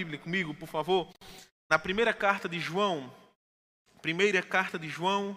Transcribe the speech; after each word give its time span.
Bíblia 0.00 0.18
comigo, 0.18 0.54
por 0.54 0.66
favor, 0.66 1.12
na 1.70 1.78
primeira 1.78 2.14
carta 2.14 2.48
de 2.48 2.58
João, 2.58 3.12
primeira 4.00 4.40
carta 4.40 4.78
de 4.78 4.88
João, 4.88 5.36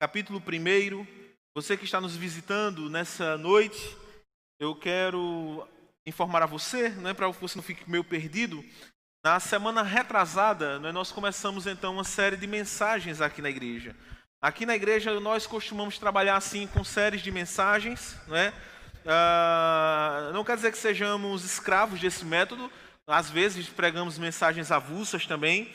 capítulo 0.00 0.42
1. 0.44 1.06
Você 1.54 1.76
que 1.76 1.84
está 1.84 2.00
nos 2.00 2.16
visitando 2.16 2.90
nessa 2.90 3.38
noite, 3.38 3.96
eu 4.58 4.74
quero 4.74 5.68
informar 6.04 6.42
a 6.42 6.46
você, 6.46 6.88
né, 6.88 7.14
para 7.14 7.32
que 7.32 7.40
você 7.40 7.56
não 7.56 7.62
fique 7.62 7.88
meio 7.88 8.02
perdido. 8.02 8.64
Na 9.24 9.38
semana 9.38 9.84
retrasada, 9.84 10.80
né, 10.80 10.90
nós 10.90 11.12
começamos 11.12 11.68
então 11.68 11.94
uma 11.94 12.02
série 12.02 12.36
de 12.36 12.48
mensagens 12.48 13.20
aqui 13.20 13.40
na 13.40 13.50
igreja. 13.50 13.94
Aqui 14.40 14.66
na 14.66 14.74
igreja 14.74 15.20
nós 15.20 15.46
costumamos 15.46 15.96
trabalhar 15.96 16.36
assim 16.38 16.66
com 16.66 16.82
séries 16.82 17.22
de 17.22 17.30
mensagens, 17.30 18.16
né? 18.26 18.52
Ah, 19.06 20.32
não 20.34 20.42
quer 20.42 20.56
dizer 20.56 20.72
que 20.72 20.78
sejamos 20.78 21.44
escravos 21.44 22.00
desse 22.00 22.24
método. 22.24 22.68
Às 23.06 23.30
vezes 23.30 23.68
pregamos 23.68 24.16
mensagens 24.16 24.70
avulsas 24.70 25.26
também, 25.26 25.72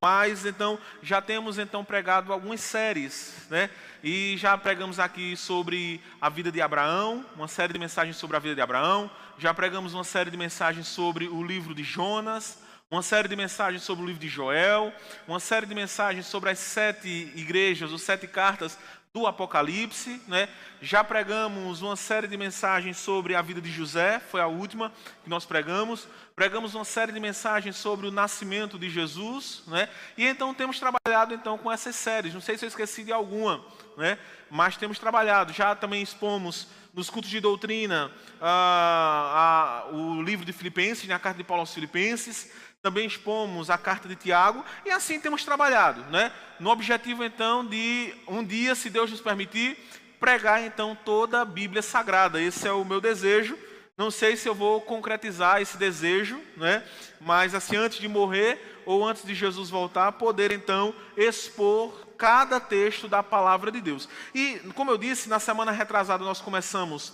mas 0.00 0.46
então 0.46 0.78
já 1.02 1.20
temos 1.20 1.58
então 1.58 1.84
pregado 1.84 2.32
algumas 2.32 2.60
séries, 2.60 3.46
né? 3.50 3.68
E 4.02 4.36
já 4.36 4.56
pregamos 4.56 5.00
aqui 5.00 5.36
sobre 5.36 6.00
a 6.20 6.28
vida 6.28 6.52
de 6.52 6.60
Abraão, 6.60 7.26
uma 7.34 7.48
série 7.48 7.72
de 7.72 7.78
mensagens 7.78 8.16
sobre 8.16 8.36
a 8.36 8.40
vida 8.40 8.54
de 8.54 8.60
Abraão. 8.60 9.10
Já 9.38 9.52
pregamos 9.52 9.92
uma 9.92 10.04
série 10.04 10.30
de 10.30 10.36
mensagens 10.36 10.86
sobre 10.86 11.26
o 11.26 11.42
livro 11.42 11.74
de 11.74 11.82
Jonas 11.82 12.58
uma 12.90 13.02
série 13.02 13.28
de 13.28 13.36
mensagens 13.36 13.82
sobre 13.82 14.02
o 14.02 14.06
livro 14.06 14.20
de 14.20 14.28
Joel, 14.28 14.92
uma 15.26 15.38
série 15.38 15.66
de 15.66 15.74
mensagens 15.74 16.24
sobre 16.24 16.48
as 16.48 16.58
sete 16.58 17.30
igrejas, 17.36 17.92
as 17.92 18.00
sete 18.00 18.26
cartas 18.26 18.78
do 19.18 19.26
Apocalipse, 19.26 20.22
né? 20.28 20.48
Já 20.80 21.02
pregamos 21.02 21.82
uma 21.82 21.96
série 21.96 22.28
de 22.28 22.36
mensagens 22.36 22.96
sobre 22.98 23.34
a 23.34 23.42
vida 23.42 23.60
de 23.60 23.70
José, 23.70 24.20
foi 24.20 24.40
a 24.40 24.46
última 24.46 24.92
que 25.24 25.28
nós 25.28 25.44
pregamos. 25.44 26.06
Pregamos 26.36 26.76
uma 26.76 26.84
série 26.84 27.10
de 27.10 27.18
mensagens 27.18 27.74
sobre 27.74 28.06
o 28.06 28.12
nascimento 28.12 28.78
de 28.78 28.88
Jesus, 28.88 29.64
né? 29.66 29.88
E 30.16 30.24
então 30.24 30.54
temos 30.54 30.78
trabalhado 30.78 31.34
então 31.34 31.58
com 31.58 31.70
essas 31.70 31.96
séries. 31.96 32.32
Não 32.32 32.40
sei 32.40 32.56
se 32.56 32.64
eu 32.64 32.68
esqueci 32.68 33.02
de 33.02 33.12
alguma, 33.12 33.64
né? 33.96 34.18
Mas 34.48 34.76
temos 34.76 35.00
trabalhado. 35.00 35.52
Já 35.52 35.74
também 35.74 36.00
expomos 36.00 36.68
nos 36.94 37.10
cultos 37.10 37.30
de 37.30 37.40
doutrina 37.40 38.10
ah, 38.40 39.88
o 39.90 40.22
livro 40.22 40.44
de 40.44 40.52
Filipenses, 40.52 41.08
na 41.08 41.14
né? 41.14 41.20
carta 41.20 41.38
de 41.38 41.44
Paulo 41.44 41.62
aos 41.62 41.74
Filipenses 41.74 42.52
também 42.82 43.06
expomos 43.06 43.70
a 43.70 43.78
carta 43.78 44.08
de 44.08 44.16
Tiago 44.16 44.64
e 44.84 44.90
assim 44.90 45.20
temos 45.20 45.44
trabalhado, 45.44 46.02
né? 46.10 46.32
No 46.60 46.70
objetivo 46.70 47.24
então 47.24 47.66
de 47.66 48.14
um 48.26 48.44
dia, 48.44 48.74
se 48.74 48.88
Deus 48.88 49.10
nos 49.10 49.20
permitir, 49.20 49.76
pregar 50.20 50.62
então 50.62 50.96
toda 51.04 51.40
a 51.40 51.44
Bíblia 51.44 51.82
Sagrada. 51.82 52.40
Esse 52.40 52.66
é 52.68 52.72
o 52.72 52.84
meu 52.84 53.00
desejo. 53.00 53.58
Não 53.96 54.12
sei 54.12 54.36
se 54.36 54.48
eu 54.48 54.54
vou 54.54 54.80
concretizar 54.80 55.60
esse 55.60 55.76
desejo, 55.76 56.40
né? 56.56 56.84
Mas 57.20 57.54
assim 57.54 57.76
antes 57.76 57.98
de 57.98 58.06
morrer 58.06 58.82
ou 58.86 59.04
antes 59.04 59.24
de 59.24 59.34
Jesus 59.34 59.68
voltar, 59.68 60.12
poder 60.12 60.52
então 60.52 60.94
expor 61.16 62.06
cada 62.16 62.60
texto 62.60 63.08
da 63.08 63.22
palavra 63.22 63.72
de 63.72 63.80
Deus. 63.80 64.08
E 64.34 64.60
como 64.74 64.90
eu 64.90 64.98
disse, 64.98 65.28
na 65.28 65.40
semana 65.40 65.72
retrasada 65.72 66.24
nós 66.24 66.40
começamos 66.40 67.12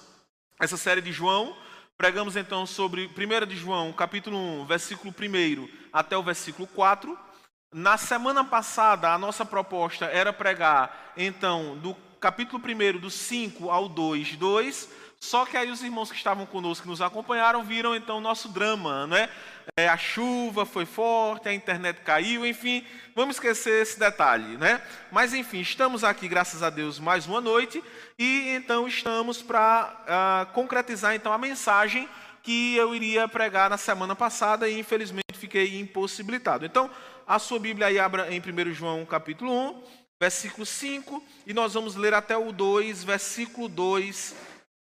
essa 0.60 0.76
série 0.76 1.00
de 1.00 1.10
João, 1.10 1.56
Pregamos 1.96 2.34
então 2.34 2.66
sobre 2.66 3.06
1 3.06 3.46
de 3.46 3.56
João, 3.56 3.92
capítulo 3.92 4.36
1, 4.36 4.66
versículo 4.66 5.14
1 5.16 5.68
até 5.92 6.16
o 6.16 6.22
versículo 6.24 6.66
4. 6.66 7.16
Na 7.72 7.96
semana 7.96 8.44
passada, 8.44 9.12
a 9.12 9.18
nossa 9.18 9.44
proposta 9.44 10.06
era 10.06 10.32
pregar, 10.32 11.12
então, 11.16 11.78
do 11.78 11.94
capítulo 12.18 12.60
1, 12.60 12.98
do 12.98 13.10
5 13.10 13.70
ao 13.70 13.88
2, 13.88 14.34
2. 14.34 14.88
Só 15.24 15.46
que 15.46 15.56
aí 15.56 15.70
os 15.70 15.82
irmãos 15.82 16.10
que 16.10 16.18
estavam 16.18 16.44
conosco, 16.44 16.82
que 16.82 16.88
nos 16.88 17.00
acompanharam, 17.00 17.64
viram 17.64 17.96
então 17.96 18.18
o 18.18 18.20
nosso 18.20 18.46
drama, 18.46 19.06
né? 19.06 19.30
É, 19.74 19.88
a 19.88 19.96
chuva 19.96 20.66
foi 20.66 20.84
forte, 20.84 21.48
a 21.48 21.54
internet 21.54 22.02
caiu, 22.02 22.44
enfim, 22.44 22.84
vamos 23.14 23.36
esquecer 23.36 23.80
esse 23.80 23.98
detalhe, 23.98 24.58
né? 24.58 24.82
Mas 25.10 25.32
enfim, 25.32 25.60
estamos 25.60 26.04
aqui, 26.04 26.28
graças 26.28 26.62
a 26.62 26.68
Deus, 26.68 27.00
mais 27.00 27.26
uma 27.26 27.40
noite 27.40 27.82
e 28.18 28.50
então 28.50 28.86
estamos 28.86 29.40
para 29.40 29.96
uh, 30.00 30.04
ah, 30.06 30.46
concretizar 30.52 31.14
então 31.14 31.32
a 31.32 31.38
mensagem 31.38 32.06
que 32.42 32.76
eu 32.76 32.94
iria 32.94 33.26
pregar 33.26 33.70
na 33.70 33.78
semana 33.78 34.14
passada 34.14 34.68
e 34.68 34.78
infelizmente 34.78 35.38
fiquei 35.38 35.80
impossibilitado. 35.80 36.66
Então, 36.66 36.90
a 37.26 37.38
sua 37.38 37.58
Bíblia 37.58 37.86
aí 37.86 37.98
abra 37.98 38.30
em 38.30 38.40
1 38.40 38.74
João 38.74 39.06
capítulo 39.06 39.50
1, 39.50 39.82
versículo 40.20 40.66
5, 40.66 41.24
e 41.46 41.54
nós 41.54 41.72
vamos 41.72 41.96
ler 41.96 42.12
até 42.12 42.36
o 42.36 42.52
2, 42.52 43.02
versículo 43.02 43.70
2 43.70 44.52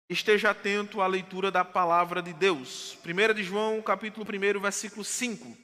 esteja 0.08 0.50
atento 0.50 1.00
à 1.00 1.06
leitura 1.06 1.50
da 1.50 1.64
palavra 1.64 2.22
de 2.22 2.32
Deus. 2.32 2.96
1 3.04 3.34
de 3.34 3.42
João, 3.42 3.82
capítulo 3.82 4.24
1, 4.24 4.60
versículo 4.60 5.04
5. 5.04 5.56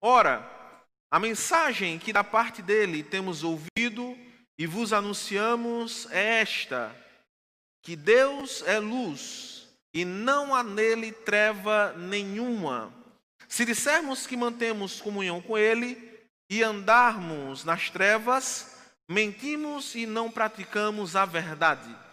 Ora, 0.00 0.48
a 1.10 1.18
mensagem 1.18 1.98
que 1.98 2.12
da 2.12 2.22
parte 2.22 2.62
dele 2.62 3.02
temos 3.02 3.42
ouvido 3.42 4.16
e 4.58 4.66
vos 4.66 4.92
anunciamos 4.92 6.06
é 6.10 6.40
esta: 6.40 6.94
que 7.82 7.96
Deus 7.96 8.62
é 8.66 8.78
luz 8.78 9.68
e 9.92 10.04
não 10.04 10.54
há 10.54 10.62
nele 10.62 11.12
treva 11.12 11.92
nenhuma. 11.96 12.92
Se 13.48 13.64
dissermos 13.64 14.26
que 14.26 14.36
mantemos 14.36 15.00
comunhão 15.00 15.40
com 15.40 15.56
ele 15.56 16.12
e 16.50 16.62
andarmos 16.62 17.64
nas 17.64 17.90
trevas, 17.90 18.76
mentimos 19.08 19.94
e 19.94 20.06
não 20.06 20.30
praticamos 20.30 21.14
a 21.14 21.24
verdade. 21.24 22.03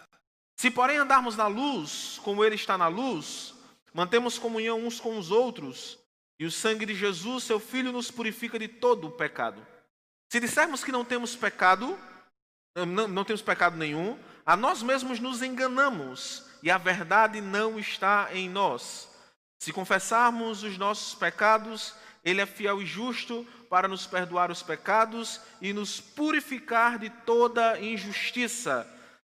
Se, 0.62 0.70
porém, 0.70 0.98
andarmos 0.98 1.36
na 1.36 1.48
luz, 1.48 2.22
como 2.24 2.46
Ele 2.46 2.54
está 2.54 2.78
na 2.78 2.88
luz, 2.88 3.56
mantemos 3.92 4.38
comunhão 4.38 4.86
uns 4.86 5.00
com 5.00 5.18
os 5.18 5.32
outros, 5.32 5.98
e 6.40 6.46
o 6.46 6.52
sangue 6.52 6.86
de 6.86 6.94
Jesus, 6.94 7.46
seu 7.46 7.60
Filho, 7.60 7.92
nos 7.92 8.12
purifica 8.12 8.60
de 8.60 8.68
todo 8.68 9.08
o 9.08 9.12
pecado. 9.12 9.66
Se 10.32 10.40
dissermos 10.40 10.84
que 10.84 10.92
não 10.92 11.04
temos 11.04 11.36
pecado, 11.36 11.98
não, 12.76 13.08
não 13.08 13.24
temos 13.24 13.42
pecado 13.42 13.76
nenhum, 13.76 14.20
a 14.46 14.56
nós 14.56 14.84
mesmos 14.84 15.20
nos 15.20 15.42
enganamos, 15.42 16.46
e 16.62 16.70
a 16.70 16.78
verdade 16.78 17.42
não 17.42 17.80
está 17.80 18.30
em 18.32 18.48
nós. 18.48 19.10
Se 19.58 19.74
confessarmos 19.74 20.62
os 20.62 20.78
nossos 20.78 21.16
pecados, 21.16 21.96
Ele 22.24 22.40
é 22.40 22.46
fiel 22.46 22.84
e 22.84 22.86
justo 22.86 23.48
para 23.68 23.88
nos 23.88 24.06
perdoar 24.06 24.52
os 24.52 24.62
pecados 24.62 25.42
e 25.60 25.74
nos 25.74 26.00
purificar 26.00 27.00
de 27.00 27.10
toda 27.10 27.80
injustiça. 27.80 28.88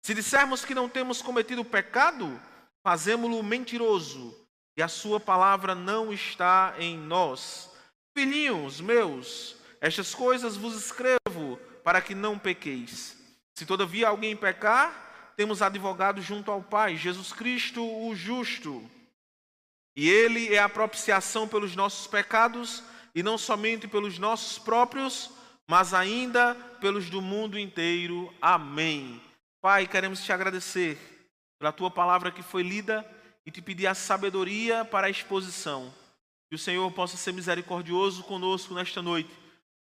Se 0.07 0.13
dissermos 0.13 0.63
que 0.63 0.73
não 0.73 0.87
temos 0.87 1.21
cometido 1.21 1.65
pecado, 1.65 2.39
fazemos-lo 2.81 3.43
mentiroso 3.43 4.33
e 4.77 4.81
a 4.81 4.87
sua 4.87 5.19
palavra 5.19 5.75
não 5.75 6.13
está 6.13 6.75
em 6.79 6.97
nós. 6.97 7.69
Filhinhos 8.17 8.79
meus, 8.79 9.57
estas 9.81 10.15
coisas 10.15 10.55
vos 10.55 10.73
escrevo 10.77 11.59
para 11.83 11.99
que 11.99 12.15
não 12.15 12.39
pequeis. 12.39 13.17
Se 13.53 13.65
todavia 13.65 14.07
alguém 14.07 14.33
pecar, 14.33 15.33
temos 15.35 15.61
advogado 15.61 16.21
junto 16.21 16.51
ao 16.51 16.63
Pai, 16.63 16.95
Jesus 16.95 17.33
Cristo, 17.33 17.83
o 17.83 18.15
justo. 18.15 18.89
E 19.93 20.07
ele 20.07 20.55
é 20.55 20.59
a 20.59 20.69
propiciação 20.69 21.49
pelos 21.49 21.75
nossos 21.75 22.07
pecados, 22.07 22.81
e 23.13 23.21
não 23.21 23.37
somente 23.37 23.89
pelos 23.89 24.17
nossos 24.17 24.57
próprios, 24.57 25.29
mas 25.67 25.93
ainda 25.93 26.55
pelos 26.79 27.09
do 27.09 27.21
mundo 27.21 27.59
inteiro. 27.59 28.33
Amém. 28.41 29.26
Pai, 29.67 29.85
queremos 29.85 30.23
te 30.23 30.31
agradecer 30.31 30.97
pela 31.59 31.73
tua 31.73 31.91
palavra 31.91 32.31
que 32.31 32.41
foi 32.41 32.63
lida 32.63 33.05
e 33.45 33.51
te 33.51 33.61
pedir 33.61 33.85
a 33.85 33.93
sabedoria 33.93 34.85
para 34.85 35.07
a 35.07 35.09
exposição. 35.09 35.93
Que 36.47 36.55
o 36.55 36.57
Senhor 36.57 36.89
possa 36.93 37.17
ser 37.17 37.33
misericordioso 37.33 38.23
conosco 38.23 38.73
nesta 38.73 39.01
noite, 39.01 39.29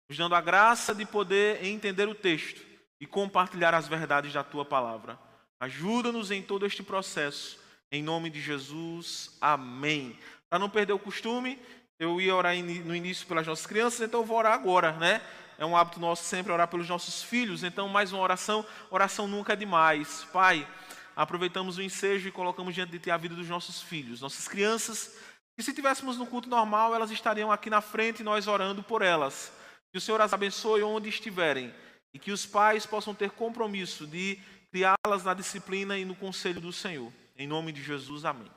nos 0.07 0.17
dando 0.17 0.35
a 0.35 0.39
graça 0.39 0.95
de 0.95 1.05
poder 1.05 1.65
entender 1.65 2.07
o 2.07 2.15
texto 2.15 2.61
e 2.97 3.05
compartilhar 3.05 3.73
as 3.73 3.85
verdades 3.85 4.31
da 4.31 4.41
tua 4.41 4.63
palavra. 4.63 5.19
Ajuda-nos 5.59 6.31
em 6.31 6.41
todo 6.41 6.65
este 6.65 6.81
processo. 6.81 7.59
Em 7.91 8.01
nome 8.01 8.29
de 8.29 8.39
Jesus, 8.39 9.37
amém. 9.41 10.17
Para 10.49 10.59
não 10.59 10.69
perder 10.69 10.93
o 10.93 10.97
costume, 10.97 11.59
eu 11.99 12.21
ia 12.21 12.33
orar 12.33 12.55
no 12.55 12.95
início 12.95 13.27
pelas 13.27 13.45
nossas 13.45 13.65
crianças, 13.65 13.99
então 13.99 14.21
eu 14.21 14.25
vou 14.25 14.37
orar 14.37 14.53
agora, 14.53 14.93
né? 14.93 15.21
É 15.63 15.65
um 15.65 15.77
hábito 15.77 15.97
nosso 15.97 16.25
sempre 16.25 16.51
orar 16.51 16.67
pelos 16.67 16.89
nossos 16.89 17.23
filhos, 17.23 17.63
então 17.63 17.87
mais 17.87 18.11
uma 18.11 18.21
oração. 18.21 18.65
Oração 18.91 19.29
nunca 19.29 19.53
é 19.53 19.55
demais. 19.55 20.27
Pai, 20.33 20.67
aproveitamos 21.15 21.77
o 21.77 21.81
ensejo 21.81 22.27
e 22.27 22.33
colocamos 22.33 22.75
diante 22.75 22.91
de 22.91 22.99
Ti 22.99 23.09
a 23.09 23.15
vida 23.15 23.33
dos 23.33 23.47
nossos 23.47 23.81
filhos, 23.81 24.19
nossas 24.19 24.45
crianças. 24.45 25.15
E 25.57 25.63
se 25.63 25.73
tivéssemos 25.73 26.17
no 26.17 26.27
culto 26.27 26.49
normal, 26.49 26.93
elas 26.93 27.11
estariam 27.11 27.49
aqui 27.49 27.69
na 27.69 27.79
frente 27.79 28.19
e 28.19 28.23
nós 28.25 28.45
orando 28.45 28.83
por 28.83 29.01
elas. 29.01 29.53
Que 29.89 29.97
o 29.97 30.01
Senhor 30.01 30.19
as 30.19 30.33
abençoe 30.33 30.83
onde 30.83 31.07
estiverem 31.07 31.73
e 32.13 32.19
que 32.19 32.33
os 32.33 32.45
pais 32.45 32.85
possam 32.85 33.15
ter 33.15 33.31
compromisso 33.31 34.05
de 34.05 34.37
criá-las 34.69 35.23
na 35.23 35.33
disciplina 35.33 35.97
e 35.97 36.03
no 36.03 36.13
conselho 36.13 36.59
do 36.59 36.73
Senhor. 36.73 37.09
Em 37.37 37.47
nome 37.47 37.71
de 37.71 37.81
Jesus, 37.81 38.25
amém. 38.25 38.51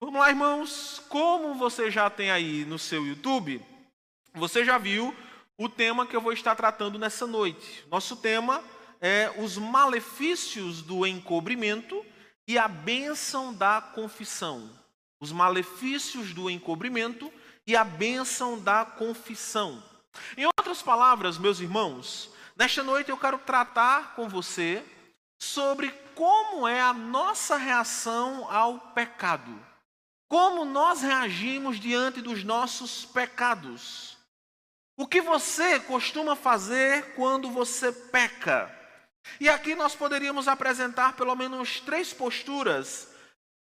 Vamos 0.00 0.18
lá, 0.18 0.30
irmãos. 0.30 1.00
Como 1.08 1.54
você 1.54 1.92
já 1.92 2.10
tem 2.10 2.32
aí 2.32 2.64
no 2.64 2.76
seu 2.76 3.06
YouTube, 3.06 3.64
você 4.34 4.64
já 4.64 4.78
viu 4.78 5.14
o 5.56 5.68
tema 5.68 6.06
que 6.06 6.16
eu 6.16 6.20
vou 6.20 6.32
estar 6.32 6.54
tratando 6.54 6.98
nessa 6.98 7.26
noite. 7.26 7.84
Nosso 7.90 8.16
tema 8.16 8.62
é 9.00 9.32
os 9.38 9.56
malefícios 9.56 10.82
do 10.82 11.06
encobrimento 11.06 12.04
e 12.46 12.58
a 12.58 12.66
bênção 12.66 13.52
da 13.54 13.80
confissão. 13.80 14.70
Os 15.20 15.32
malefícios 15.32 16.32
do 16.32 16.50
encobrimento 16.50 17.32
e 17.66 17.76
a 17.76 17.84
bênção 17.84 18.58
da 18.58 18.84
confissão. 18.84 19.82
Em 20.36 20.44
outras 20.46 20.82
palavras, 20.82 21.38
meus 21.38 21.60
irmãos, 21.60 22.30
nesta 22.56 22.82
noite 22.82 23.10
eu 23.10 23.16
quero 23.16 23.38
tratar 23.38 24.14
com 24.14 24.28
você 24.28 24.84
sobre 25.38 25.90
como 26.14 26.66
é 26.66 26.80
a 26.80 26.92
nossa 26.92 27.56
reação 27.56 28.50
ao 28.50 28.78
pecado. 28.78 29.54
Como 30.28 30.64
nós 30.64 31.00
reagimos 31.00 31.78
diante 31.78 32.20
dos 32.20 32.42
nossos 32.44 33.04
pecados. 33.04 34.13
O 34.96 35.08
que 35.08 35.20
você 35.20 35.80
costuma 35.80 36.36
fazer 36.36 37.14
quando 37.16 37.50
você 37.50 37.90
peca? 37.90 38.72
E 39.40 39.48
aqui 39.48 39.74
nós 39.74 39.96
poderíamos 39.96 40.46
apresentar 40.46 41.14
pelo 41.14 41.34
menos 41.34 41.80
três 41.80 42.12
posturas 42.12 43.08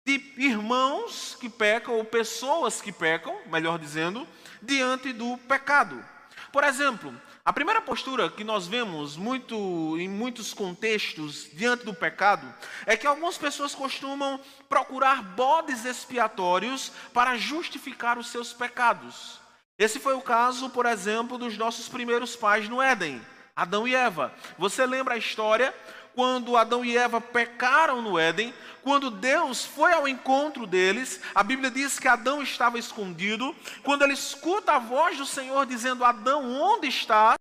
de 0.06 0.24
irmãos 0.38 1.36
que 1.38 1.50
pecam, 1.50 1.96
ou 1.96 2.06
pessoas 2.06 2.80
que 2.80 2.94
pecam, 2.94 3.38
melhor 3.48 3.78
dizendo, 3.78 4.26
diante 4.62 5.12
do 5.12 5.38
pecado. 5.40 6.02
Por 6.50 6.64
exemplo, 6.64 7.14
a 7.44 7.52
primeira 7.52 7.82
postura 7.82 8.30
que 8.30 8.46
nós 8.46 8.66
vemos 8.66 9.18
muito 9.18 9.98
em 10.00 10.08
muitos 10.08 10.54
contextos 10.54 11.50
diante 11.52 11.84
do 11.84 11.94
pecado 11.94 12.48
é 12.86 12.96
que 12.96 13.06
algumas 13.06 13.38
pessoas 13.38 13.76
costumam 13.76 14.40
procurar 14.70 15.22
bodes 15.22 15.84
expiatórios 15.84 16.90
para 17.14 17.38
justificar 17.38 18.18
os 18.18 18.28
seus 18.28 18.54
pecados. 18.54 19.46
Esse 19.78 20.00
foi 20.00 20.16
o 20.16 20.22
caso, 20.22 20.70
por 20.72 20.86
exemplo, 20.88 21.38
dos 21.38 21.56
nossos 21.56 21.88
primeiros 21.88 22.36
pais 22.36 22.68
no 22.68 22.82
Éden, 22.82 23.22
Adão 23.56 23.88
e 23.88 23.94
Eva. 23.94 24.34
Você 24.58 24.86
lembra 24.86 25.14
a 25.14 25.18
história 25.18 25.74
quando 26.16 26.58
Adão 26.58 26.84
e 26.84 26.98
Eva 26.98 27.22
pecaram 27.22 28.02
no 28.02 28.18
Éden, 28.18 28.52
quando 28.82 29.12
Deus 29.12 29.64
foi 29.64 29.94
ao 29.94 30.08
encontro 30.08 30.66
deles, 30.66 31.22
a 31.36 31.44
Bíblia 31.44 31.70
diz 31.70 32.00
que 32.00 32.08
Adão 32.08 32.42
estava 32.42 32.80
escondido. 32.80 33.56
Quando 33.84 34.02
ele 34.02 34.14
escuta 34.14 34.74
a 34.74 34.80
voz 34.80 35.16
do 35.16 35.28
Senhor 35.28 35.64
dizendo: 35.68 36.04
Adão, 36.04 36.60
onde 36.60 36.88
estás? 36.88 37.38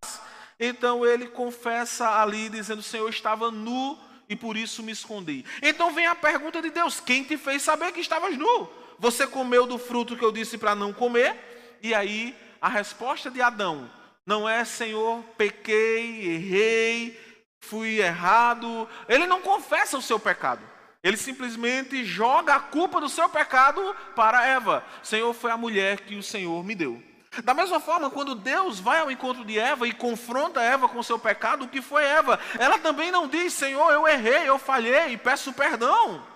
Então 0.61 1.07
ele 1.07 1.29
confessa 1.29 2.21
ali, 2.21 2.51
dizendo: 2.51 2.83
Senhor, 2.83 3.09
estava 3.09 3.51
nu 3.51 3.99
e 4.29 4.37
por 4.37 4.59
isso 4.59 4.83
me 4.83 4.93
escondi. 4.93 5.43
Então 5.63 5.95
vem 5.95 6.07
a 6.07 6.15
pergunta 6.15 6.61
de 6.61 6.69
Deus: 6.69 7.01
Quem 7.01 7.25
te 7.25 7.39
fez 7.39 7.63
saber 7.63 7.93
que 7.93 8.01
estavas 8.01 8.37
nu? 8.37 8.69
Você 8.99 9.27
comeu 9.27 9.67
do 9.67 9.79
fruto 9.79 10.19
que 10.19 10.25
eu 10.25 10.33
disse 10.33 10.59
para 10.59 10.75
não 10.75 10.93
comer? 10.93 11.56
E 11.83 11.95
aí 11.95 12.37
a 12.61 12.69
resposta 12.69 13.31
de 13.31 13.41
Adão 13.41 13.91
não 14.27 14.49
é: 14.49 14.65
Senhor, 14.65 15.23
pequei, 15.37 16.35
errei, 16.35 17.21
fui 17.61 18.01
errado. 18.01 18.89
Ele 19.09 19.27
não 19.27 19.41
confessa 19.41 19.97
o 19.97 20.03
seu 20.03 20.19
pecado. 20.19 20.63
Ele 21.03 21.17
simplesmente 21.17 22.05
joga 22.05 22.57
a 22.57 22.61
culpa 22.61 23.01
do 23.01 23.09
seu 23.09 23.29
pecado 23.29 23.95
para 24.17 24.45
Eva. 24.45 24.85
Senhor, 25.03 25.33
foi 25.33 25.53
a 25.53 25.57
mulher 25.57 26.01
que 26.01 26.17
o 26.17 26.23
Senhor 26.23 26.65
me 26.65 26.75
deu. 26.75 27.01
Da 27.45 27.55
mesma 27.55 27.79
forma, 27.79 28.11
quando 28.11 28.35
Deus 28.35 28.81
vai 28.81 28.99
ao 28.99 29.11
encontro 29.11 29.45
de 29.45 29.59
Eva 29.59 29.87
e 29.87 29.93
confronta 29.93 30.61
Eva 30.61 30.89
com 30.89 30.99
o 30.99 31.05
seu 31.05 31.19
pecado, 31.19 31.65
o 31.65 31.69
que 31.69 31.81
foi 31.83 32.03
Eva? 32.03 32.41
Ela 32.59 32.79
também 32.79 33.13
não 33.13 33.29
diz, 33.29 33.53
Senhor, 33.53 33.93
eu 33.93 34.09
errei, 34.09 34.49
eu 34.49 34.59
falhei, 34.59 35.17
peço 35.19 35.53
perdão. 35.53 36.27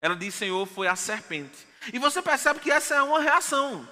Ela 0.00 0.16
diz, 0.16 0.34
Senhor, 0.34 0.64
foi 0.66 0.86
a 0.86 0.96
serpente. 0.96 1.66
E 1.92 1.98
você 1.98 2.22
percebe 2.22 2.60
que 2.60 2.70
essa 2.70 2.94
é 2.94 3.02
uma 3.02 3.20
reação 3.20 3.86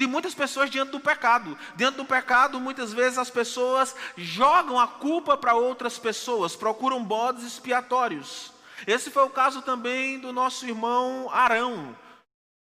de 0.00 0.06
muitas 0.06 0.34
pessoas 0.34 0.70
diante 0.70 0.92
do 0.92 0.98
pecado. 0.98 1.58
Diante 1.76 1.98
do 1.98 2.06
pecado, 2.06 2.58
muitas 2.58 2.90
vezes 2.90 3.18
as 3.18 3.28
pessoas 3.28 3.94
jogam 4.16 4.80
a 4.80 4.86
culpa 4.86 5.36
para 5.36 5.52
outras 5.52 5.98
pessoas, 5.98 6.56
procuram 6.56 7.04
bodes 7.04 7.44
expiatórios. 7.44 8.50
Esse 8.86 9.10
foi 9.10 9.24
o 9.24 9.28
caso 9.28 9.60
também 9.60 10.18
do 10.18 10.32
nosso 10.32 10.66
irmão 10.66 11.28
Arão. 11.30 11.94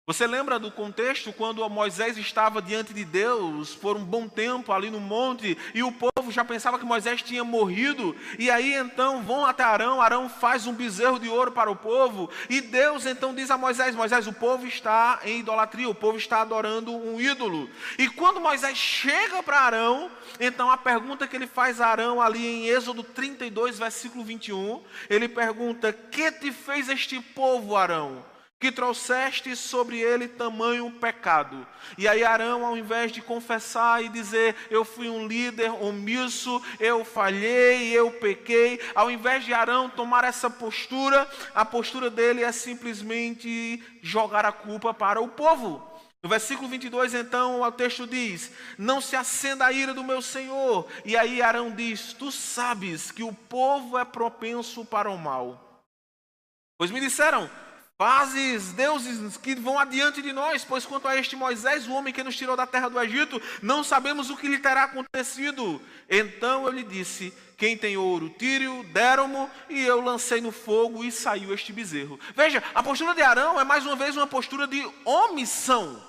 Você 0.08 0.26
lembra 0.26 0.58
do 0.58 0.70
contexto 0.70 1.34
quando 1.34 1.68
Moisés 1.68 2.16
estava 2.16 2.62
diante 2.62 2.94
de 2.94 3.04
Deus 3.04 3.74
por 3.74 3.94
um 3.94 4.02
bom 4.02 4.26
tempo 4.26 4.72
ali 4.72 4.88
no 4.88 4.98
monte 4.98 5.54
e 5.74 5.82
o 5.82 5.92
povo 5.92 6.32
já 6.32 6.42
pensava 6.42 6.78
que 6.78 6.84
Moisés 6.86 7.20
tinha 7.20 7.44
morrido? 7.44 8.16
E 8.38 8.50
aí 8.50 8.72
então 8.72 9.22
vão 9.22 9.44
até 9.44 9.62
Arão, 9.62 10.00
Arão 10.00 10.26
faz 10.26 10.66
um 10.66 10.72
bezerro 10.72 11.20
de 11.20 11.28
ouro 11.28 11.52
para 11.52 11.70
o 11.70 11.76
povo 11.76 12.30
e 12.48 12.62
Deus 12.62 13.04
então 13.04 13.34
diz 13.34 13.50
a 13.50 13.58
Moisés: 13.58 13.94
Moisés, 13.94 14.26
o 14.26 14.32
povo 14.32 14.66
está 14.66 15.20
em 15.24 15.40
idolatria, 15.40 15.90
o 15.90 15.94
povo 15.94 16.16
está 16.16 16.40
adorando 16.40 16.90
um 16.90 17.20
ídolo. 17.20 17.68
E 17.98 18.08
quando 18.08 18.40
Moisés 18.40 18.78
chega 18.78 19.42
para 19.42 19.60
Arão, 19.60 20.10
então 20.40 20.70
a 20.70 20.78
pergunta 20.78 21.28
que 21.28 21.36
ele 21.36 21.46
faz 21.46 21.82
a 21.82 21.86
Arão 21.86 22.18
ali 22.18 22.46
em 22.46 22.66
Êxodo 22.66 23.02
32, 23.02 23.78
versículo 23.78 24.24
21, 24.24 24.82
ele 25.10 25.28
pergunta: 25.28 25.92
Que 25.92 26.32
te 26.32 26.50
fez 26.50 26.88
este 26.88 27.20
povo, 27.20 27.76
Arão? 27.76 28.24
Que 28.60 28.72
trouxeste 28.72 29.54
sobre 29.54 30.00
ele 30.00 30.26
tamanho 30.26 30.90
pecado. 30.90 31.66
E 31.96 32.08
aí 32.08 32.24
Arão, 32.24 32.66
ao 32.66 32.76
invés 32.76 33.12
de 33.12 33.22
confessar 33.22 34.02
e 34.02 34.08
dizer, 34.08 34.56
eu 34.68 34.84
fui 34.84 35.08
um 35.08 35.26
líder 35.26 35.70
omisso, 35.70 36.60
eu 36.80 37.04
falhei, 37.04 37.92
eu 37.92 38.10
pequei, 38.10 38.80
ao 38.94 39.10
invés 39.10 39.44
de 39.44 39.54
Arão 39.54 39.88
tomar 39.88 40.24
essa 40.24 40.50
postura, 40.50 41.28
a 41.54 41.64
postura 41.64 42.10
dele 42.10 42.42
é 42.42 42.50
simplesmente 42.50 43.82
jogar 44.02 44.44
a 44.44 44.52
culpa 44.52 44.92
para 44.92 45.20
o 45.20 45.28
povo. 45.28 45.86
No 46.20 46.28
versículo 46.28 46.68
22, 46.68 47.14
então, 47.14 47.62
o 47.62 47.70
texto 47.70 48.04
diz: 48.04 48.50
Não 48.76 49.00
se 49.00 49.14
acenda 49.14 49.64
a 49.64 49.72
ira 49.72 49.94
do 49.94 50.02
meu 50.02 50.20
senhor. 50.20 50.88
E 51.04 51.16
aí 51.16 51.40
Arão 51.40 51.70
diz: 51.70 52.12
Tu 52.12 52.32
sabes 52.32 53.12
que 53.12 53.22
o 53.22 53.32
povo 53.32 53.96
é 53.96 54.04
propenso 54.04 54.84
para 54.84 55.08
o 55.08 55.16
mal. 55.16 55.80
Pois 56.76 56.90
me 56.90 56.98
disseram: 56.98 57.48
Fazes 58.00 58.70
deuses 58.74 59.36
que 59.36 59.56
vão 59.56 59.76
adiante 59.76 60.22
de 60.22 60.32
nós, 60.32 60.64
pois 60.64 60.86
quanto 60.86 61.08
a 61.08 61.16
este 61.16 61.34
Moisés, 61.34 61.88
o 61.88 61.92
homem 61.92 62.14
que 62.14 62.22
nos 62.22 62.36
tirou 62.36 62.56
da 62.56 62.64
terra 62.64 62.88
do 62.88 63.00
Egito, 63.00 63.42
não 63.60 63.82
sabemos 63.82 64.30
o 64.30 64.36
que 64.36 64.46
lhe 64.46 64.60
terá 64.60 64.84
acontecido. 64.84 65.82
Então 66.08 66.64
eu 66.64 66.70
lhe 66.70 66.84
disse: 66.84 67.34
Quem 67.56 67.76
tem 67.76 67.96
ouro, 67.96 68.32
tire-o, 68.38 68.84
deram-mo, 68.84 69.50
e 69.68 69.80
eu 69.80 70.00
lancei 70.00 70.40
no 70.40 70.52
fogo 70.52 71.02
e 71.02 71.10
saiu 71.10 71.52
este 71.52 71.72
bezerro. 71.72 72.20
Veja, 72.36 72.62
a 72.72 72.84
postura 72.84 73.16
de 73.16 73.22
Arão 73.22 73.60
é 73.60 73.64
mais 73.64 73.84
uma 73.84 73.96
vez 73.96 74.16
uma 74.16 74.28
postura 74.28 74.68
de 74.68 74.88
omissão, 75.04 76.00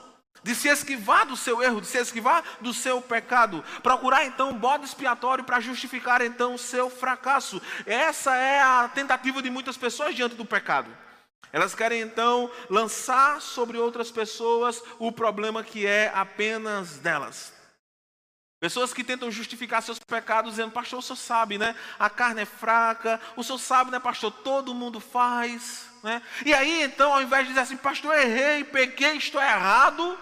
de 0.43 0.53
se 0.53 0.67
esquivar 0.67 1.25
do 1.25 1.35
seu 1.35 1.59
erro, 1.59 1.81
de 1.81 1.87
se 1.87 1.97
esquivar 1.97 2.43
do 2.61 2.71
seu 2.71 3.01
pecado, 3.01 3.65
procurar 3.81 4.25
então 4.25 4.51
um 4.51 4.59
bode 4.59 4.85
expiatório 4.85 5.43
para 5.43 5.59
justificar 5.59 6.21
então 6.21 6.53
o 6.53 6.59
seu 6.59 6.87
fracasso. 6.87 7.59
Essa 7.83 8.35
é 8.35 8.61
a 8.61 8.87
tentativa 8.93 9.41
de 9.41 9.49
muitas 9.49 9.75
pessoas 9.75 10.13
diante 10.13 10.35
do 10.35 10.45
pecado. 10.45 11.08
Elas 11.51 11.73
querem 11.73 12.01
então 12.01 12.51
lançar 12.69 13.41
sobre 13.41 13.77
outras 13.77 14.11
pessoas 14.11 14.83
o 14.99 15.11
problema 15.11 15.63
que 15.63 15.85
é 15.85 16.11
apenas 16.13 16.97
delas. 16.97 17.53
Pessoas 18.59 18.93
que 18.93 19.05
tentam 19.05 19.31
justificar 19.31 19.81
seus 19.81 19.99
pecados 19.99 20.51
dizendo, 20.51 20.71
pastor, 20.71 20.99
o 20.99 21.01
senhor 21.01 21.15
sabe, 21.15 21.57
né? 21.57 21.73
A 21.97 22.09
carne 22.09 22.41
é 22.41 22.45
fraca, 22.45 23.19
o 23.37 23.43
senhor 23.43 23.57
sabe, 23.57 23.89
né, 23.89 23.99
pastor? 23.99 24.31
Todo 24.31 24.75
mundo 24.75 24.99
faz, 24.99 25.87
né? 26.03 26.21
E 26.45 26.53
aí, 26.53 26.83
então, 26.83 27.13
ao 27.13 27.21
invés 27.21 27.43
de 27.43 27.49
dizer 27.49 27.61
assim, 27.61 27.77
pastor, 27.77 28.13
errei, 28.17 28.65
pequei, 28.65 29.15
estou 29.15 29.41
errado, 29.41 30.17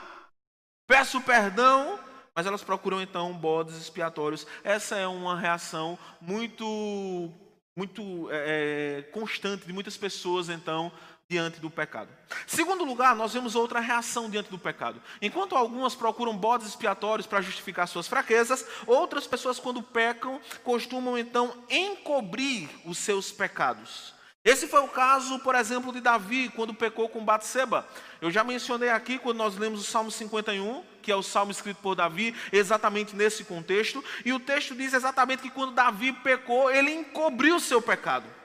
peço 0.88 1.20
perdão, 1.22 2.00
mas 2.36 2.46
elas 2.46 2.64
procuram 2.64 3.02
então 3.02 3.34
bodes 3.34 3.76
expiatórios. 3.76 4.46
Essa 4.64 4.96
é 4.96 5.08
uma 5.08 5.36
reação 5.40 5.98
muito, 6.22 7.34
muito 7.76 8.30
é, 8.30 9.04
constante 9.12 9.66
de 9.66 9.74
muitas 9.74 9.98
pessoas, 9.98 10.48
então, 10.48 10.92
diante 11.30 11.60
do 11.60 11.70
pecado. 11.70 12.10
Segundo 12.46 12.86
lugar, 12.86 13.14
nós 13.14 13.34
vemos 13.34 13.54
outra 13.54 13.82
reação 13.82 14.30
diante 14.30 14.50
do 14.50 14.58
pecado. 14.58 15.02
Enquanto 15.22 15.58
algumas 15.58 15.94
procuram 15.94 16.38
bodes 16.38 16.68
expiatórios 16.68 17.28
para 17.28 17.42
justificar 17.42 17.86
suas 17.86 18.08
fraquezas, 18.08 18.66
outras 18.86 19.28
pessoas, 19.28 19.60
quando 19.60 19.84
pecam, 19.84 20.40
costumam 20.64 21.18
então 21.18 21.54
encobrir 21.70 22.70
os 22.86 22.98
seus 22.98 23.30
pecados. 23.30 24.16
Esse 24.46 24.66
foi 24.66 24.80
o 24.80 24.88
caso, 24.88 25.40
por 25.40 25.56
exemplo, 25.56 25.92
de 25.92 26.00
Davi, 26.00 26.48
quando 26.56 26.74
pecou 26.74 27.10
com 27.10 27.26
Batseba. 27.26 27.86
Eu 28.22 28.32
já 28.32 28.46
mencionei 28.46 28.88
aqui, 28.88 29.20
quando 29.20 29.36
nós 29.36 29.58
lemos 29.58 29.82
o 29.82 29.84
Salmo 29.84 30.10
51, 30.10 30.82
que 31.02 31.12
é 31.12 31.16
o 31.18 31.22
salmo 31.22 31.52
escrito 31.52 31.82
por 31.82 31.96
Davi, 31.96 32.34
exatamente 32.54 33.14
nesse 33.14 33.44
contexto. 33.44 34.02
E 34.24 34.32
o 34.32 34.40
texto 34.40 34.74
diz 34.74 34.94
exatamente 34.94 35.42
que 35.42 35.50
quando 35.50 35.74
Davi 35.74 36.14
pecou, 36.14 36.72
ele 36.72 36.92
encobriu 36.92 37.58
o 37.58 37.60
seu 37.60 37.82
pecado. 37.82 38.37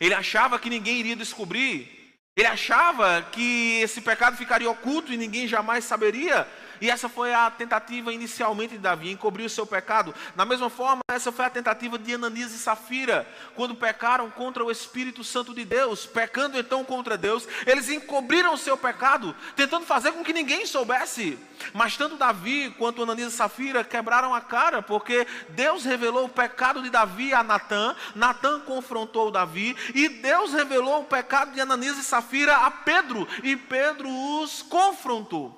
Ele 0.00 0.14
achava 0.14 0.58
que 0.58 0.70
ninguém 0.70 0.98
iria 0.98 1.16
descobrir. 1.16 1.98
Ele 2.36 2.46
achava 2.46 3.26
que 3.32 3.80
esse 3.80 4.00
pecado 4.00 4.36
ficaria 4.36 4.70
oculto 4.70 5.12
e 5.12 5.16
ninguém 5.16 5.48
jamais 5.48 5.84
saberia. 5.84 6.46
E 6.80 6.90
essa 6.90 7.08
foi 7.08 7.32
a 7.34 7.50
tentativa 7.50 8.12
inicialmente 8.12 8.74
de 8.74 8.78
Davi, 8.78 9.10
encobrir 9.10 9.44
o 9.44 9.50
seu 9.50 9.66
pecado. 9.66 10.14
Da 10.34 10.44
mesma 10.44 10.70
forma, 10.70 11.00
essa 11.10 11.32
foi 11.32 11.44
a 11.44 11.50
tentativa 11.50 11.98
de 11.98 12.14
Ananias 12.14 12.52
e 12.52 12.58
Safira, 12.58 13.26
quando 13.54 13.74
pecaram 13.74 14.30
contra 14.30 14.64
o 14.64 14.70
Espírito 14.70 15.24
Santo 15.24 15.54
de 15.54 15.64
Deus, 15.64 16.06
pecando 16.06 16.58
então 16.58 16.84
contra 16.84 17.16
Deus, 17.16 17.46
eles 17.66 17.88
encobriram 17.88 18.54
o 18.54 18.58
seu 18.58 18.76
pecado, 18.76 19.34
tentando 19.56 19.86
fazer 19.86 20.12
com 20.12 20.22
que 20.22 20.32
ninguém 20.32 20.66
soubesse. 20.66 21.38
Mas 21.72 21.96
tanto 21.96 22.16
Davi 22.16 22.74
quanto 22.78 23.02
Ananias 23.02 23.32
e 23.32 23.36
Safira 23.36 23.82
quebraram 23.82 24.34
a 24.34 24.40
cara, 24.40 24.80
porque 24.80 25.26
Deus 25.50 25.84
revelou 25.84 26.26
o 26.26 26.28
pecado 26.28 26.82
de 26.82 26.90
Davi 26.90 27.34
a 27.34 27.42
Natã, 27.42 27.96
Natã 28.14 28.60
confrontou 28.60 29.30
Davi, 29.30 29.76
e 29.94 30.08
Deus 30.08 30.52
revelou 30.52 31.00
o 31.00 31.04
pecado 31.04 31.52
de 31.52 31.60
Ananias 31.60 31.98
e 31.98 32.04
Safira 32.04 32.56
a 32.58 32.70
Pedro, 32.70 33.26
e 33.42 33.56
Pedro 33.56 34.08
os 34.40 34.62
confrontou. 34.62 35.57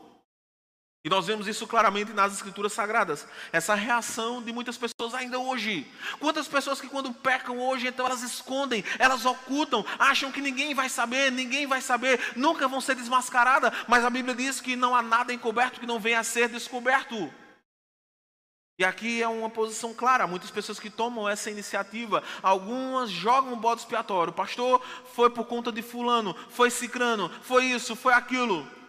E 1.03 1.09
nós 1.09 1.27
vemos 1.27 1.47
isso 1.47 1.67
claramente 1.67 2.13
nas 2.13 2.35
Escrituras 2.35 2.75
Sagradas. 2.75 3.27
Essa 3.53 3.75
reação 3.75 4.43
de 4.43 4.53
muitas 4.53 4.77
pessoas 4.77 5.15
ainda 5.15 5.39
hoje. 5.39 5.91
Quantas 6.19 6.47
pessoas 6.47 6.79
que 6.79 6.89
quando 6.89 7.15
pecam 7.15 7.59
hoje, 7.59 7.87
então 7.87 8.05
elas 8.05 8.23
escondem, 8.23 8.85
elas 8.99 9.25
ocultam, 9.25 9.85
acham 9.99 10.31
que 10.31 10.43
ninguém 10.43 10.75
vai 10.75 10.91
saber, 10.91 11.33
ninguém 11.33 11.67
vai 11.67 11.81
saber, 11.81 12.21
nunca 12.37 12.69
vão 12.69 12.83
ser 12.83 12.97
desmascaradas. 12.97 13.73
Mas 13.89 14.05
a 14.05 14.11
Bíblia 14.11 14.35
diz 14.35 14.61
que 14.61 14.77
não 14.77 14.95
há 14.95 15.01
nada 15.01 15.33
encoberto 15.33 15.81
que 15.81 15.87
não 15.87 15.99
venha 15.99 16.21
a 16.21 16.25
ser 16.25 16.51
descoberto. 16.51 17.33
E 18.79 18.85
aqui 18.85 19.23
é 19.23 19.29
uma 19.29 19.49
posição 19.49 19.95
clara. 19.95 20.27
Muitas 20.27 20.51
pessoas 20.51 20.79
que 20.79 20.91
tomam 20.91 21.27
essa 21.27 21.51
iniciativa, 21.51 22.23
algumas 22.43 23.11
jogam 23.11 23.55
o 23.55 23.57
bode 23.57 23.81
expiatório. 23.81 24.35
Pastor, 24.35 24.83
foi 25.15 25.31
por 25.31 25.47
conta 25.47 25.73
de 25.73 25.81
fulano, 25.81 26.37
foi 26.51 26.71
cicrano, 26.71 27.31
foi 27.43 27.65
isso, 27.67 27.97
foi 27.97 28.13
aquilo. 28.13 28.80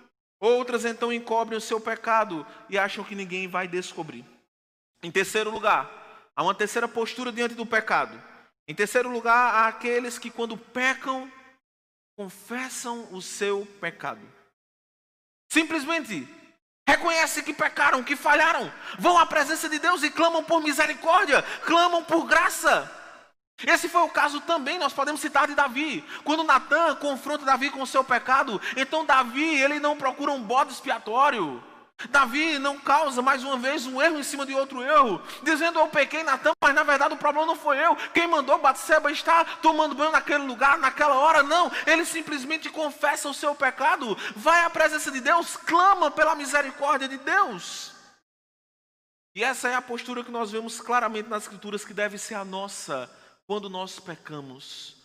Outras 0.41 0.86
então 0.86 1.13
encobrem 1.13 1.55
o 1.55 1.62
seu 1.62 1.79
pecado 1.79 2.45
e 2.67 2.75
acham 2.75 3.03
que 3.03 3.13
ninguém 3.13 3.48
vai 3.48 3.67
descobrir. 3.67 4.25
Em 5.03 5.12
terceiro 5.12 5.51
lugar, 5.51 5.88
há 6.36 6.41
uma 6.41 6.55
terceira 6.55 6.88
postura 6.88 7.31
diante 7.31 7.53
do 7.53 7.63
pecado. 7.63 8.19
Em 8.67 8.74
terceiro 8.74 9.07
lugar, 9.07 9.53
há 9.53 9.67
aqueles 9.67 10.17
que 10.17 10.31
quando 10.31 10.57
pecam, 10.57 11.31
confessam 12.17 13.07
o 13.12 13.21
seu 13.21 13.67
pecado. 13.79 14.21
Simplesmente 15.51 16.27
reconhecem 16.88 17.43
que 17.43 17.53
pecaram, 17.53 18.03
que 18.03 18.15
falharam, 18.15 18.74
vão 18.98 19.19
à 19.19 19.27
presença 19.27 19.69
de 19.69 19.77
Deus 19.77 20.01
e 20.01 20.10
clamam 20.10 20.43
por 20.43 20.60
misericórdia, 20.60 21.43
clamam 21.65 22.03
por 22.03 22.25
graça. 22.25 22.91
Esse 23.65 23.87
foi 23.87 24.01
o 24.01 24.09
caso 24.09 24.41
também, 24.41 24.79
nós 24.79 24.93
podemos 24.93 25.21
citar 25.21 25.47
de 25.47 25.55
Davi. 25.55 26.03
Quando 26.23 26.43
Natan 26.43 26.95
confronta 26.95 27.45
Davi 27.45 27.69
com 27.69 27.81
o 27.81 27.87
seu 27.87 28.03
pecado, 28.03 28.61
então 28.75 29.05
Davi, 29.05 29.61
ele 29.61 29.79
não 29.79 29.97
procura 29.97 30.31
um 30.31 30.41
bode 30.41 30.73
expiatório. 30.73 31.63
Davi 32.09 32.57
não 32.57 32.79
causa 32.79 33.21
mais 33.21 33.43
uma 33.43 33.57
vez 33.57 33.85
um 33.85 34.01
erro 34.01 34.17
em 34.17 34.23
cima 34.23 34.45
de 34.45 34.53
outro 34.53 34.81
erro, 34.81 35.21
dizendo 35.43 35.79
eu 35.79 35.87
pequei 35.87 36.23
Natan, 36.23 36.53
mas 36.63 36.73
na 36.73 36.83
verdade 36.83 37.13
o 37.13 37.17
problema 37.17 37.45
não 37.45 37.55
foi 37.55 37.77
eu. 37.77 37.95
Quem 38.13 38.27
mandou 38.27 38.57
Batseba 38.57 39.11
estar 39.11 39.59
tomando 39.61 39.95
banho 39.95 40.11
naquele 40.11 40.43
lugar, 40.43 40.77
naquela 40.77 41.15
hora, 41.15 41.43
não. 41.43 41.71
Ele 41.85 42.05
simplesmente 42.05 42.69
confessa 42.69 43.29
o 43.29 43.33
seu 43.33 43.53
pecado, 43.53 44.17
vai 44.35 44.63
à 44.63 44.69
presença 44.69 45.11
de 45.11 45.21
Deus, 45.21 45.55
clama 45.55 46.09
pela 46.09 46.35
misericórdia 46.35 47.07
de 47.07 47.17
Deus. 47.17 47.91
E 49.35 49.43
essa 49.43 49.69
é 49.69 49.75
a 49.75 49.81
postura 49.81 50.23
que 50.23 50.31
nós 50.31 50.51
vemos 50.51 50.81
claramente 50.81 51.29
nas 51.29 51.43
escrituras 51.43 51.85
que 51.85 51.93
deve 51.93 52.17
ser 52.17 52.35
a 52.35 52.43
nossa 52.43 53.09
quando 53.51 53.70
nós 53.70 54.00
pecamos. 54.00 54.96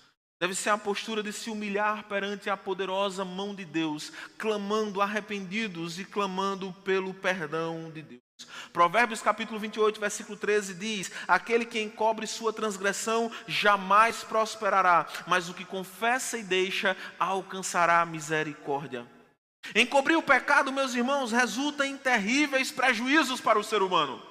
Deve 0.41 0.55
ser 0.55 0.71
a 0.71 0.79
postura 0.79 1.21
de 1.21 1.33
se 1.33 1.51
humilhar 1.51 2.05
perante 2.05 2.49
a 2.49 2.57
poderosa 2.57 3.25
mão 3.25 3.53
de 3.53 3.65
Deus, 3.65 4.13
clamando 4.39 5.03
arrependidos 5.03 5.99
e 5.99 6.05
clamando 6.05 6.73
pelo 6.85 7.13
perdão 7.13 7.91
de 7.91 8.03
Deus. 8.03 8.23
Provérbios 8.73 9.21
capítulo 9.21 9.59
28, 9.59 9.99
versículo 9.99 10.39
13 10.39 10.75
diz: 10.75 11.11
Aquele 11.27 11.65
que 11.65 11.83
encobre 11.83 12.25
sua 12.25 12.53
transgressão 12.53 13.33
jamais 13.49 14.23
prosperará, 14.23 15.09
mas 15.27 15.49
o 15.49 15.55
que 15.55 15.65
confessa 15.65 16.39
e 16.39 16.45
deixa 16.45 16.97
alcançará 17.19 18.07
misericórdia. 18.07 19.05
Encobrir 19.75 20.17
o 20.17 20.23
pecado, 20.23 20.73
meus 20.73 20.95
irmãos, 20.95 21.33
resulta 21.33 21.85
em 21.85 21.97
terríveis 21.97 22.71
prejuízos 22.71 23.41
para 23.41 23.59
o 23.59 23.65
ser 23.65 23.83
humano. 23.83 24.23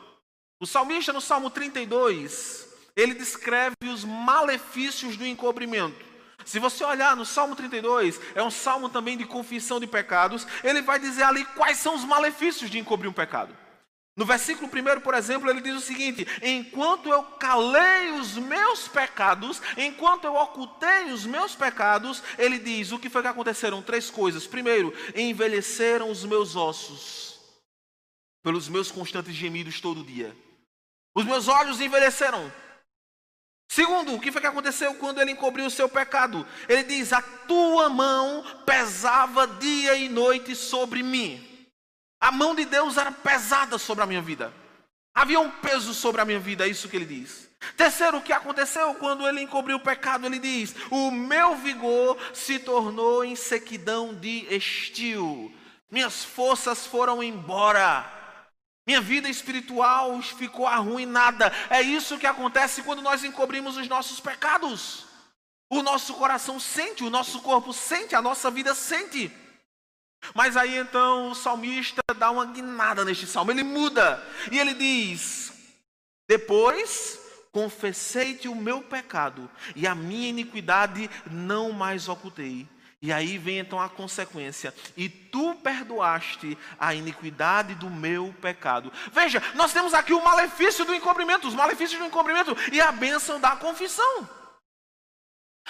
O 0.58 0.66
salmista, 0.66 1.12
no 1.12 1.20
Salmo 1.20 1.50
32, 1.50 2.65
ele 2.96 3.14
descreve 3.14 3.76
os 3.84 4.04
malefícios 4.04 5.18
do 5.18 5.26
encobrimento. 5.26 6.06
Se 6.46 6.60
você 6.60 6.84
olhar 6.84 7.16
no 7.16 7.26
Salmo 7.26 7.56
32, 7.56 8.20
é 8.36 8.44
um 8.44 8.52
salmo 8.52 8.88
também 8.88 9.18
de 9.18 9.26
confissão 9.26 9.80
de 9.80 9.88
pecados, 9.88 10.46
ele 10.64 10.82
vai 10.82 11.00
dizer 11.00 11.24
ali 11.24 11.44
quais 11.44 11.78
são 11.78 11.96
os 11.96 12.04
malefícios 12.04 12.70
de 12.70 12.78
encobrir 12.78 13.10
um 13.10 13.14
pecado. 13.14 13.56
No 14.18 14.26
versículo 14.26 14.72
1, 14.72 15.02
por 15.02 15.14
exemplo, 15.14 15.50
ele 15.50 15.60
diz 15.60 15.76
o 15.76 15.82
seguinte: 15.82 16.26
Enquanto 16.42 17.10
eu 17.10 17.22
calei 17.24 18.12
os 18.12 18.38
meus 18.38 18.88
pecados, 18.88 19.62
enquanto 19.76 20.24
eu 20.24 20.36
ocultei 20.36 21.12
os 21.12 21.26
meus 21.26 21.54
pecados, 21.54 22.24
ele 22.38 22.58
diz: 22.58 22.94
O 22.94 23.00
que 23.00 23.10
foi 23.10 23.22
que 23.22 23.28
aconteceram? 23.28 23.82
Três 23.82 24.10
coisas. 24.10 24.48
Primeiro, 24.48 24.94
envelheceram 25.16 26.10
os 26.10 26.24
meus 26.24 26.56
ossos, 26.56 27.40
pelos 28.42 28.70
meus 28.70 28.90
constantes 28.90 29.36
gemidos 29.36 29.82
todo 29.82 30.02
dia. 30.02 30.34
Os 31.14 31.26
meus 31.26 31.50
olhos 31.50 31.82
envelheceram, 31.82 32.50
Segundo, 33.68 34.14
o 34.14 34.20
que 34.20 34.32
foi 34.32 34.42
que 34.42 34.48
aconteceu 34.48 34.94
quando 34.96 35.20
ele 35.20 35.32
encobriu 35.32 35.66
o 35.66 35.72
seu 35.72 35.90
pecado? 35.90 36.46
Ele 36.70 36.84
diz: 36.84 37.12
A 37.12 37.22
tua 37.22 37.90
mão 37.90 38.44
pesava 38.66 39.48
dia 39.48 39.96
e 39.96 40.08
noite 40.08 40.56
sobre 40.56 41.02
mim. 41.02 41.68
A 42.20 42.32
mão 42.32 42.56
de 42.56 42.66
Deus 42.66 42.98
era 42.98 43.12
pesada 43.12 43.78
sobre 43.78 44.04
a 44.04 44.08
minha 44.08 44.22
vida. 44.22 44.54
Havia 45.14 45.40
um 45.40 45.50
peso 45.50 45.94
sobre 45.94 46.22
a 46.22 46.26
minha 46.26 46.40
vida, 46.40 46.66
é 46.66 46.70
isso 46.70 46.90
que 46.90 46.96
ele 46.96 47.06
diz. 47.06 47.50
Terceiro, 47.78 48.18
o 48.18 48.22
que 48.22 48.34
aconteceu 48.34 48.94
quando 48.96 49.28
ele 49.28 49.42
encobriu 49.42 49.78
o 49.78 49.82
pecado? 49.82 50.26
Ele 50.26 50.40
diz: 50.40 50.76
O 50.92 51.10
meu 51.10 51.56
vigor 51.56 52.18
se 52.34 52.60
tornou 52.60 53.24
em 53.24 53.36
sequidão 53.36 54.14
de 54.14 54.46
estio, 54.54 55.52
minhas 55.90 56.24
forças 56.24 56.86
foram 56.86 57.24
embora. 57.24 58.12
Minha 58.86 59.02
vida 59.02 59.28
espiritual 59.28 60.22
ficou 60.22 60.68
arruinada. 60.68 61.52
É 61.70 61.82
isso 61.82 62.18
que 62.18 62.28
acontece 62.28 62.84
quando 62.84 63.02
nós 63.02 63.24
encobrimos 63.24 63.78
os 63.78 63.88
nossos 63.88 64.20
pecados. 64.20 65.06
O 65.70 65.82
nosso 65.82 66.14
coração 66.14 66.60
sente, 66.60 67.04
o 67.04 67.10
nosso 67.10 67.42
corpo 67.42 67.74
sente, 67.74 68.16
a 68.16 68.22
nossa 68.22 68.52
vida 68.52 68.76
sente. 68.76 69.32
Mas 70.34 70.56
aí 70.56 70.78
então 70.78 71.32
o 71.32 71.36
salmista 71.36 72.02
dá 72.18 72.32
uma 72.32 72.46
guinada 72.46 73.04
neste 73.04 73.28
salmo, 73.28 73.52
ele 73.52 73.64
muda 73.64 74.24
e 74.52 74.60
ele 74.60 74.74
diz: 74.74 75.52
Depois 76.28 77.20
confessei-te 77.52 78.48
o 78.48 78.56
meu 78.56 78.82
pecado 78.82 79.50
e 79.76 79.88
a 79.88 79.96
minha 79.96 80.30
iniquidade 80.30 81.10
não 81.30 81.72
mais 81.72 82.08
ocultei. 82.08 82.68
E 83.06 83.14
aí 83.14 83.38
vem 83.38 83.60
então 83.60 83.80
a 83.80 83.88
consequência. 83.88 84.74
E 84.98 85.08
tu 85.08 85.54
perdoaste 85.62 86.58
a 86.80 86.96
iniquidade 86.96 87.76
do 87.76 87.88
meu 87.88 88.34
pecado. 88.42 88.92
Veja, 89.14 89.44
nós 89.54 89.72
temos 89.72 89.94
aqui 89.94 90.12
o 90.12 90.24
malefício 90.24 90.84
do 90.84 90.96
encobrimento, 90.96 91.48
os 91.48 91.54
malefícios 91.54 92.00
do 92.00 92.08
encobrimento 92.08 92.58
e 92.72 92.82
a 92.82 92.92
bênção 92.92 93.40
da 93.40 93.56
confissão. 93.58 94.28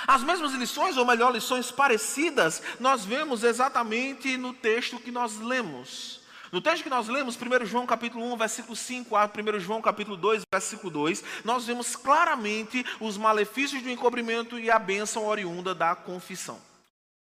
As 0.08 0.24
mesmas 0.24 0.54
lições, 0.54 0.96
ou 0.96 1.06
melhor, 1.06 1.34
lições 1.34 1.70
parecidas, 1.72 2.64
nós 2.80 3.04
vemos 3.04 3.44
exatamente 3.44 4.38
no 4.38 4.54
texto 4.54 4.98
que 4.98 5.12
nós 5.12 5.38
lemos. 5.38 6.22
No 6.54 6.62
texto 6.62 6.84
que 6.84 6.90
nós 6.90 7.10
lemos, 7.10 7.36
1 7.36 7.66
João 7.66 7.86
capítulo 7.86 8.32
1, 8.32 8.38
versículo 8.38 8.78
5 8.78 9.14
a 9.14 9.26
1 9.26 9.60
João 9.60 9.82
capítulo 9.82 10.16
2, 10.16 10.44
versículo 10.54 10.90
2, 10.90 11.22
nós 11.44 11.66
vemos 11.66 11.98
claramente 11.98 12.86
os 13.02 13.18
malefícios 13.18 13.82
do 13.82 13.90
encobrimento 13.90 14.58
e 14.58 14.72
a 14.72 14.80
bênção 14.80 15.26
oriunda 15.26 15.76
da 15.76 15.94
confissão. 15.96 16.62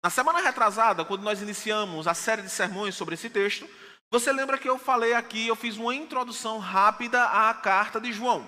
Na 0.05 0.11
semana 0.11 0.39
retrasada, 0.39 1.03
quando 1.03 1.23
nós 1.23 1.41
iniciamos 1.41 2.07
a 2.07 2.13
série 2.13 2.43
de 2.43 2.49
sermões 2.51 2.93
sobre 2.93 3.15
esse 3.15 3.27
texto, 3.27 3.67
você 4.11 4.31
lembra 4.31 4.55
que 4.55 4.69
eu 4.69 4.77
falei 4.77 5.15
aqui, 5.15 5.47
eu 5.47 5.55
fiz 5.55 5.77
uma 5.77 5.95
introdução 5.95 6.59
rápida 6.59 7.23
à 7.23 7.51
carta 7.55 7.99
de 7.99 8.13
João. 8.13 8.45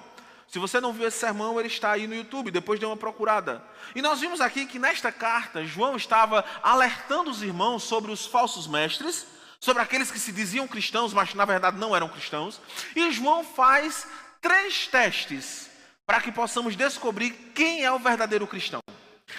Se 0.47 0.59
você 0.59 0.79
não 0.79 0.93
viu 0.93 1.07
esse 1.07 1.17
sermão, 1.17 1.59
ele 1.59 1.67
está 1.67 1.93
aí 1.93 2.05
no 2.05 2.13
YouTube, 2.13 2.51
depois 2.51 2.79
dê 2.79 2.85
uma 2.85 2.95
procurada. 2.95 3.63
E 3.95 4.03
nós 4.03 4.19
vimos 4.19 4.39
aqui 4.39 4.67
que 4.67 4.77
nesta 4.77 5.11
carta, 5.11 5.65
João 5.65 5.95
estava 5.95 6.45
alertando 6.61 7.31
os 7.31 7.41
irmãos 7.41 7.81
sobre 7.81 8.11
os 8.11 8.27
falsos 8.27 8.67
mestres, 8.67 9.25
sobre 9.59 9.81
aqueles 9.81 10.11
que 10.11 10.19
se 10.19 10.31
diziam 10.31 10.67
cristãos, 10.67 11.11
mas 11.11 11.33
na 11.33 11.43
verdade 11.43 11.79
não 11.79 11.95
eram 11.95 12.07
cristãos. 12.07 12.61
E 12.95 13.11
João 13.11 13.43
faz 13.43 14.05
três 14.39 14.85
testes 14.85 15.71
para 16.05 16.21
que 16.21 16.31
possamos 16.31 16.75
descobrir 16.75 17.31
quem 17.55 17.83
é 17.83 17.91
o 17.91 17.97
verdadeiro 17.97 18.45
cristão. 18.45 18.79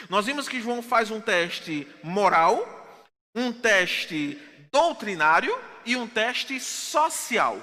Nós 0.09 0.27
vimos 0.27 0.49
que 0.49 0.61
João 0.61 0.83
faz 0.83 1.11
um 1.11 1.21
teste 1.21 1.87
moral, 2.03 2.67
um 3.35 3.53
teste 3.53 4.39
doutrinário 4.71 5.57
e 5.85 5.97
um 5.97 6.07
teste 6.07 6.61
social. 6.61 7.61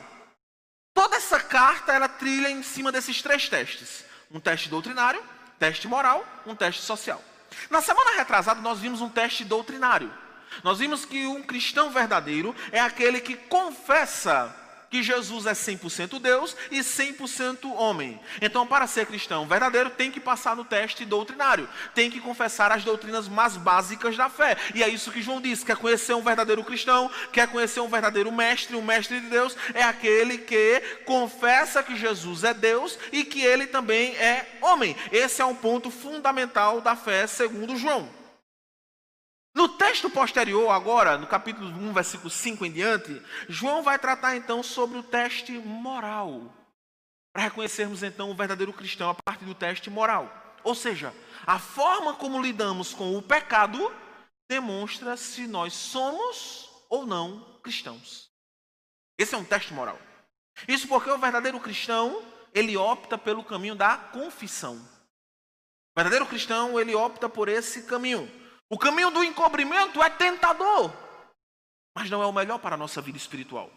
Toda 0.93 1.17
essa 1.17 1.39
carta 1.39 1.93
ela 1.93 2.07
trilha 2.07 2.49
em 2.49 2.63
cima 2.63 2.91
desses 2.91 3.21
três 3.21 3.49
testes: 3.49 4.05
um 4.31 4.39
teste 4.39 4.69
doutrinário, 4.69 5.23
teste 5.59 5.87
moral, 5.87 6.25
um 6.45 6.55
teste 6.55 6.81
social. 6.81 7.21
Na 7.69 7.81
semana 7.81 8.17
retrasada 8.17 8.61
nós 8.61 8.79
vimos 8.79 9.01
um 9.01 9.09
teste 9.09 9.43
doutrinário. 9.43 10.11
Nós 10.63 10.79
vimos 10.79 11.05
que 11.05 11.25
um 11.25 11.43
cristão 11.43 11.89
verdadeiro 11.89 12.55
é 12.71 12.79
aquele 12.79 13.19
que 13.19 13.35
confessa 13.35 14.55
que 14.95 15.03
Jesus 15.03 15.45
é 15.45 15.51
100% 15.51 16.19
Deus 16.19 16.55
e 16.71 16.79
100% 16.79 17.69
homem. 17.75 18.17
Então, 18.41 18.65
para 18.65 18.87
ser 18.87 19.05
cristão 19.05 19.45
verdadeiro, 19.45 19.89
tem 19.89 20.09
que 20.09 20.21
passar 20.21 20.55
no 20.55 20.63
teste 20.63 21.03
doutrinário, 21.03 21.67
tem 21.93 22.09
que 22.09 22.21
confessar 22.21 22.71
as 22.71 22.85
doutrinas 22.85 23.27
mais 23.27 23.57
básicas 23.57 24.15
da 24.15 24.29
fé. 24.29 24.55
E 24.73 24.81
é 24.81 24.87
isso 24.87 25.11
que 25.11 25.21
João 25.21 25.41
diz: 25.41 25.65
quer 25.65 25.75
conhecer 25.75 26.13
um 26.13 26.21
verdadeiro 26.21 26.63
cristão, 26.63 27.11
quer 27.33 27.47
conhecer 27.49 27.81
um 27.81 27.89
verdadeiro 27.89 28.31
mestre, 28.31 28.77
um 28.77 28.81
mestre 28.81 29.19
de 29.19 29.27
Deus, 29.27 29.57
é 29.73 29.83
aquele 29.83 30.37
que 30.37 30.81
confessa 31.05 31.83
que 31.83 31.97
Jesus 31.97 32.45
é 32.45 32.53
Deus 32.53 32.97
e 33.11 33.25
que 33.25 33.41
ele 33.41 33.67
também 33.67 34.15
é 34.15 34.47
homem. 34.61 34.95
Esse 35.11 35.41
é 35.41 35.45
um 35.45 35.55
ponto 35.55 35.91
fundamental 35.91 36.79
da 36.79 36.95
fé, 36.95 37.27
segundo 37.27 37.75
João. 37.75 38.24
No 39.55 39.69
texto 39.69 40.09
posterior, 40.09 40.69
agora, 40.69 41.17
no 41.17 41.25
capítulo 41.25 41.69
1, 41.69 41.93
versículo 41.93 42.29
5 42.29 42.65
em 42.65 42.71
diante, 42.73 43.21
João 43.47 43.81
vai 43.81 43.97
tratar 43.97 44.35
então 44.35 44.61
sobre 44.61 44.97
o 44.97 45.03
teste 45.03 45.53
moral. 45.53 46.53
Para 47.31 47.43
reconhecermos 47.43 48.03
então 48.03 48.29
o 48.29 48.35
verdadeiro 48.35 48.73
cristão 48.73 49.09
a 49.09 49.15
partir 49.15 49.45
do 49.45 49.55
teste 49.55 49.89
moral. 49.89 50.29
Ou 50.61 50.75
seja, 50.75 51.15
a 51.47 51.57
forma 51.57 52.15
como 52.15 52.41
lidamos 52.41 52.93
com 52.93 53.17
o 53.17 53.21
pecado 53.21 53.89
demonstra 54.49 55.15
se 55.15 55.47
nós 55.47 55.71
somos 55.71 56.69
ou 56.89 57.05
não 57.05 57.57
cristãos. 57.63 58.29
Esse 59.17 59.35
é 59.35 59.37
um 59.37 59.45
teste 59.45 59.73
moral. 59.73 59.97
Isso 60.67 60.85
porque 60.85 61.09
o 61.09 61.17
verdadeiro 61.17 61.61
cristão, 61.61 62.21
ele 62.53 62.75
opta 62.75 63.17
pelo 63.17 63.41
caminho 63.41 63.75
da 63.75 63.95
confissão. 63.95 64.75
O 64.75 65.95
verdadeiro 65.95 66.25
cristão, 66.25 66.77
ele 66.77 66.93
opta 66.93 67.29
por 67.29 67.47
esse 67.47 67.83
caminho. 67.83 68.29
O 68.69 68.77
caminho 68.77 69.11
do 69.11 69.23
encobrimento 69.23 70.01
é 70.01 70.09
tentador, 70.09 70.91
mas 71.95 72.09
não 72.09 72.21
é 72.21 72.25
o 72.25 72.33
melhor 72.33 72.59
para 72.59 72.75
a 72.75 72.77
nossa 72.77 73.01
vida 73.01 73.17
espiritual. 73.17 73.71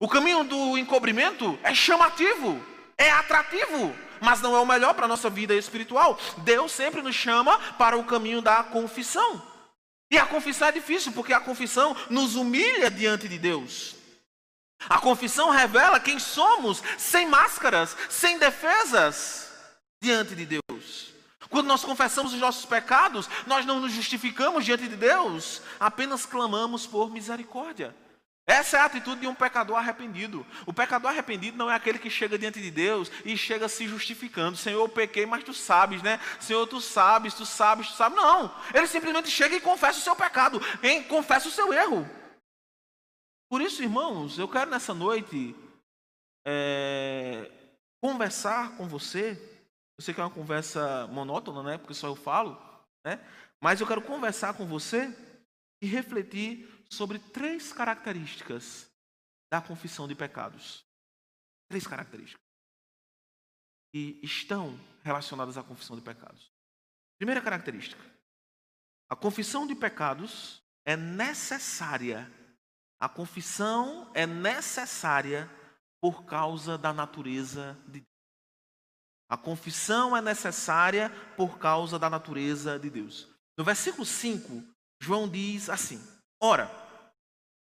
O 0.00 0.08
caminho 0.08 0.42
do 0.42 0.76
encobrimento 0.78 1.58
é 1.62 1.74
chamativo, 1.74 2.60
é 2.98 3.10
atrativo, 3.10 3.94
mas 4.20 4.40
não 4.40 4.56
é 4.56 4.60
o 4.60 4.66
melhor 4.66 4.94
para 4.94 5.04
a 5.04 5.08
nossa 5.08 5.30
vida 5.30 5.54
espiritual. 5.54 6.18
Deus 6.38 6.72
sempre 6.72 7.02
nos 7.02 7.14
chama 7.14 7.58
para 7.74 7.96
o 7.96 8.04
caminho 8.04 8.40
da 8.40 8.64
confissão. 8.64 9.40
E 10.10 10.18
a 10.18 10.26
confissão 10.26 10.68
é 10.68 10.72
difícil, 10.72 11.12
porque 11.12 11.32
a 11.32 11.40
confissão 11.40 11.96
nos 12.10 12.36
humilha 12.36 12.90
diante 12.90 13.28
de 13.28 13.38
Deus. 13.38 13.94
A 14.88 14.98
confissão 14.98 15.50
revela 15.50 16.00
quem 16.00 16.18
somos, 16.18 16.82
sem 16.98 17.26
máscaras, 17.26 17.96
sem 18.08 18.38
defesas, 18.38 19.52
diante 20.02 20.34
de 20.34 20.46
Deus. 20.46 21.11
Quando 21.52 21.66
nós 21.66 21.84
confessamos 21.84 22.32
os 22.32 22.40
nossos 22.40 22.64
pecados, 22.64 23.28
nós 23.46 23.66
não 23.66 23.78
nos 23.78 23.92
justificamos 23.92 24.64
diante 24.64 24.88
de 24.88 24.96
Deus, 24.96 25.60
apenas 25.78 26.24
clamamos 26.24 26.86
por 26.86 27.10
misericórdia. 27.10 27.94
Essa 28.46 28.78
é 28.78 28.80
a 28.80 28.86
atitude 28.86 29.20
de 29.20 29.26
um 29.26 29.34
pecador 29.34 29.76
arrependido. 29.76 30.46
O 30.64 30.72
pecador 30.72 31.10
arrependido 31.10 31.58
não 31.58 31.70
é 31.70 31.74
aquele 31.74 31.98
que 31.98 32.08
chega 32.08 32.38
diante 32.38 32.58
de 32.58 32.70
Deus 32.70 33.12
e 33.22 33.36
chega 33.36 33.68
se 33.68 33.86
justificando. 33.86 34.56
Senhor, 34.56 34.80
eu 34.80 34.88
pequei, 34.88 35.26
mas 35.26 35.44
tu 35.44 35.52
sabes, 35.52 36.02
né? 36.02 36.18
Senhor, 36.40 36.66
tu 36.66 36.80
sabes, 36.80 37.34
tu 37.34 37.44
sabes, 37.44 37.88
tu 37.88 37.96
sabes. 37.96 38.16
Não. 38.16 38.50
Ele 38.72 38.86
simplesmente 38.86 39.30
chega 39.30 39.54
e 39.54 39.60
confessa 39.60 39.98
o 39.98 40.02
seu 40.02 40.16
pecado, 40.16 40.58
hein? 40.82 41.02
confessa 41.02 41.48
o 41.48 41.52
seu 41.52 41.70
erro. 41.74 42.08
Por 43.50 43.60
isso, 43.60 43.82
irmãos, 43.82 44.38
eu 44.38 44.48
quero 44.48 44.70
nessa 44.70 44.94
noite 44.94 45.54
é, 46.46 47.50
conversar 48.00 48.74
com 48.78 48.88
você 48.88 49.51
eu 50.02 50.04
sei 50.04 50.14
que 50.14 50.20
é 50.20 50.24
uma 50.24 50.30
conversa 50.30 51.06
monótona, 51.06 51.62
né? 51.62 51.78
Porque 51.78 51.94
só 51.94 52.08
eu 52.08 52.16
falo, 52.16 52.60
né? 53.04 53.24
Mas 53.60 53.80
eu 53.80 53.86
quero 53.86 54.02
conversar 54.02 54.54
com 54.54 54.66
você 54.66 55.06
e 55.80 55.86
refletir 55.86 56.68
sobre 56.90 57.20
três 57.20 57.72
características 57.72 58.90
da 59.52 59.60
confissão 59.60 60.08
de 60.08 60.16
pecados. 60.16 60.84
Três 61.68 61.86
características 61.86 62.42
que 63.94 64.18
estão 64.24 64.76
relacionadas 65.04 65.56
à 65.56 65.62
confissão 65.62 65.94
de 65.94 66.02
pecados. 66.02 66.50
Primeira 67.16 67.40
característica: 67.40 68.02
a 69.08 69.14
confissão 69.14 69.68
de 69.68 69.76
pecados 69.76 70.60
é 70.84 70.96
necessária. 70.96 72.28
A 73.00 73.08
confissão 73.08 74.10
é 74.14 74.26
necessária 74.26 75.48
por 76.00 76.24
causa 76.24 76.76
da 76.76 76.92
natureza 76.92 77.78
de 77.86 78.04
a 79.32 79.36
confissão 79.38 80.14
é 80.14 80.20
necessária 80.20 81.08
por 81.38 81.58
causa 81.58 81.98
da 81.98 82.10
natureza 82.10 82.78
de 82.78 82.90
Deus. 82.90 83.26
No 83.56 83.64
versículo 83.64 84.04
5, 84.04 84.62
João 85.00 85.26
diz 85.26 85.70
assim: 85.70 85.98
Ora, 86.38 86.70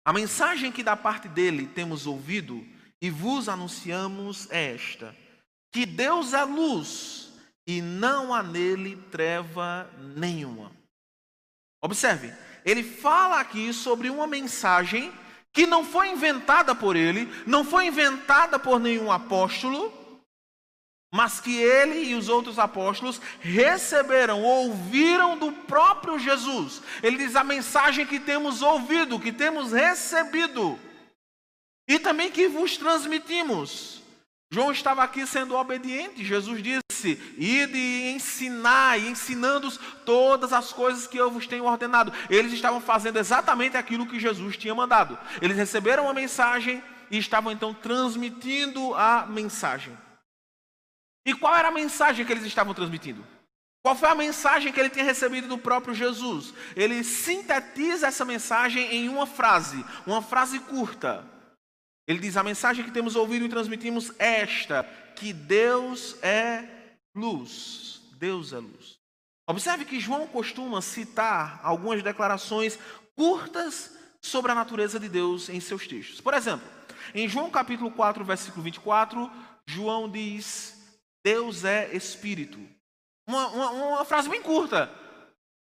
a 0.05 0.13
mensagem 0.13 0.71
que 0.71 0.83
da 0.83 0.95
parte 0.95 1.29
dele 1.29 1.67
temos 1.67 2.07
ouvido 2.07 2.63
e 3.01 3.09
vos 3.09 3.49
anunciamos 3.49 4.51
é 4.51 4.75
esta: 4.75 5.17
que 5.73 5.87
Deus 5.87 6.35
é 6.35 6.45
luz 6.45 7.33
e 7.67 7.81
não 7.81 8.35
há 8.35 8.43
nele 8.43 8.95
treva 9.11 9.91
nenhuma. 10.15 10.71
Observe, 11.83 12.35
ele 12.67 12.83
fala 12.83 13.41
aqui 13.41 13.73
sobre 13.73 14.11
uma 14.11 14.27
mensagem 14.27 15.11
que 15.55 15.67
não 15.67 15.83
foi 15.83 16.11
inventada 16.11 16.75
por 16.75 16.97
ele, 16.97 17.33
não 17.47 17.65
foi 17.65 17.87
inventada 17.87 18.59
por 18.59 18.79
nenhum 18.79 19.11
apóstolo, 19.11 20.06
mas 21.13 21.41
que 21.41 21.57
ele 21.57 22.11
e 22.11 22.15
os 22.15 22.29
outros 22.29 22.59
apóstolos 22.59 23.21
receberam, 23.41 24.43
ouviram 24.43 25.39
do 25.39 25.53
próprio 25.53 26.19
Jesus. 26.19 26.83
Ele 27.03 27.19
diz 27.19 27.37
a 27.37 27.45
mensagem 27.45 28.07
que 28.07 28.19
temos 28.19 28.61
ouvido, 28.61 29.21
que 29.21 29.33
temos 29.33 29.73
recebido, 29.73 30.79
e 31.89 31.99
também 31.99 32.31
que 32.31 32.49
vos 32.49 32.77
transmitimos. 32.77 34.03
João 34.51 34.71
estava 34.71 35.03
aqui 35.03 35.27
sendo 35.27 35.57
obediente. 35.57 36.25
Jesus 36.25 36.63
disse: 36.63 37.21
Ide 37.37 37.77
e 37.77 38.13
ensinai, 38.13 39.07
ensinando-os 39.09 39.79
todas 40.05 40.53
as 40.53 40.73
coisas 40.73 41.07
que 41.07 41.17
eu 41.17 41.31
vos 41.31 41.47
tenho 41.47 41.65
ordenado. 41.65 42.13
Eles 42.31 42.53
estavam 42.53 42.81
fazendo 42.81 43.19
exatamente 43.19 43.77
aquilo 43.77 44.07
que 44.07 44.21
Jesus 44.21 44.57
tinha 44.57 44.75
mandado. 44.75 45.19
Eles 45.43 45.57
receberam 45.57 46.09
a 46.09 46.15
mensagem 46.15 46.83
e 47.11 47.19
estavam 47.19 47.53
então 47.53 47.75
transmitindo 47.75 48.95
a 48.95 49.27
mensagem. 49.27 49.97
E 51.27 51.35
qual 51.35 51.57
era 51.57 51.69
a 51.69 51.73
mensagem 51.73 52.25
que 52.25 52.33
eles 52.33 52.45
estavam 52.45 52.73
transmitindo? 52.73 53.27
Qual 53.83 53.97
foi 53.97 54.09
a 54.09 54.15
mensagem 54.15 54.73
que 54.73 54.79
ele 54.79 54.91
tinha 54.91 55.05
recebido 55.05 55.49
do 55.49 55.59
próprio 55.59 55.95
Jesus? 55.95 56.55
Ele 56.77 57.03
sintetiza 57.03 58.07
essa 58.07 58.25
mensagem 58.25 58.95
em 58.95 59.09
uma 59.09 59.27
frase, 59.27 59.85
uma 60.07 60.23
frase 60.23 60.61
curta. 60.61 61.25
Ele 62.07 62.21
diz: 62.21 62.37
A 62.37 62.45
mensagem 62.45 62.85
que 62.85 62.91
temos 62.93 63.17
ouvido 63.17 63.45
e 63.45 63.49
transmitimos 63.49 64.13
é 64.19 64.43
esta: 64.43 64.85
que 65.17 65.33
Deus 65.33 66.17
é 66.23 66.65
luz. 67.15 68.01
Deus 68.19 68.53
é 68.53 68.59
luz. 68.59 68.97
Observe 69.49 69.85
que 69.85 70.01
João 70.01 70.27
costuma 70.27 70.81
citar 70.81 71.61
algumas 71.63 72.03
declarações 72.03 72.79
curtas 73.15 73.97
sobre 74.21 74.51
a 74.51 74.55
natureza 74.55 74.99
de 74.99 75.09
Deus 75.09 75.49
em 75.49 75.61
seus 75.61 75.87
textos. 75.87 76.21
Por 76.21 76.35
exemplo, 76.35 76.67
em 77.15 77.29
João 77.29 77.51
capítulo 77.51 77.91
4, 77.91 78.25
versículo 78.25 78.65
24, 78.65 79.31
João 79.67 80.09
diz 80.09 80.76
Deus 81.27 81.65
é 81.65 81.93
espírito. 81.93 82.57
Uma, 83.27 83.49
uma, 83.49 83.71
uma, 83.71 84.05
frase 84.05 84.29
bem 84.29 84.41
curta, 84.41 84.89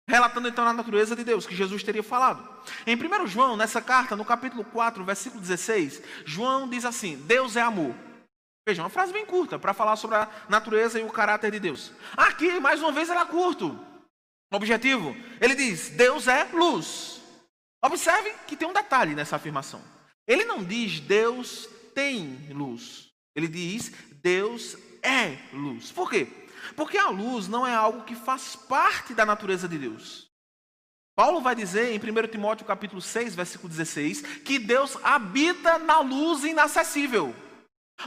relatando 0.08 0.46
então 0.46 0.64
a 0.64 0.72
natureza 0.72 1.16
de 1.16 1.24
Deus, 1.24 1.44
que 1.44 1.56
Jesus 1.56 1.82
teria 1.82 2.04
falado. 2.04 2.48
Em 2.86 2.94
1 2.94 3.26
João, 3.26 3.56
nessa 3.56 3.82
carta, 3.82 4.14
no 4.14 4.24
capítulo 4.24 4.62
4, 4.62 5.04
versículo 5.04 5.40
16, 5.40 6.00
João 6.24 6.68
diz 6.68 6.84
assim: 6.84 7.16
Deus 7.16 7.56
é 7.56 7.62
amor. 7.62 7.92
Veja, 8.64 8.80
uma 8.80 8.88
frase 8.88 9.12
bem 9.12 9.26
curta 9.26 9.58
para 9.58 9.74
falar 9.74 9.96
sobre 9.96 10.14
a 10.14 10.28
natureza 10.48 11.00
e 11.00 11.02
o 11.02 11.10
caráter 11.10 11.50
de 11.50 11.58
Deus. 11.58 11.90
Aqui, 12.16 12.60
mais 12.60 12.80
uma 12.80 12.92
vez, 12.92 13.10
ela 13.10 13.22
é 13.22 13.26
curto. 13.26 13.76
Objetivo, 14.52 15.16
ele 15.40 15.56
diz: 15.56 15.88
Deus 15.88 16.28
é 16.28 16.44
luz. 16.52 17.20
Observe 17.84 18.32
que 18.46 18.56
tem 18.56 18.68
um 18.68 18.72
detalhe 18.72 19.16
nessa 19.16 19.34
afirmação. 19.34 19.82
Ele 20.28 20.44
não 20.44 20.62
diz 20.62 21.00
Deus 21.00 21.68
tem 21.92 22.38
luz. 22.52 23.10
Ele 23.34 23.48
diz 23.48 23.90
Deus 24.22 24.76
é 25.02 25.38
luz. 25.52 25.92
Por 25.92 26.10
quê? 26.10 26.28
Porque 26.74 26.98
a 26.98 27.08
luz 27.08 27.48
não 27.48 27.66
é 27.66 27.74
algo 27.74 28.04
que 28.04 28.14
faz 28.14 28.56
parte 28.56 29.14
da 29.14 29.24
natureza 29.24 29.68
de 29.68 29.78
Deus. 29.78 30.26
Paulo 31.14 31.40
vai 31.40 31.54
dizer 31.54 31.92
em 31.92 31.98
1 31.98 32.28
Timóteo 32.28 32.66
capítulo 32.66 33.00
6, 33.00 33.34
versículo 33.34 33.70
16, 33.70 34.20
que 34.44 34.58
Deus 34.58 34.98
habita 35.02 35.78
na 35.78 36.00
luz 36.00 36.44
inacessível. 36.44 37.34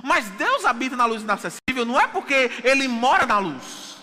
Mas 0.04 0.30
Deus 0.32 0.66
habita 0.66 0.96
na 0.96 1.06
luz 1.06 1.24
inacessível 1.24 1.60
não 1.86 2.00
é 2.00 2.08
porque 2.08 2.52
ele 2.64 2.88
mora 2.88 3.26
na 3.26 3.40
luz. 3.40 3.98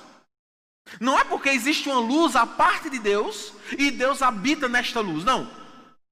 Não 1.01 1.19
é 1.19 1.25
porque 1.25 1.49
existe 1.49 1.89
uma 1.89 2.01
luz 2.01 2.37
à 2.37 2.47
parte 2.47 2.89
de 2.89 2.99
Deus 2.99 3.53
e 3.79 3.91
Deus 3.91 4.23
habita 4.23 4.69
nesta 4.69 5.01
luz. 5.01 5.25
Não. 5.25 5.51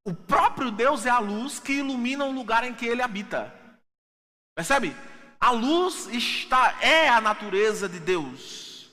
O 0.06 0.14
próprio 0.14 0.70
Deus 0.70 1.06
é 1.06 1.10
a 1.10 1.18
luz 1.18 1.58
que 1.58 1.74
ilumina 1.74 2.24
o 2.24 2.32
lugar 2.32 2.64
em 2.64 2.74
que 2.74 2.86
ele 2.86 3.02
habita. 3.02 3.52
Percebe? 4.54 4.94
A 5.44 5.50
luz 5.50 6.06
está 6.06 6.78
é 6.80 7.06
a 7.06 7.20
natureza 7.20 7.86
de 7.86 8.00
Deus. 8.00 8.90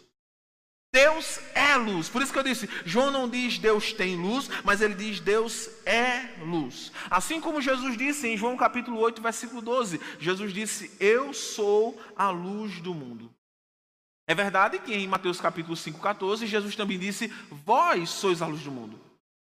Deus 0.94 1.40
é 1.56 1.78
luz. 1.78 2.10
Por 2.10 2.22
isso 2.22 2.34
que 2.34 2.40
eu 2.40 2.44
disse, 2.44 2.70
João 2.84 3.10
não 3.10 3.30
diz 3.30 3.58
Deus 3.58 3.94
tem 3.94 4.18
luz, 4.18 4.50
mas 4.62 4.82
ele 4.82 4.94
diz 4.94 5.22
Deus 5.22 5.70
é 5.86 6.36
luz. 6.42 6.92
Assim 7.10 7.40
como 7.40 7.62
Jesus 7.62 7.96
disse 7.98 8.28
em 8.28 8.36
João 8.36 8.58
capítulo 8.58 9.00
8, 9.00 9.22
versículo 9.22 9.62
12, 9.62 10.02
Jesus 10.20 10.54
disse: 10.54 10.92
"Eu 11.00 11.34
sou 11.34 11.98
a 12.18 12.30
luz 12.30 12.82
do 12.82 12.94
mundo". 12.94 13.34
É 14.28 14.36
verdade 14.36 14.80
que 14.80 14.94
em 14.94 15.08
Mateus 15.08 15.40
capítulo 15.40 15.78
5, 15.78 16.02
14, 16.02 16.46
Jesus 16.48 16.76
também 16.76 17.00
disse: 17.00 17.30
"Vós 17.50 18.10
sois 18.10 18.42
a 18.42 18.46
luz 18.46 18.62
do 18.62 18.72
mundo". 18.74 19.00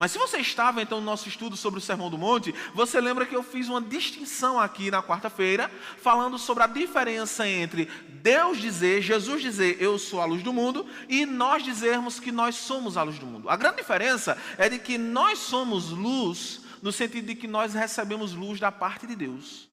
Mas 0.03 0.11
se 0.11 0.19
você 0.19 0.38
estava 0.38 0.83
então 0.83 0.99
no 0.99 1.07
nosso 1.07 1.29
estudo 1.29 1.57
sobre 1.57 1.79
o 1.79 1.81
Sermão 1.81 2.11
do 2.11 2.19
Monte, 2.19 2.53
você 2.75 3.01
lembra 3.01 3.25
que 3.25 3.37
eu 3.37 3.43
fiz 3.45 3.69
uma 3.69 3.81
distinção 3.81 4.59
aqui 4.59 4.91
na 4.91 5.01
quarta-feira, 5.01 5.71
falando 5.97 6.41
sobre 6.41 6.65
a 6.65 6.67
diferença 6.67 7.47
entre 7.47 7.85
Deus 8.21 8.59
dizer, 8.59 9.01
Jesus 9.01 9.41
dizer, 9.41 9.81
eu 9.81 9.97
sou 10.01 10.21
a 10.21 10.25
luz 10.25 10.43
do 10.43 10.53
mundo, 10.53 10.85
e 11.09 11.25
nós 11.25 11.62
dizermos 11.62 12.19
que 12.19 12.33
nós 12.33 12.57
somos 12.57 12.97
a 12.97 13.05
luz 13.05 13.17
do 13.17 13.27
mundo. 13.27 13.49
A 13.49 13.55
grande 13.55 13.77
diferença 13.77 14.37
é 14.59 14.69
de 14.69 14.81
que 14.81 14.99
nós 14.99 15.38
somos 15.38 15.91
luz 15.91 16.62
no 16.83 16.91
sentido 16.91 17.29
de 17.29 17.37
que 17.37 17.47
nós 17.47 17.73
recebemos 17.73 18.33
luz 18.33 18.59
da 18.59 18.73
parte 18.73 19.07
de 19.07 19.15
Deus. 19.15 19.69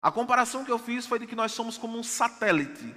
A 0.00 0.10
comparação 0.10 0.64
que 0.64 0.72
eu 0.72 0.78
fiz 0.78 1.06
foi 1.06 1.18
de 1.18 1.26
que 1.26 1.36
nós 1.36 1.52
somos 1.52 1.76
como 1.76 1.98
um 1.98 2.02
satélite 2.02 2.94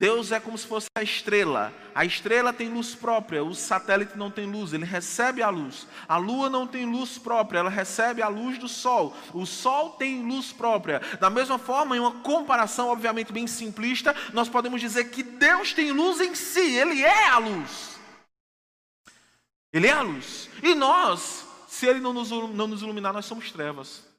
Deus 0.00 0.32
é 0.32 0.40
como 0.40 0.56
se 0.56 0.66
fosse 0.66 0.88
a 0.94 1.02
estrela. 1.02 1.74
A 1.94 2.06
estrela 2.06 2.54
tem 2.54 2.70
luz 2.70 2.94
própria, 2.94 3.44
o 3.44 3.54
satélite 3.54 4.16
não 4.16 4.30
tem 4.30 4.46
luz, 4.46 4.72
ele 4.72 4.86
recebe 4.86 5.42
a 5.42 5.50
luz. 5.50 5.86
A 6.08 6.16
lua 6.16 6.48
não 6.48 6.66
tem 6.66 6.86
luz 6.86 7.18
própria, 7.18 7.58
ela 7.58 7.68
recebe 7.68 8.22
a 8.22 8.28
luz 8.28 8.56
do 8.56 8.66
sol. 8.66 9.14
O 9.34 9.44
sol 9.44 9.90
tem 9.90 10.26
luz 10.26 10.52
própria. 10.52 11.00
Da 11.20 11.28
mesma 11.28 11.58
forma, 11.58 11.94
em 11.98 12.00
uma 12.00 12.12
comparação 12.22 12.88
obviamente 12.88 13.30
bem 13.30 13.46
simplista, 13.46 14.16
nós 14.32 14.48
podemos 14.48 14.80
dizer 14.80 15.10
que 15.10 15.22
Deus 15.22 15.74
tem 15.74 15.92
luz 15.92 16.18
em 16.18 16.34
si, 16.34 16.76
ele 16.76 17.04
é 17.04 17.28
a 17.28 17.36
luz. 17.36 18.00
Ele 19.70 19.86
é 19.86 19.92
a 19.92 20.00
luz. 20.00 20.48
E 20.62 20.74
nós, 20.74 21.46
se 21.68 21.86
ele 21.86 22.00
não 22.00 22.14
nos, 22.14 22.30
iluminar, 22.30 23.12
nós 23.12 23.26
somos 23.26 23.52
trevas. 23.52 24.09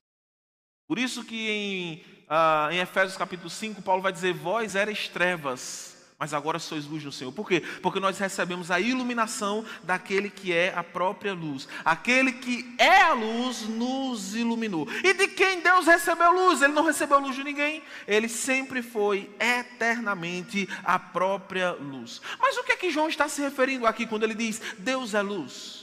Por 0.92 1.00
isso 1.00 1.24
que 1.24 1.50
em 1.50 2.04
ah, 2.30 2.68
em 2.70 2.80
Efésios 2.80 3.16
capítulo 3.16 3.50
5, 3.50 3.82
Paulo 3.82 4.02
vai 4.02 4.12
dizer: 4.12 4.34
Vós 4.34 4.76
eres 4.76 5.08
trevas, 5.08 5.96
mas 6.20 6.34
agora 6.34 6.60
sois 6.60 6.86
luz 6.86 7.02
no 7.02 7.14
Senhor. 7.14 7.32
Por 7.32 7.48
quê? 7.48 7.64
Porque 7.82 7.98
nós 7.98 8.20
recebemos 8.20 8.70
a 8.70 8.78
iluminação 8.78 9.64
daquele 9.84 10.30
que 10.30 10.52
é 10.52 10.74
a 10.76 10.84
própria 10.84 11.34
luz. 11.34 11.66
Aquele 11.86 12.34
que 12.34 12.76
é 12.78 13.04
a 13.04 13.14
luz 13.14 13.62
nos 13.70 14.36
iluminou. 14.36 14.86
E 15.02 15.14
de 15.14 15.30
quem 15.30 15.62
Deus 15.62 15.88
recebeu 15.88 16.30
luz? 16.34 16.62
Ele 16.62 16.74
não 16.74 16.84
recebeu 16.84 17.20
luz 17.20 17.38
de 17.38 17.44
ninguém. 17.46 17.82
Ele 18.06 18.28
sempre 18.28 18.82
foi 18.82 19.34
eternamente 19.40 20.68
a 20.84 21.00
própria 21.00 21.72
luz. 21.72 22.22
Mas 22.38 22.58
o 22.58 22.66
que 22.66 22.74
é 22.74 22.76
que 22.76 22.92
João 22.92 23.08
está 23.08 23.30
se 23.30 23.42
referindo 23.42 23.88
aqui 23.88 24.06
quando 24.06 24.24
ele 24.24 24.36
diz 24.36 24.62
Deus 24.78 25.14
é 25.14 25.22
luz? 25.22 25.81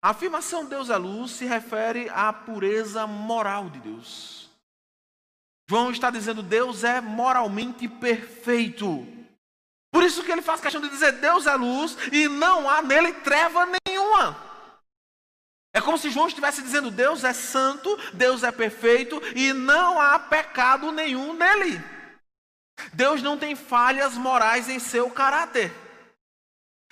A 0.00 0.10
afirmação 0.10 0.64
Deus 0.64 0.90
é 0.90 0.96
luz 0.96 1.32
se 1.32 1.44
refere 1.44 2.08
à 2.10 2.32
pureza 2.32 3.06
moral 3.06 3.68
de 3.68 3.80
Deus. 3.80 4.48
João 5.68 5.90
está 5.90 6.10
dizendo: 6.10 6.42
Deus 6.42 6.84
é 6.84 7.00
moralmente 7.00 7.88
perfeito. 7.88 9.06
Por 9.90 10.02
isso 10.04 10.22
que 10.22 10.30
ele 10.30 10.42
faz 10.42 10.60
questão 10.60 10.80
de 10.80 10.88
dizer: 10.88 11.12
Deus 11.12 11.46
é 11.46 11.54
luz 11.54 11.96
e 12.12 12.28
não 12.28 12.70
há 12.70 12.80
nele 12.80 13.12
treva 13.12 13.66
nenhuma. 13.86 14.48
É 15.74 15.80
como 15.80 15.98
se 15.98 16.10
João 16.10 16.28
estivesse 16.28 16.62
dizendo: 16.62 16.90
Deus 16.90 17.24
é 17.24 17.32
santo, 17.32 17.96
Deus 18.14 18.42
é 18.44 18.52
perfeito 18.52 19.20
e 19.34 19.52
não 19.52 20.00
há 20.00 20.18
pecado 20.18 20.92
nenhum 20.92 21.32
nele. 21.32 21.82
Deus 22.92 23.20
não 23.20 23.36
tem 23.36 23.56
falhas 23.56 24.14
morais 24.14 24.68
em 24.68 24.78
seu 24.78 25.10
caráter. 25.10 25.72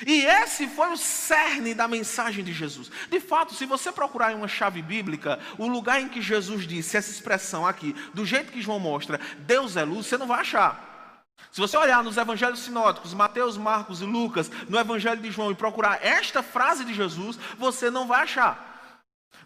E 0.05 0.27
esse 0.27 0.69
foi 0.69 0.93
o 0.93 0.97
cerne 0.97 1.73
da 1.73 1.89
mensagem 1.89 2.45
de 2.45 2.53
Jesus. 2.53 2.91
De 3.11 3.19
fato, 3.19 3.55
se 3.55 3.65
você 3.65 3.91
procurar 3.91 4.33
em 4.33 4.35
uma 4.35 4.49
chave 4.49 4.83
bíblica, 4.83 5.39
o 5.57 5.67
lugar 5.67 6.01
em 6.01 6.09
que 6.09 6.21
Jesus 6.21 6.67
disse 6.67 6.99
essa 6.99 7.11
expressão 7.11 7.67
aqui, 7.67 7.95
do 8.13 8.27
jeito 8.27 8.53
que 8.53 8.61
João 8.61 8.79
mostra, 8.79 9.19
Deus 9.39 9.75
é 9.77 9.85
luz, 9.85 10.07
você 10.07 10.19
não 10.19 10.27
vai 10.27 10.41
achar. 10.41 11.25
Se 11.51 11.61
você 11.61 11.77
olhar 11.79 12.05
nos 12.05 12.19
evangelhos 12.19 12.61
sinóticos, 12.61 13.15
Mateus, 13.15 13.57
Marcos 13.57 14.03
e 14.03 14.05
Lucas, 14.05 14.51
no 14.69 14.79
evangelho 14.79 15.23
de 15.23 15.31
João 15.31 15.51
e 15.51 15.55
procurar 15.55 16.05
esta 16.05 16.43
frase 16.43 16.85
de 16.85 16.93
Jesus, 16.93 17.39
você 17.57 17.89
não 17.89 18.07
vai 18.07 18.25
achar. 18.25 18.67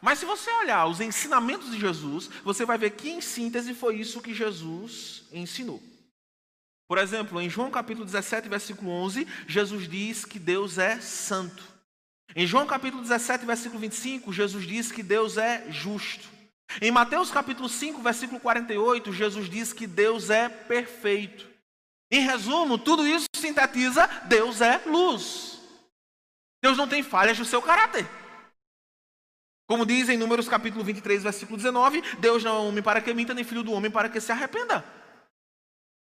Mas 0.03 0.19
se 0.19 0.25
você 0.25 0.51
olhar 0.51 0.87
os 0.87 1.01
ensinamentos 1.01 1.71
de 1.71 1.79
Jesus, 1.79 2.29
você 2.43 2.65
vai 2.65 2.79
ver 2.79 2.91
que 2.91 3.11
em 3.11 3.21
síntese 3.21 3.75
foi 3.75 3.97
isso 3.97 4.23
que 4.23 4.35
Jesus 4.35 5.25
ensinou. 5.31 5.81
Por 6.91 6.99
exemplo, 6.99 7.41
em 7.41 7.49
João 7.49 7.71
capítulo 7.71 8.05
17, 8.05 8.49
versículo 8.49 8.91
11, 8.91 9.25
Jesus 9.47 9.89
diz 9.89 10.25
que 10.25 10.41
Deus 10.41 10.77
é 10.77 10.99
santo. 11.01 11.63
Em 12.35 12.45
João 12.45 12.67
capítulo 12.67 13.01
17, 13.01 13.47
versículo 13.47 13.79
25, 13.79 14.33
Jesus 14.33 14.67
diz 14.67 14.91
que 14.91 15.01
Deus 15.01 15.39
é 15.39 15.71
justo. 15.71 16.29
Em 16.83 16.91
Mateus 16.91 17.31
capítulo 17.31 17.69
5, 17.69 18.03
versículo 18.03 18.41
48, 18.41 19.13
Jesus 19.13 19.49
diz 19.49 19.73
que 19.73 19.87
Deus 19.87 20.31
é 20.31 20.49
perfeito. 20.49 21.47
Em 22.11 22.27
resumo, 22.27 22.77
tudo 22.77 23.07
isso 23.07 23.27
sintetiza: 23.37 24.09
Deus 24.25 24.61
é 24.61 24.83
luz. 24.85 25.61
Deus 26.61 26.77
não 26.77 26.89
tem 26.89 27.05
falhas 27.05 27.39
no 27.39 27.45
seu 27.45 27.63
caráter. 27.63 28.05
Como 29.69 29.87
diz 29.87 30.09
em 30.09 30.19
Números 30.19 30.49
capítulo 30.49 30.83
23, 30.83 31.23
versículo 31.23 31.57
19: 31.57 32.03
Deus 32.19 32.43
não 32.43 32.57
é 32.57 32.59
homem 32.59 32.83
para 32.83 33.01
que 33.01 33.15
minta, 33.15 33.33
nem 33.33 33.45
filho 33.45 33.63
do 33.63 33.71
homem 33.71 33.93
para 33.93 34.09
que 34.09 34.21
se 34.21 34.33
arrependa. 34.33 34.85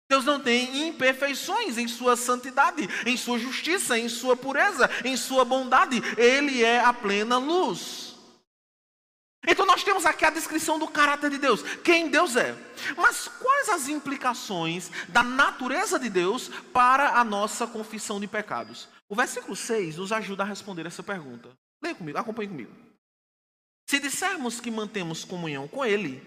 Deus 0.09 0.25
não 0.25 0.41
tem 0.41 0.87
imperfeições 0.89 1.79
em 1.79 1.89
sua 1.89 2.17
santidade, 2.17 2.89
em 3.05 3.17
sua 3.17 3.39
justiça, 3.39 3.99
em 3.99 4.09
sua 4.09 4.37
pureza, 4.37 4.89
em 5.05 5.17
sua 5.17 5.45
bondade. 5.45 6.01
Ele 6.17 6.63
é 6.63 6.81
a 6.81 6.93
plena 6.93 7.39
luz. 7.39 8.15
Então 9.47 9.65
nós 9.65 9.85
temos 9.85 10.05
aqui 10.05 10.25
a 10.25 10.31
descrição 10.31 10.79
do 10.79 10.89
caráter 10.89 11.31
de 11.31 11.39
Deus, 11.39 11.63
quem 11.85 12.09
Deus 12.09 12.35
é. 12.35 12.57
Mas 12.97 13.29
quais 13.29 13.69
as 13.69 13.89
implicações 13.89 14.91
da 15.09 15.23
natureza 15.23 15.99
de 15.99 16.11
Deus 16.11 16.49
para 16.73 17.11
a 17.11 17.25
nossa 17.25 17.67
confissão 17.67 18.19
de 18.19 18.27
pecados? 18.27 18.89
O 19.09 19.15
versículo 19.15 19.55
6 19.55 19.99
nos 19.99 20.11
ajuda 20.11 20.43
a 20.43 20.47
responder 20.47 20.85
essa 20.85 21.03
pergunta. 21.03 21.49
Leia 21.81 21.95
comigo, 21.95 22.19
acompanhe 22.19 22.49
comigo. 22.49 22.73
Se 23.89 24.01
dissermos 24.01 24.61
que 24.61 24.71
mantemos 24.71 25.25
comunhão 25.25 25.69
com 25.69 25.85
Ele 25.85 26.21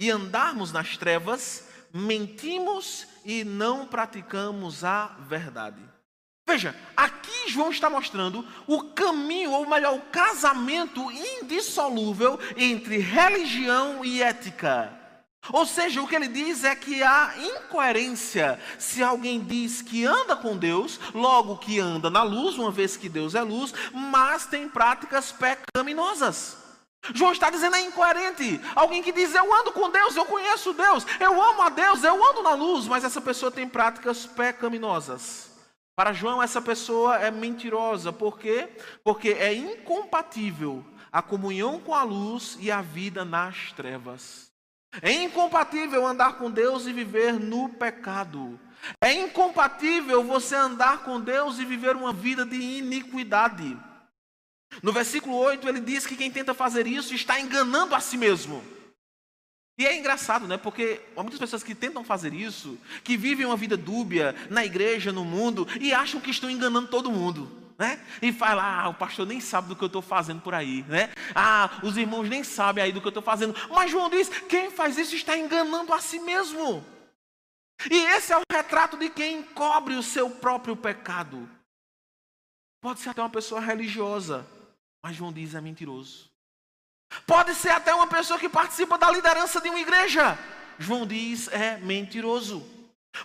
e 0.00 0.10
andarmos 0.10 0.72
nas 0.72 0.96
trevas, 0.96 1.68
mentimos 1.94 3.06
e 3.24 3.44
não 3.44 3.86
praticamos 3.86 4.82
a 4.82 5.16
verdade. 5.20 5.80
Veja, 6.46 6.74
aqui 6.96 7.48
João 7.48 7.70
está 7.70 7.88
mostrando 7.88 8.44
o 8.66 8.82
caminho, 8.92 9.52
ou 9.52 9.66
melhor, 9.66 9.94
o 9.94 10.02
casamento 10.02 11.00
indissolúvel 11.10 12.38
entre 12.56 12.98
religião 12.98 14.04
e 14.04 14.20
ética. 14.22 14.92
Ou 15.52 15.64
seja, 15.64 16.02
o 16.02 16.08
que 16.08 16.16
ele 16.16 16.28
diz 16.28 16.64
é 16.64 16.74
que 16.74 17.02
há 17.02 17.34
incoerência 17.38 18.58
se 18.78 19.02
alguém 19.02 19.40
diz 19.40 19.80
que 19.80 20.04
anda 20.04 20.34
com 20.34 20.56
Deus, 20.56 20.98
logo 21.14 21.58
que 21.58 21.78
anda 21.78 22.10
na 22.10 22.22
luz, 22.22 22.56
uma 22.56 22.70
vez 22.70 22.96
que 22.96 23.08
Deus 23.08 23.34
é 23.34 23.42
luz, 23.42 23.72
mas 23.92 24.46
tem 24.46 24.68
práticas 24.68 25.32
pecaminosas. 25.32 26.63
João 27.12 27.32
está 27.32 27.50
dizendo 27.50 27.76
é 27.76 27.80
incoerente. 27.80 28.60
Alguém 28.74 29.02
que 29.02 29.12
diz 29.12 29.34
eu 29.34 29.52
ando 29.52 29.72
com 29.72 29.90
Deus, 29.90 30.16
eu 30.16 30.24
conheço 30.24 30.72
Deus, 30.72 31.06
eu 31.20 31.42
amo 31.42 31.62
a 31.62 31.68
Deus, 31.68 32.02
eu 32.02 32.24
ando 32.24 32.42
na 32.42 32.54
luz, 32.54 32.86
mas 32.86 33.04
essa 33.04 33.20
pessoa 33.20 33.50
tem 33.50 33.68
práticas 33.68 34.24
pecaminosas. 34.24 35.50
Para 35.96 36.12
João, 36.12 36.42
essa 36.42 36.60
pessoa 36.60 37.18
é 37.18 37.30
mentirosa. 37.30 38.12
Por 38.12 38.38
quê? 38.38 38.68
Porque 39.04 39.30
é 39.30 39.54
incompatível 39.54 40.84
a 41.12 41.22
comunhão 41.22 41.78
com 41.78 41.94
a 41.94 42.02
luz 42.02 42.56
e 42.60 42.70
a 42.70 42.82
vida 42.82 43.24
nas 43.24 43.70
trevas. 43.72 44.50
É 45.00 45.12
incompatível 45.12 46.06
andar 46.06 46.34
com 46.38 46.50
Deus 46.50 46.86
e 46.86 46.92
viver 46.92 47.34
no 47.34 47.68
pecado. 47.68 48.58
É 49.00 49.12
incompatível 49.12 50.22
você 50.22 50.56
andar 50.56 51.04
com 51.04 51.20
Deus 51.20 51.58
e 51.58 51.64
viver 51.64 51.96
uma 51.96 52.12
vida 52.12 52.44
de 52.44 52.56
iniquidade. 52.56 53.76
No 54.82 54.92
versículo 54.92 55.36
8 55.36 55.68
ele 55.68 55.80
diz 55.80 56.06
que 56.06 56.16
quem 56.16 56.30
tenta 56.30 56.54
fazer 56.54 56.86
isso 56.86 57.14
está 57.14 57.40
enganando 57.40 57.94
a 57.94 58.00
si 58.00 58.16
mesmo. 58.16 58.62
E 59.76 59.84
é 59.84 59.96
engraçado, 59.96 60.46
né? 60.46 60.56
Porque 60.56 61.00
há 61.16 61.22
muitas 61.22 61.40
pessoas 61.40 61.64
que 61.64 61.74
tentam 61.74 62.04
fazer 62.04 62.32
isso, 62.32 62.78
que 63.02 63.16
vivem 63.16 63.44
uma 63.44 63.56
vida 63.56 63.76
dúbia 63.76 64.34
na 64.48 64.64
igreja, 64.64 65.12
no 65.12 65.24
mundo, 65.24 65.66
e 65.80 65.92
acham 65.92 66.20
que 66.20 66.30
estão 66.30 66.48
enganando 66.48 66.88
todo 66.88 67.10
mundo. 67.10 67.50
Né? 67.76 67.98
E 68.22 68.32
fala, 68.32 68.62
ah, 68.62 68.88
o 68.90 68.94
pastor 68.94 69.26
nem 69.26 69.40
sabe 69.40 69.66
do 69.68 69.74
que 69.74 69.82
eu 69.82 69.88
estou 69.88 70.00
fazendo 70.00 70.40
por 70.40 70.54
aí, 70.54 70.84
né? 70.84 71.10
Ah, 71.34 71.80
os 71.82 71.96
irmãos 71.96 72.28
nem 72.28 72.44
sabem 72.44 72.84
aí 72.84 72.92
do 72.92 73.00
que 73.00 73.06
eu 73.08 73.10
estou 73.10 73.22
fazendo. 73.22 73.52
Mas 73.68 73.90
João 73.90 74.08
diz, 74.08 74.28
quem 74.48 74.70
faz 74.70 74.96
isso 74.96 75.16
está 75.16 75.36
enganando 75.36 75.92
a 75.92 76.00
si 76.00 76.20
mesmo. 76.20 76.84
E 77.90 77.96
esse 78.14 78.32
é 78.32 78.38
o 78.38 78.42
retrato 78.50 78.96
de 78.96 79.10
quem 79.10 79.38
encobre 79.38 79.96
o 79.96 80.04
seu 80.04 80.30
próprio 80.30 80.76
pecado. 80.76 81.48
Pode 82.80 83.00
ser 83.00 83.08
até 83.08 83.20
uma 83.20 83.30
pessoa 83.30 83.60
religiosa, 83.60 84.46
mas 85.04 85.16
João 85.16 85.30
diz 85.30 85.54
é 85.54 85.60
mentiroso. 85.60 86.30
Pode 87.26 87.54
ser 87.54 87.68
até 87.68 87.94
uma 87.94 88.06
pessoa 88.06 88.38
que 88.38 88.48
participa 88.48 88.96
da 88.96 89.10
liderança 89.10 89.60
de 89.60 89.68
uma 89.68 89.78
igreja. 89.78 90.38
João 90.78 91.06
diz 91.06 91.46
é 91.48 91.76
mentiroso. 91.76 92.66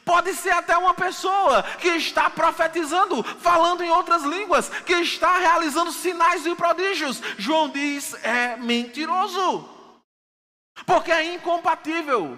Pode 0.03 0.33
ser 0.33 0.49
até 0.49 0.77
uma 0.77 0.93
pessoa 0.93 1.63
que 1.63 1.87
está 1.87 2.29
profetizando, 2.29 3.23
falando 3.23 3.81
em 3.81 3.89
outras 3.89 4.23
línguas, 4.23 4.67
que 4.85 4.91
está 4.91 5.37
realizando 5.37 5.93
sinais 5.93 6.45
e 6.45 6.53
prodígios. 6.53 7.21
João 7.37 7.69
diz 7.69 8.13
é 8.25 8.57
mentiroso. 8.57 9.67
Porque 10.85 11.13
é 11.13 11.33
incompatível 11.33 12.37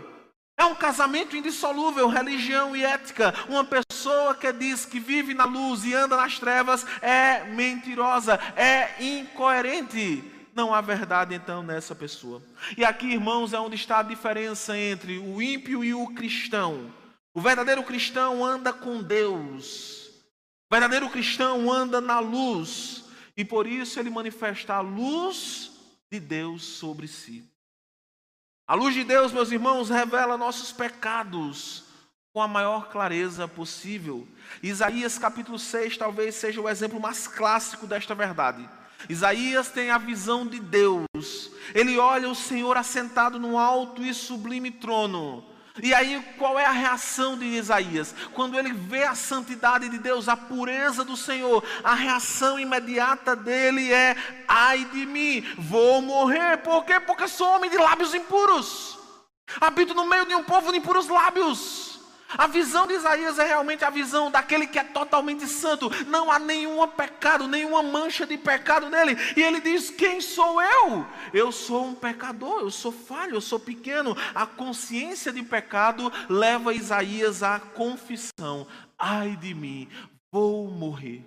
É 0.62 0.66
um 0.66 0.76
casamento 0.76 1.36
indissolúvel, 1.36 2.08
religião 2.08 2.76
e 2.76 2.86
ética. 2.86 3.34
Uma 3.50 3.66
pessoa 3.66 4.36
que 4.36 4.54
diz 4.54 4.86
que 4.86 5.00
vive 5.00 5.34
na 5.34 5.44
luz 5.44 5.84
e 5.84 5.92
anda 5.92 6.16
nas 6.16 6.38
trevas 6.38 6.86
é 7.02 7.44
mentirosa, 7.46 8.40
é 8.56 9.04
incoerente. 9.04 10.24
Não 10.54 10.72
há 10.72 10.80
verdade 10.80 11.34
então 11.34 11.64
nessa 11.64 11.96
pessoa. 11.96 12.44
E 12.78 12.86
aqui, 12.86 13.08
irmãos, 13.08 13.54
é 13.54 13.60
onde 13.60 13.74
está 13.74 13.98
a 13.98 14.04
diferença 14.04 14.78
entre 14.78 15.18
o 15.18 15.42
ímpio 15.42 15.84
e 15.84 15.96
o 15.96 16.14
cristão. 16.14 16.94
O 17.34 17.42
verdadeiro 17.42 17.82
cristão 17.82 18.46
anda 18.46 18.72
com 18.72 19.02
Deus. 19.02 20.12
O 20.70 20.76
verdadeiro 20.76 21.10
cristão 21.10 21.72
anda 21.72 22.00
na 22.00 22.20
luz. 22.20 23.06
E 23.36 23.44
por 23.44 23.66
isso 23.66 24.00
ele 24.00 24.12
manifesta 24.12 24.76
a 24.76 24.82
luz 24.82 25.72
de 26.12 26.20
Deus 26.20 26.62
sobre 26.64 27.08
si. 27.08 27.51
A 28.72 28.74
luz 28.74 28.94
de 28.94 29.04
Deus, 29.04 29.34
meus 29.34 29.52
irmãos, 29.52 29.90
revela 29.90 30.38
nossos 30.38 30.72
pecados 30.72 31.84
com 32.32 32.42
a 32.42 32.48
maior 32.48 32.88
clareza 32.88 33.46
possível. 33.46 34.26
Isaías 34.64 35.18
capítulo 35.18 35.60
6 35.60 35.98
talvez 35.98 36.36
seja 36.36 36.62
o 36.62 36.70
exemplo 36.70 36.98
mais 36.98 37.28
clássico 37.28 37.86
desta 37.86 38.16
verdade. 38.16 38.66
Isaías 39.10 39.68
tem 39.68 39.92
a 39.92 39.98
visão 39.98 40.48
de 40.48 40.58
Deus. 40.62 41.52
Ele 41.76 41.98
olha 41.98 42.30
o 42.30 42.34
Senhor 42.34 42.78
assentado 42.78 43.38
no 43.38 43.58
alto 43.58 44.06
e 44.06 44.14
sublime 44.14 44.72
trono. 44.72 45.44
E 45.82 45.94
aí, 45.94 46.24
qual 46.38 46.60
é 46.60 46.66
a 46.66 46.72
reação 46.72 47.38
de 47.38 47.46
Isaías? 47.46 48.14
Quando 48.34 48.58
ele 48.58 48.72
vê 48.72 49.04
a 49.04 49.16
santidade 49.16 49.90
de 49.90 49.98
Deus, 49.98 50.30
a 50.30 50.38
pureza 50.38 51.04
do 51.04 51.18
Senhor, 51.18 51.64
a 51.84 51.96
reação 51.96 52.60
imediata 52.60 53.36
dele 53.36 53.92
é: 53.92 54.16
ai 54.48 54.86
de 54.86 55.06
mim, 55.06 55.44
vou 55.58 56.02
morrer. 56.02 56.58
Por 56.58 56.86
quê? 56.86 57.00
Porque 57.00 57.28
sou 57.28 57.48
homem 57.48 57.70
de 57.70 57.78
lábios 57.78 58.14
impuros. 58.14 59.00
Habito 59.60 59.94
no 59.94 60.06
meio 60.06 60.26
de 60.26 60.36
um 60.36 60.44
povo 60.44 60.72
de 60.72 60.78
impuros 60.78 61.08
lábios. 61.08 61.71
A 62.38 62.48
visão 62.48 62.88
de 62.88 62.94
Isaías 62.94 63.38
é 63.40 63.46
realmente 63.46 63.84
a 63.84 63.90
visão 63.90 64.32
daquele 64.32 64.68
que 64.68 64.80
é 64.80 64.84
totalmente 64.84 65.48
santo. 65.48 65.90
Não 66.08 66.32
há 66.32 66.40
nenhum 66.40 66.86
pecado, 66.88 67.48
nenhuma 67.48 67.84
mancha 67.84 68.26
de 68.26 68.38
pecado 68.38 68.90
nele. 68.90 69.18
E 69.36 69.42
ele 69.42 69.60
diz: 69.60 69.90
Quem 69.90 70.22
sou 70.22 70.62
eu? 70.62 71.06
Eu 71.34 71.52
sou 71.52 71.86
um 71.86 71.96
pecador, 71.96 72.62
eu 72.62 72.72
sou 72.72 72.92
falho, 72.92 73.36
eu 73.36 73.42
sou 73.42 73.60
pequeno. 73.60 74.16
A 74.34 74.46
consciência 74.46 75.32
de 75.32 75.44
pecado 75.44 76.12
leva 76.30 76.74
Isaías 76.74 77.44
à 77.44 77.60
confissão: 77.60 78.68
Ai 78.98 79.36
de 79.36 79.54
mim, 79.54 79.90
vou 80.32 80.68
morrer. 80.70 81.26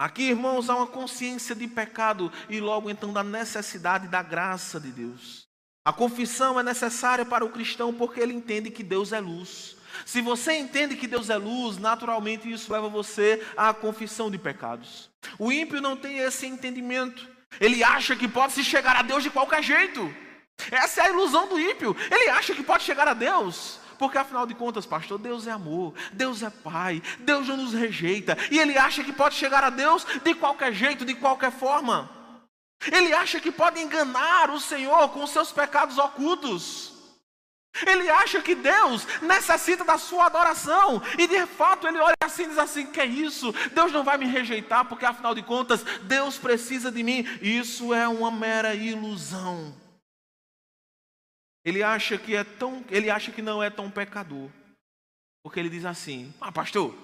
Aqui, 0.00 0.30
irmãos, 0.30 0.70
há 0.70 0.76
uma 0.76 0.86
consciência 0.86 1.54
de 1.54 1.68
pecado 1.68 2.32
e 2.48 2.58
logo 2.58 2.88
então 2.88 3.12
da 3.12 3.22
necessidade 3.22 4.08
da 4.08 4.22
graça 4.22 4.80
de 4.80 4.90
Deus. 4.90 5.39
A 5.82 5.92
confissão 5.92 6.60
é 6.60 6.62
necessária 6.62 7.24
para 7.24 7.44
o 7.44 7.48
cristão 7.48 7.92
porque 7.92 8.20
ele 8.20 8.34
entende 8.34 8.70
que 8.70 8.82
Deus 8.82 9.12
é 9.12 9.20
luz. 9.20 9.76
Se 10.04 10.20
você 10.20 10.52
entende 10.58 10.94
que 10.94 11.06
Deus 11.06 11.30
é 11.30 11.36
luz, 11.36 11.78
naturalmente 11.78 12.50
isso 12.50 12.72
leva 12.72 12.88
você 12.88 13.42
à 13.56 13.72
confissão 13.72 14.30
de 14.30 14.36
pecados. 14.36 15.10
O 15.38 15.50
ímpio 15.50 15.80
não 15.80 15.96
tem 15.96 16.18
esse 16.18 16.46
entendimento. 16.46 17.26
Ele 17.58 17.82
acha 17.82 18.14
que 18.14 18.28
pode 18.28 18.52
se 18.52 18.62
chegar 18.62 18.94
a 18.96 19.02
Deus 19.02 19.22
de 19.22 19.30
qualquer 19.30 19.62
jeito. 19.62 20.14
Essa 20.70 21.00
é 21.00 21.06
a 21.06 21.10
ilusão 21.10 21.48
do 21.48 21.58
ímpio. 21.58 21.96
Ele 22.10 22.28
acha 22.28 22.54
que 22.54 22.62
pode 22.62 22.84
chegar 22.84 23.08
a 23.08 23.14
Deus. 23.14 23.78
Porque 23.98 24.18
afinal 24.18 24.46
de 24.46 24.54
contas, 24.54 24.86
pastor, 24.86 25.18
Deus 25.18 25.46
é 25.46 25.50
amor, 25.50 25.94
Deus 26.12 26.42
é 26.42 26.48
pai, 26.48 27.02
Deus 27.18 27.48
não 27.48 27.58
nos 27.58 27.74
rejeita. 27.74 28.36
E 28.50 28.58
ele 28.58 28.78
acha 28.78 29.04
que 29.04 29.12
pode 29.12 29.34
chegar 29.34 29.64
a 29.64 29.70
Deus 29.70 30.06
de 30.24 30.34
qualquer 30.34 30.72
jeito, 30.72 31.04
de 31.04 31.14
qualquer 31.14 31.52
forma. 31.52 32.19
Ele 32.86 33.12
acha 33.12 33.40
que 33.40 33.52
pode 33.52 33.80
enganar 33.80 34.50
o 34.50 34.60
Senhor 34.60 35.08
com 35.10 35.26
seus 35.26 35.52
pecados 35.52 35.98
ocultos. 35.98 36.90
Ele 37.86 38.10
acha 38.10 38.42
que 38.42 38.54
Deus 38.54 39.06
necessita 39.22 39.84
da 39.84 39.96
sua 39.96 40.26
adoração. 40.26 41.00
E 41.18 41.26
de 41.26 41.46
fato 41.46 41.86
ele 41.86 41.98
olha 41.98 42.16
assim 42.22 42.44
e 42.44 42.48
diz 42.48 42.58
assim: 42.58 42.86
que 42.86 43.00
é 43.00 43.06
isso? 43.06 43.52
Deus 43.72 43.92
não 43.92 44.02
vai 44.02 44.18
me 44.18 44.26
rejeitar, 44.26 44.84
porque 44.86 45.04
afinal 45.04 45.34
de 45.34 45.42
contas, 45.42 45.82
Deus 46.02 46.36
precisa 46.36 46.90
de 46.90 47.02
mim. 47.02 47.24
Isso 47.40 47.94
é 47.94 48.08
uma 48.08 48.30
mera 48.30 48.74
ilusão. 48.74 49.74
Ele 51.64 51.82
acha 51.82 52.16
que 52.18 52.34
é 52.34 52.42
tão, 52.42 52.84
ele 52.90 53.10
acha 53.10 53.30
que 53.30 53.42
não 53.42 53.62
é 53.62 53.70
tão 53.70 53.90
pecador. 53.90 54.48
Porque 55.42 55.60
ele 55.60 55.70
diz 55.70 55.84
assim: 55.84 56.34
Ah, 56.40 56.50
pastor, 56.50 56.94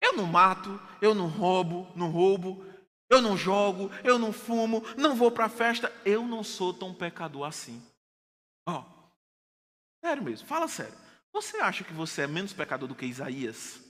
eu 0.00 0.12
não 0.12 0.26
mato, 0.26 0.80
eu 1.00 1.14
não 1.14 1.26
roubo, 1.26 1.90
não 1.96 2.10
roubo, 2.10 2.64
eu 3.12 3.20
não 3.20 3.36
jogo, 3.36 3.90
eu 4.02 4.18
não 4.18 4.32
fumo, 4.32 4.82
não 4.96 5.14
vou 5.14 5.30
para 5.30 5.48
festa, 5.48 5.92
eu 6.02 6.26
não 6.26 6.42
sou 6.42 6.72
tão 6.72 6.94
pecador 6.94 7.46
assim. 7.46 7.82
Ó, 8.66 8.80
oh, 8.80 10.04
sério 10.04 10.22
mesmo, 10.22 10.46
fala 10.46 10.66
sério. 10.66 10.96
Você 11.30 11.58
acha 11.58 11.84
que 11.84 11.92
você 11.92 12.22
é 12.22 12.26
menos 12.26 12.54
pecador 12.54 12.88
do 12.88 12.94
que 12.94 13.04
Isaías? 13.04 13.80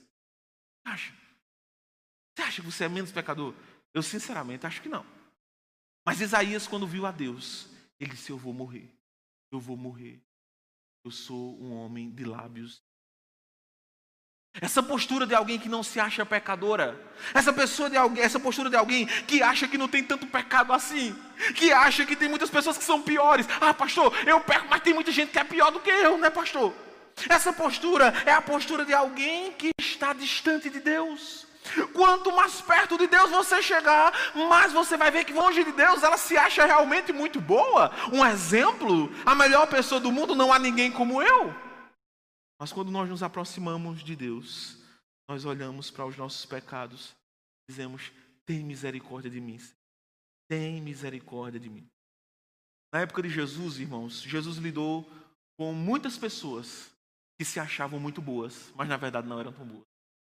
Acha? 0.85 1.13
Você 2.35 2.43
acha 2.43 2.63
que 2.63 2.67
você 2.67 2.85
é 2.85 2.89
menos 2.89 3.13
pecador? 3.13 3.55
Eu 3.95 4.03
sinceramente 4.03 4.67
acho 4.67 4.83
que 4.83 4.89
não. 4.89 5.07
Mas 6.05 6.21
Isaías, 6.21 6.67
quando 6.67 6.87
viu 6.87 7.07
a 7.07 7.13
Deus, 7.13 7.69
ele 8.01 8.11
disse: 8.11 8.31
Eu 8.31 8.39
vou 8.39 8.53
morrer, 8.53 8.93
eu 9.53 9.61
vou 9.61 9.77
morrer. 9.77 10.21
Eu 11.05 11.13
sou 11.13 11.61
um 11.61 11.73
homem 11.75 12.11
de 12.11 12.25
lábios 12.25 12.83
essa 14.61 14.83
postura 14.83 15.27
de 15.27 15.35
alguém 15.35 15.59
que 15.59 15.69
não 15.69 15.83
se 15.83 15.99
acha 15.99 16.27
pecadora. 16.27 16.99
Essa 17.33 17.53
pessoa 17.53 17.89
de 17.89 17.97
alguém, 17.97 18.23
essa 18.23 18.39
postura 18.39 18.69
de 18.69 18.77
alguém 18.77 19.07
que 19.07 19.43
acha 19.43 19.67
que 19.67 19.79
não 19.79 19.89
tem 19.89 20.03
tanto 20.03 20.27
pecado 20.27 20.73
assim, 20.73 21.17
que 21.55 21.73
acha 21.73 22.05
que 22.05 22.15
tem 22.15 22.29
muitas 22.29 22.51
pessoas 22.51 22.77
que 22.77 22.85
são 22.85 23.01
piores. 23.01 23.47
Ah, 23.61 23.73
pastor, 23.73 24.13
eu 24.27 24.41
peco, 24.41 24.67
mas 24.69 24.83
tem 24.83 24.93
muita 24.93 25.11
gente 25.11 25.31
que 25.31 25.39
é 25.39 25.45
pior 25.45 25.71
do 25.71 25.81
que 25.81 25.91
eu, 25.91 26.19
né, 26.19 26.29
pastor? 26.29 26.75
Essa 27.29 27.53
postura 27.53 28.13
é 28.27 28.33
a 28.33 28.43
postura 28.43 28.85
de 28.85 28.93
alguém 28.93 29.53
que 29.53 29.71
está 29.79 30.13
distante 30.13 30.69
de 30.69 30.81
Deus. 30.81 31.47
Quanto 31.93 32.33
mais 32.33 32.61
perto 32.61 32.99
de 32.99 33.07
Deus 33.07 33.31
você 33.31 33.63
chegar, 33.63 34.13
mais 34.35 34.73
você 34.73 34.97
vai 34.97 35.11
ver 35.11 35.25
que 35.25 35.33
longe 35.33 35.63
de 35.63 35.73
Deus 35.73 36.03
ela 36.03 36.17
se 36.17 36.37
acha 36.37 36.65
realmente 36.67 37.13
muito 37.13 37.41
boa. 37.41 37.93
Um 38.13 38.27
exemplo, 38.27 39.13
a 39.25 39.35
melhor 39.35 39.67
pessoa 39.69 40.01
do 40.01 40.11
mundo, 40.11 40.35
não 40.35 40.53
há 40.53 40.59
ninguém 40.59 40.91
como 40.91 41.23
eu. 41.23 41.55
Mas 42.63 42.73
quando 42.73 42.93
nós 42.93 43.09
nos 43.09 43.25
aproximamos 43.25 44.05
de 44.05 44.15
Deus, 44.15 44.77
nós 45.29 45.45
olhamos 45.45 45.91
para 45.91 46.07
os 46.07 46.17
nossos 46.17 46.47
pecados 46.47 47.13
dizemos: 47.69 48.13
Tem 48.47 48.63
misericórdia 48.63 49.29
de 49.29 49.41
mim. 49.41 49.61
Tem 50.49 50.81
misericórdia 50.81 51.59
de 51.59 51.69
mim. 51.69 51.85
Na 52.95 53.01
época 53.01 53.21
de 53.21 53.29
Jesus, 53.29 53.81
irmãos, 53.81 54.23
Jesus 54.23 54.59
lidou 54.59 55.11
com 55.59 55.73
muitas 55.73 56.17
pessoas 56.17 56.89
que 57.37 57.45
se 57.45 57.59
achavam 57.59 57.99
muito 57.99 58.23
boas, 58.23 58.73
mas 58.77 58.89
na 58.89 58.97
verdade 58.97 59.27
não 59.27 59.41
eram 59.41 59.53
tão 59.53 59.67
boas. 59.67 59.83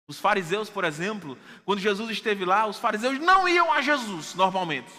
Os 0.09 0.21
fariseus, 0.21 0.71
por 0.71 0.85
exemplo, 0.85 1.37
quando 1.65 1.81
Jesus 1.81 2.09
esteve 2.09 2.45
lá, 2.45 2.69
os 2.69 2.79
fariseus 2.79 3.19
não 3.19 3.49
iam 3.49 3.73
a 3.73 3.83
Jesus 3.83 4.37
normalmente. 4.37 4.93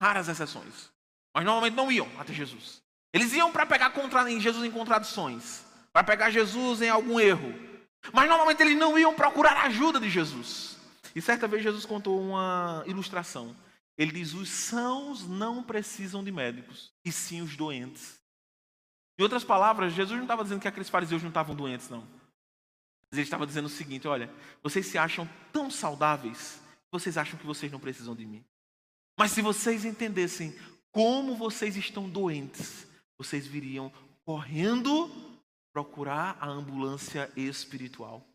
Raras 0.00 0.28
exceções. 0.28 0.90
Mas 1.34 1.44
normalmente 1.44 1.74
não 1.74 1.92
iam 1.92 2.08
até 2.18 2.32
Jesus. 2.32 2.82
Eles 3.12 3.34
iam 3.34 3.52
para 3.52 3.66
pegar 3.66 3.90
contra, 3.90 4.32
em 4.32 4.40
Jesus 4.40 4.64
em 4.64 4.72
contradições 4.72 5.68
para 5.92 6.04
pegar 6.04 6.30
Jesus 6.30 6.82
em 6.82 6.88
algum 6.88 7.18
erro. 7.18 7.52
Mas 8.12 8.28
normalmente 8.28 8.62
eles 8.62 8.76
não 8.76 8.98
iam 8.98 9.14
procurar 9.14 9.56
a 9.56 9.64
ajuda 9.64 10.00
de 10.00 10.08
Jesus. 10.08 10.78
E 11.14 11.20
certa 11.20 11.46
vez 11.46 11.62
Jesus 11.62 11.84
contou 11.84 12.20
uma 12.20 12.82
ilustração. 12.86 13.54
Ele 13.98 14.12
diz: 14.12 14.32
os 14.32 14.48
sãos 14.48 15.26
não 15.26 15.62
precisam 15.62 16.24
de 16.24 16.32
médicos, 16.32 16.92
e 17.04 17.12
sim 17.12 17.42
os 17.42 17.56
doentes. 17.56 18.18
Em 19.18 19.22
outras 19.22 19.44
palavras, 19.44 19.92
Jesus 19.92 20.16
não 20.16 20.24
estava 20.24 20.42
dizendo 20.42 20.60
que 20.60 20.68
aqueles 20.68 20.88
fariseus 20.88 21.22
não 21.22 21.28
estavam 21.28 21.54
doentes, 21.54 21.90
não. 21.90 22.06
Ele 23.12 23.22
estava 23.22 23.46
dizendo 23.46 23.66
o 23.66 23.70
seguinte: 23.70 24.08
olha, 24.08 24.32
vocês 24.62 24.86
se 24.86 24.96
acham 24.96 25.28
tão 25.52 25.70
saudáveis, 25.70 26.60
vocês 26.90 27.18
acham 27.18 27.38
que 27.38 27.46
vocês 27.46 27.70
não 27.70 27.80
precisam 27.80 28.14
de 28.14 28.24
mim. 28.24 28.44
Mas 29.18 29.32
se 29.32 29.42
vocês 29.42 29.84
entendessem 29.84 30.56
como 30.90 31.36
vocês 31.36 31.76
estão 31.76 32.08
doentes, 32.08 32.86
vocês 33.18 33.46
viriam 33.46 33.92
correndo 34.24 35.10
procurar 35.72 36.36
a 36.40 36.48
ambulância 36.48 37.30
espiritual. 37.36 38.26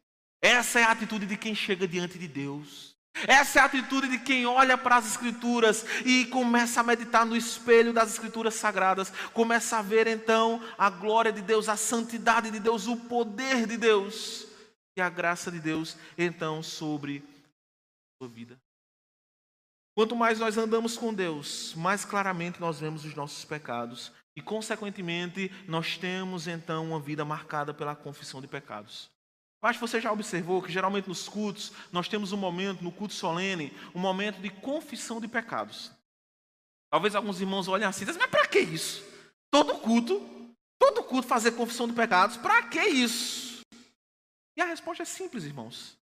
Essa 0.42 0.80
é 0.80 0.84
a 0.84 0.92
atitude 0.92 1.26
de 1.26 1.38
quem 1.38 1.56
chega 1.56 1.88
diante 1.88 2.18
de 2.18 2.28
Deus. 2.28 2.96
Essa 3.28 3.60
é 3.60 3.62
a 3.62 3.66
atitude 3.66 4.10
de 4.10 4.20
quem 4.20 4.46
olha 4.46 4.78
para 4.78 4.98
as 4.98 5.08
Escrituras 5.08 5.86
e 6.06 6.26
começa 6.26 6.82
a 6.82 6.84
meditar 6.84 7.26
no 7.26 7.36
espelho 7.36 7.94
das 7.94 8.12
Escrituras 8.12 8.56
sagradas, 8.56 9.10
começa 9.34 9.78
a 9.78 9.82
ver 9.82 10.06
então 10.06 10.62
a 10.78 10.90
glória 10.90 11.32
de 11.32 11.42
Deus, 11.42 11.70
a 11.70 11.78
santidade 11.78 12.52
de 12.52 12.60
Deus, 12.60 12.88
o 12.88 12.98
poder 12.98 13.66
de 13.66 13.78
Deus 13.78 14.46
e 14.98 15.02
a 15.02 15.10
graça 15.10 15.50
de 15.50 15.60
Deus 15.60 15.98
então 16.18 16.62
sobre 16.62 17.24
a 17.24 18.24
sua 18.24 18.28
vida. 18.28 18.60
Quanto 19.96 20.14
mais 20.14 20.40
nós 20.40 20.58
andamos 20.58 20.98
com 20.98 21.14
Deus, 21.14 21.74
mais 21.76 22.04
claramente 22.04 22.60
nós 22.60 22.82
vemos 22.82 23.06
os 23.06 23.16
nossos 23.16 23.46
pecados 23.46 24.12
e, 24.36 24.42
consequentemente, 24.42 25.50
nós 25.68 25.98
temos 25.98 26.48
então 26.48 26.90
uma 26.90 27.00
vida 27.00 27.24
marcada 27.24 27.74
pela 27.74 27.96
confissão 27.96 28.42
de 28.42 28.48
pecados. 28.48 29.10
Que 29.74 29.80
você 29.80 30.00
já 30.00 30.12
observou 30.12 30.62
que 30.62 30.72
geralmente 30.72 31.08
nos 31.08 31.28
cultos 31.28 31.72
nós 31.92 32.08
temos 32.08 32.32
um 32.32 32.38
momento, 32.38 32.84
no 32.84 32.92
culto 32.92 33.16
solene, 33.16 33.74
um 33.96 34.00
momento 34.00 34.40
de 34.40 34.50
confissão 34.50 35.20
de 35.20 35.28
pecados. 35.28 35.92
Talvez 36.92 37.16
alguns 37.16 37.42
irmãos 37.42 37.68
olhem 37.68 37.88
assim 37.88 38.06
mas 38.06 38.16
para 38.28 38.48
que 38.48 38.60
isso? 38.60 39.04
Todo 39.50 39.80
culto, 39.80 40.22
todo 40.78 41.04
culto 41.04 41.28
fazer 41.28 41.54
confissão 41.54 41.88
de 41.88 41.94
pecados? 41.94 42.38
Para 42.38 42.62
que 42.64 42.80
isso? 42.80 43.62
E 44.56 44.62
a 44.62 44.66
resposta 44.66 45.02
é 45.02 45.06
simples, 45.06 45.46
irmãos. 45.46 45.98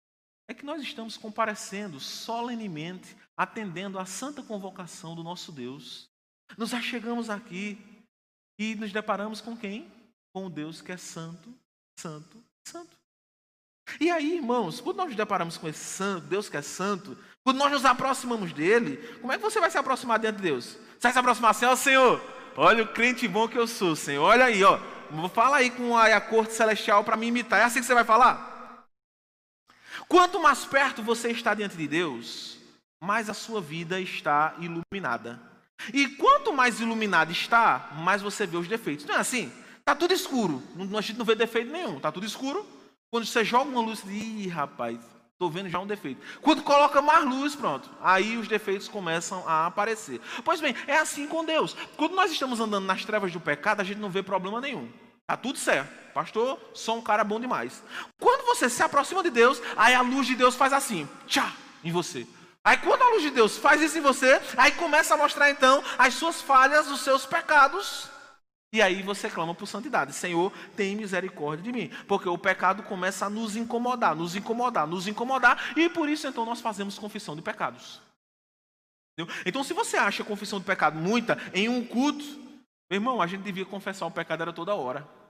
É 0.48 0.54
que 0.56 0.66
nós 0.66 0.82
estamos 0.82 1.16
comparecendo 1.16 2.00
solenemente, 2.00 3.16
atendendo 3.38 4.00
à 4.00 4.06
santa 4.06 4.42
convocação 4.42 5.16
do 5.16 5.24
nosso 5.24 5.52
Deus. 5.52 6.10
Nos 6.58 6.74
achegamos 6.74 7.30
aqui 7.30 7.78
e 8.62 8.76
nos 8.76 8.92
deparamos 8.94 9.42
com 9.42 9.58
quem? 9.58 9.92
Com 10.32 10.48
Deus 10.48 10.84
que 10.84 10.92
é 10.92 10.98
santo, 10.98 11.52
santo, 12.00 12.38
santo. 12.64 12.96
E 14.00 14.12
aí, 14.12 14.36
irmãos, 14.36 14.80
quando 14.80 14.98
nós 14.98 15.08
nos 15.08 15.16
deparamos 15.16 15.58
com 15.58 15.68
esse 15.68 15.84
santo, 15.84 16.28
Deus 16.28 16.48
que 16.48 16.56
é 16.56 16.62
santo, 16.62 17.18
quando 17.44 17.58
nós 17.58 17.72
nos 17.72 17.86
aproximamos 17.86 18.54
dele, 18.54 18.98
como 19.20 19.34
é 19.34 19.38
que 19.38 19.44
você 19.44 19.60
vai 19.60 19.72
se 19.72 19.80
aproximar 19.80 20.20
diante 20.20 20.36
de 20.36 20.44
Deus? 20.44 20.66
Você 20.66 21.02
vai 21.02 21.12
se 21.12 21.18
aproximar 21.18 21.52
assim, 21.52 21.66
ó 21.66 21.76
Senhor, 21.76 22.22
olha 22.56 22.84
o 22.84 22.94
crente 22.94 23.28
bom 23.28 23.48
que 23.48 23.58
eu 23.58 23.66
sou, 23.66 23.96
Senhor, 23.96 24.24
olha 24.24 24.46
aí, 24.46 24.64
ó. 24.64 24.80
Fala 25.34 25.58
aí 25.58 25.72
com 25.72 25.98
a, 25.98 26.16
a 26.16 26.22
corte 26.22 26.54
celestial 26.54 27.04
para 27.04 27.18
me 27.18 27.26
imitar. 27.28 27.62
É 27.62 27.64
assim 27.64 27.80
que 27.80 27.86
você 27.88 27.96
vai 27.96 28.06
falar? 28.06 28.86
Quanto 30.08 30.40
mais 30.40 30.66
perto 30.66 31.02
você 31.02 31.32
está 31.32 31.56
diante 31.56 31.76
de 31.76 31.88
Deus, 31.88 32.60
mais 33.02 33.28
a 33.28 33.34
sua 33.34 33.60
vida 33.60 34.00
está 34.00 34.56
iluminada. 34.60 35.51
E 35.94 36.08
quanto 36.08 36.54
mais 36.54 36.80
iluminada 36.80 37.32
está, 37.32 37.90
mais 37.98 38.22
você 38.22 38.46
vê 38.46 38.58
os 38.58 38.68
defeitos. 38.68 39.06
Não 39.06 39.16
é 39.16 39.20
assim? 39.20 39.52
Está 39.80 39.96
tudo 39.96 40.14
escuro. 40.14 40.62
A 40.98 41.02
gente 41.02 41.18
não 41.18 41.26
vê 41.26 41.36
defeito 41.36 41.72
nenhum. 41.72 41.98
Está 41.98 42.12
tudo 42.12 42.26
escuro. 42.26 42.66
Quando 43.10 43.26
você 43.26 43.44
joga 43.44 43.70
uma 43.70 43.82
luz, 43.82 44.04
ih, 44.08 44.48
rapaz, 44.48 44.98
estou 45.34 45.50
vendo 45.50 45.70
já 45.70 45.80
um 45.80 45.88
defeito. 45.88 46.22
Quando 46.40 46.62
coloca 46.62 47.02
mais 47.02 47.26
luz, 47.26 47.56
pronto, 47.56 47.90
aí 48.00 48.38
os 48.38 48.48
defeitos 48.48 48.88
começam 48.88 49.44
a 49.48 49.66
aparecer. 49.66 50.22
Pois 50.46 50.62
bem, 50.62 50.76
é 50.88 50.98
assim 50.98 51.28
com 51.28 51.44
Deus. 51.44 51.76
Quando 51.98 52.16
nós 52.16 52.32
estamos 52.32 52.60
andando 52.60 52.86
nas 52.86 53.04
trevas 53.04 53.34
do 53.34 53.40
pecado, 53.40 53.82
a 53.82 53.84
gente 53.84 54.00
não 54.00 54.10
vê 54.10 54.24
problema 54.24 54.62
nenhum. 54.62 54.88
Tá 55.28 55.36
tudo 55.36 55.58
certo. 55.58 56.14
Pastor, 56.14 56.60
sou 56.74 56.98
um 56.98 57.02
cara 57.02 57.24
bom 57.24 57.40
demais. 57.40 57.84
Quando 58.20 58.46
você 58.46 58.70
se 58.70 58.84
aproxima 58.84 59.24
de 59.24 59.30
Deus, 59.30 59.62
aí 59.76 59.94
a 59.94 60.02
luz 60.02 60.28
de 60.28 60.36
Deus 60.36 60.56
faz 60.56 60.74
assim, 60.74 61.08
tchá, 61.26 61.52
em 61.84 61.92
você. 61.92 62.28
Aí 62.64 62.78
quando 62.78 63.02
a 63.02 63.10
luz 63.10 63.24
de 63.24 63.32
Deus 63.32 63.58
faz 63.58 63.82
isso 63.82 63.98
em 63.98 64.02
você, 64.02 64.40
aí 64.56 64.72
começa 64.74 65.14
a 65.14 65.18
mostrar 65.18 65.50
então 65.50 65.84
as 65.98 66.14
suas 66.14 66.42
falhas, 66.42 66.88
os 66.90 67.02
seus 67.02 67.26
pecados. 67.26 68.10
E 68.74 68.82
aí 68.82 69.02
você 69.02 69.30
clama 69.30 69.54
por 69.54 69.68
santidade. 69.68 70.14
Senhor, 70.14 70.52
tem 70.78 70.96
misericórdia 70.96 71.64
de 71.64 71.72
mim. 71.72 71.92
Porque 72.08 72.30
o 72.30 72.38
pecado 72.38 72.84
começa 72.84 73.26
a 73.26 73.30
nos 73.30 73.56
incomodar, 73.56 74.16
nos 74.16 74.36
incomodar, 74.36 74.88
nos 74.88 75.08
incomodar. 75.08 75.78
E 75.78 75.90
por 75.90 76.08
isso 76.08 76.28
então 76.28 76.46
nós 76.46 76.62
fazemos 76.62 76.98
confissão 76.98 77.36
de 77.36 77.42
pecados. 77.42 78.02
Entendeu? 79.14 79.36
Então 79.46 79.64
se 79.64 79.74
você 79.74 79.98
acha 79.98 80.24
confissão 80.24 80.60
de 80.60 80.66
pecado 80.66 80.98
muita 80.98 81.38
em 81.54 81.68
um 81.68 81.86
culto, 81.86 82.24
meu 82.90 82.98
irmão, 82.98 83.22
a 83.22 83.28
gente 83.28 83.42
devia 83.42 83.66
confessar 83.66 84.06
o 84.06 84.12
pecado 84.12 84.42
era 84.42 84.54
toda 84.54 84.76
hora. 84.76 85.21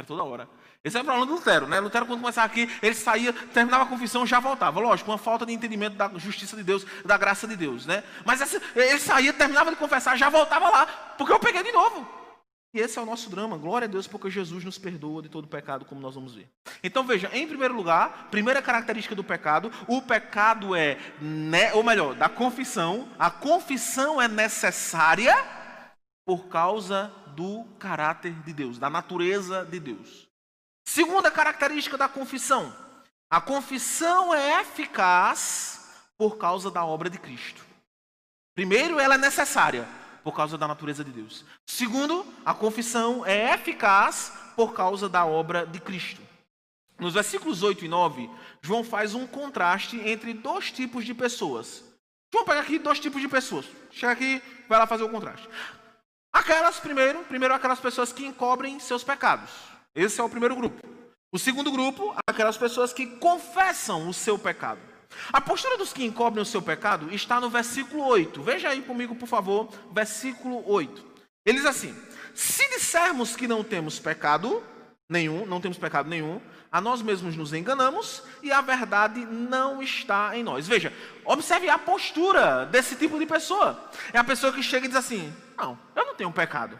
Era 0.00 0.06
toda 0.06 0.24
hora. 0.24 0.48
Esse 0.82 0.96
é 0.96 1.00
o 1.02 1.04
problema 1.04 1.26
do 1.26 1.34
Lutero, 1.34 1.66
né? 1.66 1.78
Lutero, 1.78 2.06
quando 2.06 2.20
começava 2.20 2.46
aqui, 2.46 2.66
ele 2.82 2.94
saía, 2.94 3.34
terminava 3.34 3.84
a 3.84 3.86
confissão 3.86 4.26
já 4.26 4.40
voltava. 4.40 4.80
Lógico, 4.80 5.10
uma 5.10 5.18
falta 5.18 5.44
de 5.44 5.52
entendimento 5.52 5.94
da 5.94 6.08
justiça 6.16 6.56
de 6.56 6.62
Deus, 6.62 6.86
da 7.04 7.18
graça 7.18 7.46
de 7.46 7.54
Deus, 7.54 7.84
né? 7.84 8.02
Mas 8.24 8.40
ele 8.74 8.98
saía, 8.98 9.30
terminava 9.34 9.70
de 9.70 9.76
confessar, 9.76 10.16
já 10.16 10.30
voltava 10.30 10.70
lá, 10.70 10.86
porque 11.18 11.32
eu 11.32 11.38
peguei 11.38 11.62
de 11.62 11.70
novo. 11.70 12.08
E 12.72 12.80
esse 12.80 12.98
é 12.98 13.02
o 13.02 13.04
nosso 13.04 13.28
drama. 13.28 13.58
Glória 13.58 13.84
a 13.84 13.88
Deus, 13.90 14.06
porque 14.06 14.30
Jesus 14.30 14.64
nos 14.64 14.78
perdoa 14.78 15.20
de 15.20 15.28
todo 15.28 15.46
pecado, 15.46 15.84
como 15.84 16.00
nós 16.00 16.14
vamos 16.14 16.34
ver. 16.34 16.48
Então 16.82 17.04
veja, 17.04 17.28
em 17.34 17.46
primeiro 17.46 17.74
lugar, 17.74 18.28
primeira 18.30 18.62
característica 18.62 19.14
do 19.14 19.22
pecado, 19.22 19.70
o 19.86 20.00
pecado 20.00 20.74
é, 20.74 20.96
ou 21.74 21.84
melhor, 21.84 22.14
da 22.14 22.28
confissão, 22.30 23.06
a 23.18 23.30
confissão 23.30 24.22
é 24.22 24.28
necessária 24.28 25.59
por 26.30 26.46
causa 26.46 27.12
do 27.34 27.64
caráter 27.76 28.32
de 28.44 28.52
Deus, 28.52 28.78
da 28.78 28.88
natureza 28.88 29.64
de 29.64 29.80
Deus. 29.80 30.28
Segunda 30.86 31.28
característica 31.28 31.98
da 31.98 32.08
confissão, 32.08 32.72
a 33.28 33.40
confissão 33.40 34.32
é 34.32 34.60
eficaz 34.60 36.04
por 36.16 36.38
causa 36.38 36.70
da 36.70 36.84
obra 36.84 37.10
de 37.10 37.18
Cristo. 37.18 37.64
Primeiro, 38.54 39.00
ela 39.00 39.16
é 39.16 39.18
necessária 39.18 39.88
por 40.22 40.32
causa 40.32 40.56
da 40.56 40.68
natureza 40.68 41.02
de 41.02 41.10
Deus. 41.10 41.44
Segundo, 41.66 42.24
a 42.46 42.54
confissão 42.54 43.26
é 43.26 43.52
eficaz 43.52 44.32
por 44.54 44.72
causa 44.72 45.08
da 45.08 45.26
obra 45.26 45.66
de 45.66 45.80
Cristo. 45.80 46.22
Nos 46.96 47.14
versículos 47.14 47.64
8 47.64 47.86
e 47.86 47.88
9, 47.88 48.30
João 48.62 48.84
faz 48.84 49.16
um 49.16 49.26
contraste 49.26 49.96
entre 50.08 50.32
dois 50.32 50.70
tipos 50.70 51.04
de 51.04 51.12
pessoas. 51.12 51.82
João 52.32 52.44
pega 52.44 52.60
aqui 52.60 52.78
dois 52.78 53.00
tipos 53.00 53.20
de 53.20 53.26
pessoas. 53.26 53.66
Chega 53.90 54.12
aqui, 54.12 54.40
vai 54.68 54.78
lá 54.78 54.86
fazer 54.86 55.02
o 55.02 55.08
contraste. 55.08 55.48
Aquelas, 56.32 56.78
primeiro, 56.78 57.24
primeiro 57.24 57.54
aquelas 57.54 57.80
pessoas 57.80 58.12
que 58.12 58.24
encobrem 58.24 58.78
seus 58.78 59.02
pecados. 59.02 59.50
Esse 59.94 60.20
é 60.20 60.24
o 60.24 60.28
primeiro 60.28 60.54
grupo. 60.54 60.80
O 61.32 61.38
segundo 61.38 61.70
grupo, 61.70 62.14
aquelas 62.28 62.56
pessoas 62.56 62.92
que 62.92 63.06
confessam 63.06 64.08
o 64.08 64.14
seu 64.14 64.38
pecado. 64.38 64.80
A 65.32 65.40
postura 65.40 65.76
dos 65.76 65.92
que 65.92 66.04
encobrem 66.04 66.42
o 66.42 66.46
seu 66.46 66.62
pecado 66.62 67.12
está 67.12 67.40
no 67.40 67.50
versículo 67.50 68.04
8. 68.04 68.42
Veja 68.42 68.68
aí 68.68 68.82
comigo, 68.82 69.16
por 69.16 69.26
favor, 69.26 69.68
versículo 69.92 70.62
8. 70.70 71.04
Ele 71.44 71.58
diz 71.58 71.66
assim: 71.66 71.94
Se 72.34 72.68
dissermos 72.70 73.34
que 73.34 73.48
não 73.48 73.64
temos 73.64 73.98
pecado 73.98 74.62
nenhum, 75.10 75.44
não 75.44 75.60
temos 75.60 75.76
pecado 75.76 76.08
nenhum, 76.08 76.40
a 76.70 76.80
nós 76.80 77.02
mesmos 77.02 77.36
nos 77.36 77.52
enganamos 77.52 78.22
e 78.42 78.52
a 78.52 78.60
verdade 78.60 79.26
não 79.26 79.82
está 79.82 80.36
em 80.36 80.42
nós. 80.44 80.68
Veja, 80.68 80.92
observe 81.24 81.68
a 81.68 81.76
postura 81.76 82.64
desse 82.66 82.94
tipo 82.94 83.18
de 83.18 83.26
pessoa. 83.26 83.90
É 84.12 84.18
a 84.18 84.24
pessoa 84.24 84.52
que 84.52 84.62
chega 84.62 84.86
e 84.86 84.88
diz 84.88 84.96
assim: 84.96 85.34
Não, 85.58 85.76
eu 85.96 86.06
não 86.06 86.14
tenho 86.14 86.30
pecado. 86.30 86.78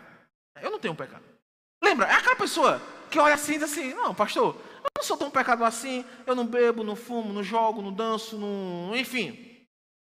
Eu 0.63 0.71
não 0.71 0.79
tenho 0.79 0.95
pecado. 0.95 1.25
Lembra? 1.83 2.07
É 2.07 2.15
aquela 2.15 2.37
pessoa 2.37 2.81
que 3.11 3.19
olha 3.19 3.35
assim 3.35 3.55
e 3.55 3.59
diz 3.59 3.65
assim: 3.65 3.93
Não, 3.95 4.15
pastor, 4.15 4.57
eu 4.77 4.91
não 4.97 5.03
sou 5.03 5.17
tão 5.17 5.31
pecador 5.31 5.67
assim, 5.67 6.05
eu 6.25 6.37
não 6.37 6.47
bebo, 6.47 6.85
não 6.85 6.95
fumo, 6.95 7.33
não 7.33 7.43
jogo, 7.43 7.83
não 7.83 7.93
danço, 7.93 8.39
não... 8.39 8.95
enfim. 8.95 9.67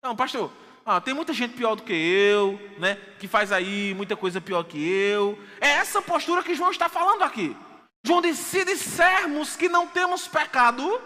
Não, 0.02 0.14
pastor, 0.14 0.52
ah, 0.86 1.00
tem 1.00 1.14
muita 1.14 1.32
gente 1.32 1.56
pior 1.56 1.74
do 1.74 1.82
que 1.82 1.92
eu, 1.92 2.60
né? 2.78 2.96
Que 3.18 3.26
faz 3.26 3.50
aí 3.50 3.92
muita 3.96 4.14
coisa 4.14 4.40
pior 4.40 4.62
que 4.62 4.78
eu. 4.78 5.36
É 5.60 5.68
essa 5.68 6.00
postura 6.00 6.44
que 6.44 6.54
João 6.54 6.70
está 6.70 6.88
falando 6.88 7.22
aqui. 7.22 7.56
Diz: 8.04 8.38
se 8.38 8.64
dissermos 8.64 9.56
que 9.56 9.68
não 9.68 9.86
temos 9.88 10.28
pecado, 10.28 11.00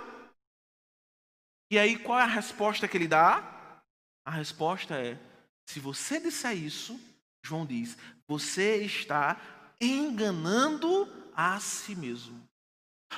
e 1.70 1.78
aí 1.78 1.98
qual 1.98 2.18
é 2.18 2.22
a 2.22 2.26
resposta 2.26 2.88
que 2.88 2.96
ele 2.96 3.08
dá? 3.08 3.82
A 4.26 4.30
resposta 4.30 4.94
é: 4.94 5.18
se 5.68 5.80
você 5.80 6.18
disser 6.18 6.56
isso, 6.56 6.98
João 7.44 7.64
diz, 7.64 7.96
você 8.26 8.76
está 8.84 9.40
enganando 9.80 11.08
a 11.34 11.58
si 11.60 11.94
mesmo. 11.94 12.46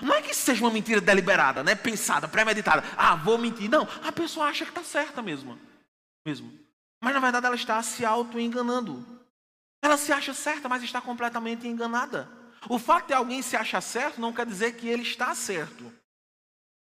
Não 0.00 0.14
é 0.14 0.22
que 0.22 0.32
seja 0.32 0.64
uma 0.64 0.70
mentira 0.70 1.00
deliberada, 1.00 1.64
né? 1.64 1.74
pensada, 1.74 2.28
premeditada. 2.28 2.84
Ah, 2.96 3.16
vou 3.16 3.36
mentir. 3.36 3.68
Não, 3.68 3.88
a 4.04 4.12
pessoa 4.12 4.46
acha 4.46 4.64
que 4.64 4.70
está 4.70 4.84
certa 4.84 5.20
mesmo. 5.20 5.58
mesmo. 6.24 6.52
Mas 7.02 7.12
na 7.12 7.20
verdade 7.20 7.46
ela 7.46 7.56
está 7.56 7.82
se 7.82 8.04
auto-enganando. 8.04 9.04
Ela 9.82 9.96
se 9.96 10.12
acha 10.12 10.32
certa, 10.32 10.68
mas 10.68 10.82
está 10.82 11.00
completamente 11.00 11.66
enganada. 11.66 12.39
O 12.68 12.78
fato 12.78 13.08
de 13.08 13.14
alguém 13.14 13.42
se 13.42 13.56
achar 13.56 13.80
certo 13.80 14.20
não 14.20 14.32
quer 14.32 14.46
dizer 14.46 14.72
que 14.76 14.88
ele 14.88 15.02
está 15.02 15.34
certo. 15.34 15.92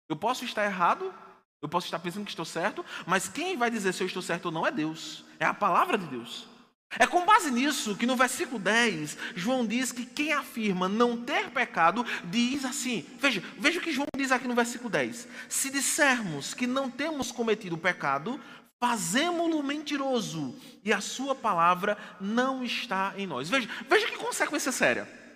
Eu 0.10 0.16
posso 0.16 0.46
estar 0.46 0.66
errado, 0.66 1.14
eu 1.62 1.68
posso 1.68 1.88
estar 1.88 2.00
pensando 2.00 2.24
que 2.24 2.32
estou 2.32 2.46
certo, 2.46 2.86
mas 3.06 3.28
quem 3.28 3.58
vai 3.58 3.70
dizer 3.70 3.94
se 3.94 4.04
eu 4.04 4.08
estou 4.08 4.22
certo 4.22 4.46
ou 4.46 4.52
não 4.52 4.66
é 4.66 4.72
Deus. 4.72 5.26
É 5.40 5.46
a 5.46 5.54
palavra 5.54 5.98
de 5.98 6.06
Deus. 6.08 6.48
É 6.92 7.06
com 7.06 7.26
base 7.26 7.52
nisso 7.52 7.98
que 7.98 8.06
no 8.06 8.16
versículo 8.16 8.60
10, 8.60 9.18
João 9.36 9.66
diz 9.66 9.92
que 9.92 10.06
quem 10.06 10.32
afirma 10.32 10.88
não 10.88 11.18
ter 11.18 11.50
pecado, 11.50 12.06
diz 12.24 12.64
assim: 12.64 13.06
veja, 13.20 13.44
veja 13.60 13.80
o 13.80 13.82
que 13.82 13.92
João 13.92 14.08
diz 14.16 14.32
aqui 14.32 14.48
no 14.48 14.56
versículo 14.56 14.90
10: 14.90 15.28
se 15.50 15.70
dissermos 15.70 16.54
que 16.54 16.66
não 16.66 16.90
temos 16.90 17.30
cometido 17.30 17.78
pecado, 17.78 18.40
fazemos-lo 18.80 19.62
mentiroso 19.62 20.56
e 20.84 20.94
a 20.94 21.02
sua 21.02 21.36
palavra 21.36 21.98
não 22.22 22.64
está 22.64 23.14
em 23.18 23.28
nós. 23.28 23.50
Veja, 23.50 23.70
veja 23.90 24.08
que 24.08 24.16
consequência 24.16 24.72
séria. 24.72 25.27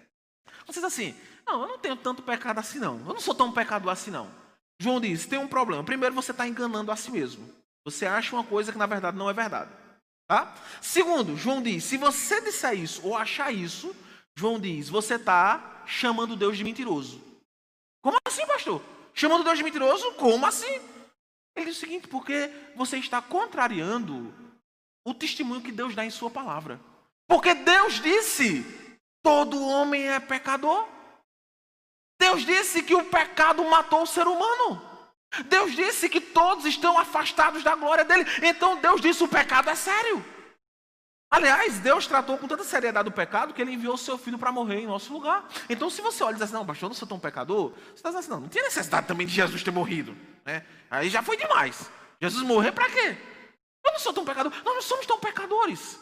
Você 0.72 0.80
diz 0.80 0.86
assim: 0.86 1.16
não, 1.46 1.62
eu 1.62 1.68
não 1.68 1.78
tenho 1.78 1.96
tanto 1.96 2.22
pecado 2.22 2.60
assim 2.60 2.80
não, 2.80 2.98
eu 3.00 3.14
não 3.14 3.20
sou 3.20 3.36
tão 3.36 3.52
pecador 3.52 3.92
assim 3.92 4.12
não. 4.12 4.30
João 4.80 5.00
diz: 5.00 5.26
tem 5.26 5.38
um 5.38 5.48
problema. 5.48 5.84
Primeiro, 5.84 6.16
você 6.16 6.32
está 6.32 6.48
enganando 6.48 6.92
a 6.92 6.96
si 6.96 7.12
mesmo. 7.12 7.48
Você 7.86 8.06
acha 8.06 8.36
uma 8.36 8.44
coisa 8.44 8.72
que 8.72 8.78
na 8.78 8.86
verdade 8.86 9.18
não 9.18 9.30
é 9.30 9.34
verdade. 9.34 9.70
Tá? 10.28 10.56
Segundo, 10.82 11.36
João 11.36 11.62
diz: 11.62 11.84
se 11.84 11.98
você 11.98 12.40
disser 12.42 12.74
isso 12.74 13.06
ou 13.06 13.16
achar 13.18 13.52
isso, 13.52 13.96
João 14.36 14.60
diz, 14.60 14.88
você 14.88 15.16
está 15.16 15.84
chamando 15.86 16.36
Deus 16.36 16.58
de 16.58 16.64
mentiroso. 16.64 17.22
Como 18.02 18.18
assim, 18.26 18.46
pastor? 18.48 18.82
Chamando 19.14 19.44
Deus 19.44 19.58
de 19.58 19.64
mentiroso? 19.64 20.14
Como 20.14 20.46
assim? 20.46 20.82
Ele 21.56 21.66
diz 21.66 21.78
o 21.78 21.80
seguinte: 21.80 22.08
porque 22.08 22.50
você 22.76 22.98
está 22.98 23.22
contrariando 23.22 24.34
o 25.06 25.14
testemunho 25.14 25.62
que 25.62 25.72
Deus 25.72 25.94
dá 25.94 26.06
em 26.06 26.10
Sua 26.10 26.32
palavra. 26.32 26.80
Porque 27.28 27.54
Deus 27.54 28.02
disse: 28.02 28.66
todo 29.24 29.66
homem 29.66 30.10
é 30.10 30.20
pecador. 30.20 30.88
Deus 32.20 32.46
disse 32.46 32.84
que 32.84 32.96
o 32.96 33.06
pecado 33.06 33.64
matou 33.66 34.04
o 34.04 34.08
ser 34.08 34.28
humano. 34.28 34.82
Deus 35.46 35.72
disse 35.74 36.10
que 36.10 36.20
todos 36.20 36.66
estão 36.66 36.98
afastados 36.98 37.64
da 37.64 37.76
glória 37.76 38.04
dele. 38.04 38.26
Então 38.44 38.78
Deus 38.78 39.02
disse: 39.02 39.24
o 39.24 39.28
pecado 39.28 39.70
é 39.70 39.76
sério. 39.76 40.24
Aliás, 41.32 41.80
Deus 41.80 42.06
tratou 42.06 42.38
com 42.38 42.46
tanta 42.46 42.66
seriedade 42.66 43.08
o 43.08 43.12
pecado 43.12 43.54
que 43.54 43.62
ele 43.62 43.72
enviou 43.72 43.96
seu 43.96 44.18
filho 44.18 44.38
para 44.38 44.52
morrer 44.52 44.82
em 44.82 44.86
nosso 44.86 45.14
lugar. 45.14 45.48
Então, 45.70 45.90
se 45.90 46.02
você 46.02 46.22
olha 46.26 46.32
e 46.32 46.36
diz 46.36 46.42
assim, 46.42 46.54
não, 46.54 46.66
pastor, 46.66 46.88
eu 46.88 46.90
não 46.90 46.96
sou 46.96 47.08
tão 47.08 47.18
pecador, 47.18 47.72
você 47.72 47.94
está 47.94 48.10
dizendo 48.10 48.20
assim, 48.20 48.30
não, 48.32 48.40
não 48.42 48.50
tinha 48.50 48.66
necessidade 48.66 49.08
também 49.08 49.26
de 49.26 49.34
Jesus 49.34 49.64
ter 49.64 49.72
morrido. 49.72 50.14
Né? 50.44 50.66
Aí 50.90 51.10
já 51.10 51.24
foi 51.24 51.38
demais. 51.38 51.90
Jesus 52.22 52.46
morrer 52.46 52.74
para 52.74 52.90
quê? 52.90 53.18
Eu 53.86 53.94
não 53.94 54.00
sou 54.00 54.12
tão 54.12 54.26
pecador. 54.26 54.52
Nós 54.66 54.76
não 54.76 54.82
somos 54.82 55.06
tão 55.06 55.18
pecadores. 55.20 55.98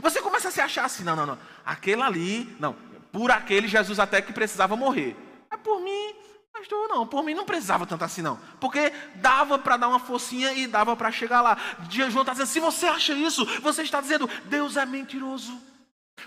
Você 0.00 0.20
começa 0.20 0.48
a 0.48 0.50
se 0.50 0.60
achar 0.60 0.84
assim, 0.84 1.04
não, 1.04 1.16
não, 1.16 1.26
não. 1.26 1.38
Aquele 1.64 2.02
ali, 2.02 2.56
não. 2.58 2.74
Por 3.12 3.30
aquele 3.30 3.68
Jesus 3.68 3.98
até 3.98 4.20
que 4.20 4.32
precisava 4.32 4.76
morrer. 4.76 5.16
É 5.50 5.56
por 5.56 5.80
mim, 5.80 6.14
Pastor, 6.52 6.88
não, 6.88 7.06
por 7.06 7.22
mim 7.22 7.34
não 7.34 7.44
precisava 7.44 7.86
tanto 7.86 8.04
assim, 8.04 8.22
não. 8.22 8.38
Porque 8.60 8.90
dava 9.16 9.58
para 9.58 9.76
dar 9.76 9.88
uma 9.88 9.98
forcinha 9.98 10.52
e 10.52 10.66
dava 10.66 10.96
para 10.96 11.12
chegar 11.12 11.40
lá. 11.40 11.56
João 11.90 12.22
está 12.22 12.32
dizendo: 12.32 12.48
se 12.48 12.60
você 12.60 12.86
acha 12.86 13.12
isso, 13.12 13.44
você 13.60 13.82
está 13.82 14.00
dizendo, 14.00 14.28
Deus 14.46 14.76
é 14.76 14.86
mentiroso. 14.86 15.60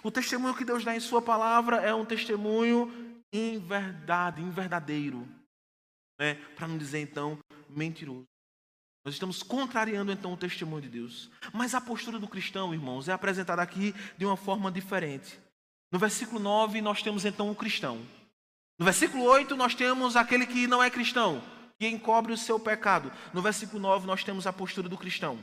O 0.03 0.11
testemunho 0.11 0.55
que 0.55 0.63
Deus 0.63 0.85
dá 0.85 0.95
em 0.95 0.99
Sua 0.99 1.21
palavra 1.21 1.77
é 1.77 1.93
um 1.93 2.05
testemunho 2.05 3.23
em 3.33 3.59
verdade, 3.59 4.41
em 4.41 4.49
verdadeiro. 4.49 5.27
Né? 6.19 6.35
Para 6.55 6.67
não 6.67 6.77
dizer 6.77 6.99
então 6.99 7.37
mentiroso. 7.69 8.25
Nós 9.03 9.15
estamos 9.15 9.41
contrariando 9.41 10.11
então 10.11 10.33
o 10.33 10.37
testemunho 10.37 10.81
de 10.81 10.89
Deus. 10.89 11.29
Mas 11.53 11.73
a 11.73 11.81
postura 11.81 12.19
do 12.19 12.27
cristão, 12.27 12.73
irmãos, 12.73 13.07
é 13.07 13.13
apresentada 13.13 13.61
aqui 13.61 13.93
de 14.17 14.25
uma 14.25 14.35
forma 14.35 14.71
diferente. 14.71 15.39
No 15.91 15.97
versículo 15.97 16.39
9, 16.39 16.81
nós 16.81 17.01
temos 17.01 17.25
então 17.25 17.49
o 17.49 17.55
cristão. 17.55 17.99
No 18.77 18.85
versículo 18.85 19.23
8, 19.23 19.55
nós 19.55 19.73
temos 19.73 20.15
aquele 20.15 20.45
que 20.45 20.67
não 20.67 20.83
é 20.83 20.89
cristão, 20.89 21.41
que 21.79 21.87
encobre 21.87 22.31
o 22.31 22.37
seu 22.37 22.59
pecado. 22.59 23.11
No 23.33 23.41
versículo 23.41 23.79
9, 23.79 24.05
nós 24.05 24.23
temos 24.23 24.45
a 24.45 24.53
postura 24.53 24.87
do 24.87 24.97
cristão. 24.97 25.39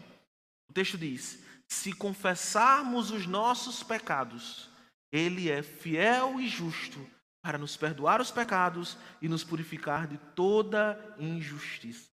O 0.69 0.73
texto 0.73 0.97
diz: 0.97 1.43
Se 1.67 1.93
confessarmos 1.93 3.11
os 3.11 3.27
nossos 3.27 3.83
pecados, 3.83 4.71
Ele 5.13 5.51
é 5.51 5.63
fiel 5.63 6.41
e 6.41 6.49
justo 6.49 7.05
para 7.43 7.59
nos 7.59 7.77
perdoar 7.77 8.21
os 8.21 8.31
pecados 8.31 8.97
e 9.21 9.29
nos 9.29 9.45
purificar 9.45 10.07
de 10.07 10.19
toda 10.35 10.99
injustiça. 11.19 12.16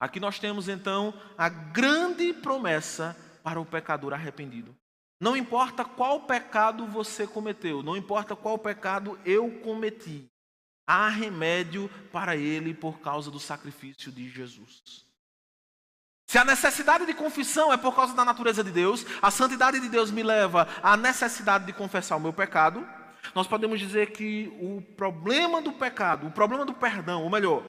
Aqui 0.00 0.20
nós 0.20 0.38
temos 0.38 0.68
então 0.68 1.12
a 1.36 1.48
grande 1.48 2.32
promessa 2.32 3.16
para 3.42 3.60
o 3.60 3.66
pecador 3.66 4.12
arrependido. 4.12 4.76
Não 5.20 5.36
importa 5.36 5.84
qual 5.84 6.20
pecado 6.20 6.86
você 6.86 7.26
cometeu, 7.26 7.82
não 7.82 7.96
importa 7.96 8.36
qual 8.36 8.56
pecado 8.56 9.18
eu 9.24 9.50
cometi, 9.62 10.30
há 10.86 11.08
remédio 11.08 11.90
para 12.12 12.36
ele 12.36 12.72
por 12.72 13.00
causa 13.00 13.30
do 13.30 13.40
sacrifício 13.40 14.12
de 14.12 14.28
Jesus. 14.28 15.04
Se 16.30 16.38
a 16.38 16.44
necessidade 16.44 17.04
de 17.06 17.14
confissão 17.14 17.72
é 17.72 17.76
por 17.76 17.96
causa 17.96 18.14
da 18.14 18.24
natureza 18.24 18.62
de 18.62 18.70
Deus, 18.70 19.04
a 19.20 19.30
santidade 19.30 19.80
de 19.80 19.88
Deus 19.88 20.10
me 20.10 20.22
leva 20.22 20.68
à 20.82 20.96
necessidade 20.96 21.64
de 21.66 21.72
confessar 21.72 22.16
o 22.16 22.20
meu 22.20 22.32
pecado, 22.32 22.86
nós 23.34 23.46
podemos 23.46 23.80
dizer 23.80 24.12
que 24.12 24.54
o 24.60 24.80
problema 24.94 25.60
do 25.60 25.72
pecado, 25.72 26.26
o 26.26 26.30
problema 26.30 26.64
do 26.64 26.74
perdão, 26.74 27.24
ou 27.24 27.30
melhor, 27.30 27.64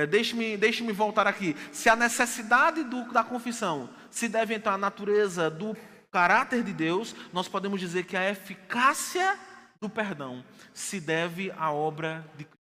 é, 0.00 0.06
deixe-me 0.06 0.56
deixe 0.56 0.82
voltar 0.92 1.26
aqui. 1.26 1.54
Se 1.72 1.88
a 1.88 1.96
necessidade 1.96 2.82
do, 2.84 3.12
da 3.12 3.22
confissão 3.22 3.90
se 4.10 4.28
deve 4.28 4.54
então 4.54 4.72
à 4.72 4.78
natureza 4.78 5.50
do 5.50 5.76
caráter 6.10 6.62
de 6.62 6.72
Deus, 6.72 7.14
nós 7.32 7.48
podemos 7.48 7.78
dizer 7.78 8.04
que 8.04 8.16
a 8.16 8.30
eficácia 8.30 9.38
do 9.80 9.88
perdão 9.88 10.44
se 10.72 11.00
deve 11.00 11.52
à 11.52 11.70
obra 11.70 12.24
de 12.36 12.44
Cristo. 12.44 12.60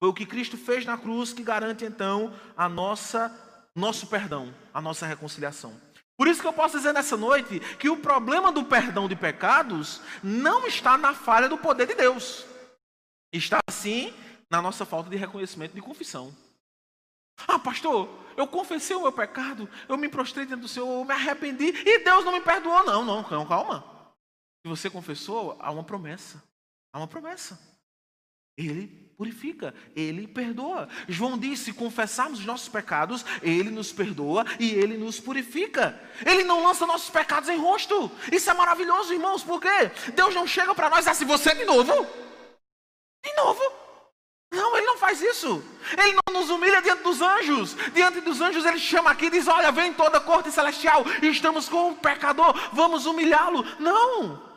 Foi 0.00 0.08
o 0.10 0.14
que 0.14 0.24
Cristo 0.24 0.56
fez 0.56 0.86
na 0.86 0.96
cruz 0.96 1.32
que 1.32 1.42
garante 1.42 1.84
então 1.84 2.32
a 2.56 2.68
nossa 2.68 3.34
nosso 3.74 4.06
perdão, 4.06 4.52
a 4.74 4.80
nossa 4.80 5.06
reconciliação. 5.06 5.72
Por 6.16 6.26
isso 6.26 6.40
que 6.40 6.48
eu 6.48 6.52
posso 6.52 6.76
dizer 6.76 6.92
nessa 6.92 7.16
noite 7.16 7.60
que 7.78 7.88
o 7.88 7.96
problema 7.96 8.50
do 8.50 8.64
perdão 8.64 9.08
de 9.08 9.14
pecados 9.14 10.00
não 10.22 10.66
está 10.66 10.98
na 10.98 11.14
falha 11.14 11.48
do 11.48 11.56
poder 11.56 11.86
de 11.86 11.94
Deus. 11.94 12.44
Está 13.32 13.58
sim 13.70 14.12
na 14.50 14.62
nossa 14.62 14.84
falta 14.84 15.10
de 15.10 15.16
reconhecimento 15.16 15.74
de 15.74 15.82
confissão. 15.82 16.34
Ah, 17.46 17.58
pastor, 17.58 18.08
eu 18.36 18.46
confessei 18.46 18.96
o 18.96 19.02
meu 19.02 19.12
pecado, 19.12 19.68
eu 19.88 19.96
me 19.96 20.08
prostrei 20.08 20.44
diante 20.44 20.62
do 20.62 20.68
Senhor, 20.68 20.88
eu 20.88 21.04
me 21.04 21.12
arrependi 21.12 21.66
e 21.66 21.98
Deus 22.00 22.24
não 22.24 22.32
me 22.32 22.40
perdoou. 22.40 22.84
Não, 22.84 23.04
não, 23.04 23.22
calma. 23.46 23.84
Se 24.62 24.68
você 24.68 24.90
confessou, 24.90 25.56
há 25.60 25.70
uma 25.70 25.84
promessa. 25.84 26.42
Há 26.92 26.98
uma 26.98 27.06
promessa. 27.06 27.58
Ele 28.56 29.08
purifica, 29.16 29.72
ele 29.94 30.26
perdoa. 30.26 30.88
João 31.08 31.38
disse: 31.38 31.66
se 31.66 31.72
confessarmos 31.72 32.40
os 32.40 32.46
nossos 32.46 32.68
pecados, 32.68 33.24
ele 33.40 33.70
nos 33.70 33.92
perdoa 33.92 34.44
e 34.58 34.72
ele 34.72 34.96
nos 34.96 35.20
purifica. 35.20 36.00
Ele 36.26 36.42
não 36.42 36.64
lança 36.64 36.86
nossos 36.86 37.10
pecados 37.10 37.48
em 37.48 37.56
rosto. 37.56 38.10
Isso 38.32 38.50
é 38.50 38.54
maravilhoso, 38.54 39.12
irmãos, 39.12 39.44
porque 39.44 39.68
Deus 40.14 40.34
não 40.34 40.46
chega 40.46 40.74
para 40.74 40.90
nós 40.90 41.06
assim, 41.06 41.24
você 41.24 41.54
de 41.54 41.64
novo. 41.64 41.92
De 43.24 43.32
novo. 43.36 43.87
Não, 44.52 44.76
ele 44.76 44.86
não 44.86 44.96
faz 44.96 45.20
isso. 45.20 45.62
Ele 45.96 46.16
não 46.26 46.40
nos 46.40 46.50
humilha 46.50 46.80
diante 46.80 47.02
dos 47.02 47.20
anjos. 47.20 47.76
Diante 47.92 48.20
dos 48.20 48.40
anjos, 48.40 48.64
ele 48.64 48.78
chama 48.78 49.10
aqui 49.10 49.26
e 49.26 49.30
diz: 49.30 49.46
Olha, 49.46 49.70
vem 49.70 49.92
toda 49.92 50.18
a 50.18 50.20
corte 50.20 50.50
celestial, 50.50 51.04
estamos 51.22 51.68
com 51.68 51.88
um 51.88 51.94
pecador, 51.94 52.54
vamos 52.72 53.06
humilhá-lo. 53.06 53.64
Não. 53.78 54.48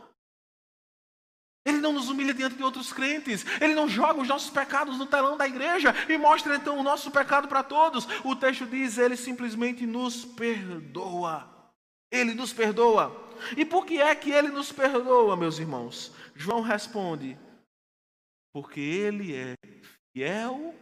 Ele 1.63 1.77
não 1.77 1.93
nos 1.93 2.09
humilha 2.09 2.33
diante 2.33 2.55
de 2.55 2.63
outros 2.63 2.91
crentes. 2.91 3.45
Ele 3.59 3.75
não 3.75 3.87
joga 3.87 4.19
os 4.19 4.27
nossos 4.27 4.49
pecados 4.49 4.97
no 4.97 5.05
telão 5.05 5.37
da 5.37 5.47
igreja 5.47 5.93
e 6.09 6.17
mostra 6.17 6.55
então 6.55 6.79
o 6.79 6.83
nosso 6.83 7.11
pecado 7.11 7.47
para 7.47 7.61
todos. 7.61 8.07
O 8.23 8.35
texto 8.35 8.65
diz: 8.65 8.97
Ele 8.97 9.15
simplesmente 9.15 9.85
nos 9.85 10.25
perdoa. 10.25 11.47
Ele 12.11 12.33
nos 12.33 12.51
perdoa. 12.51 13.29
E 13.55 13.65
por 13.65 13.85
que 13.85 14.01
é 14.01 14.13
que 14.13 14.31
ele 14.31 14.49
nos 14.49 14.71
perdoa, 14.71 15.35
meus 15.35 15.59
irmãos? 15.59 16.11
João 16.35 16.61
responde: 16.61 17.37
Porque 18.53 18.79
ele 18.79 19.33
é 19.33 19.55
fiel, 20.13 20.75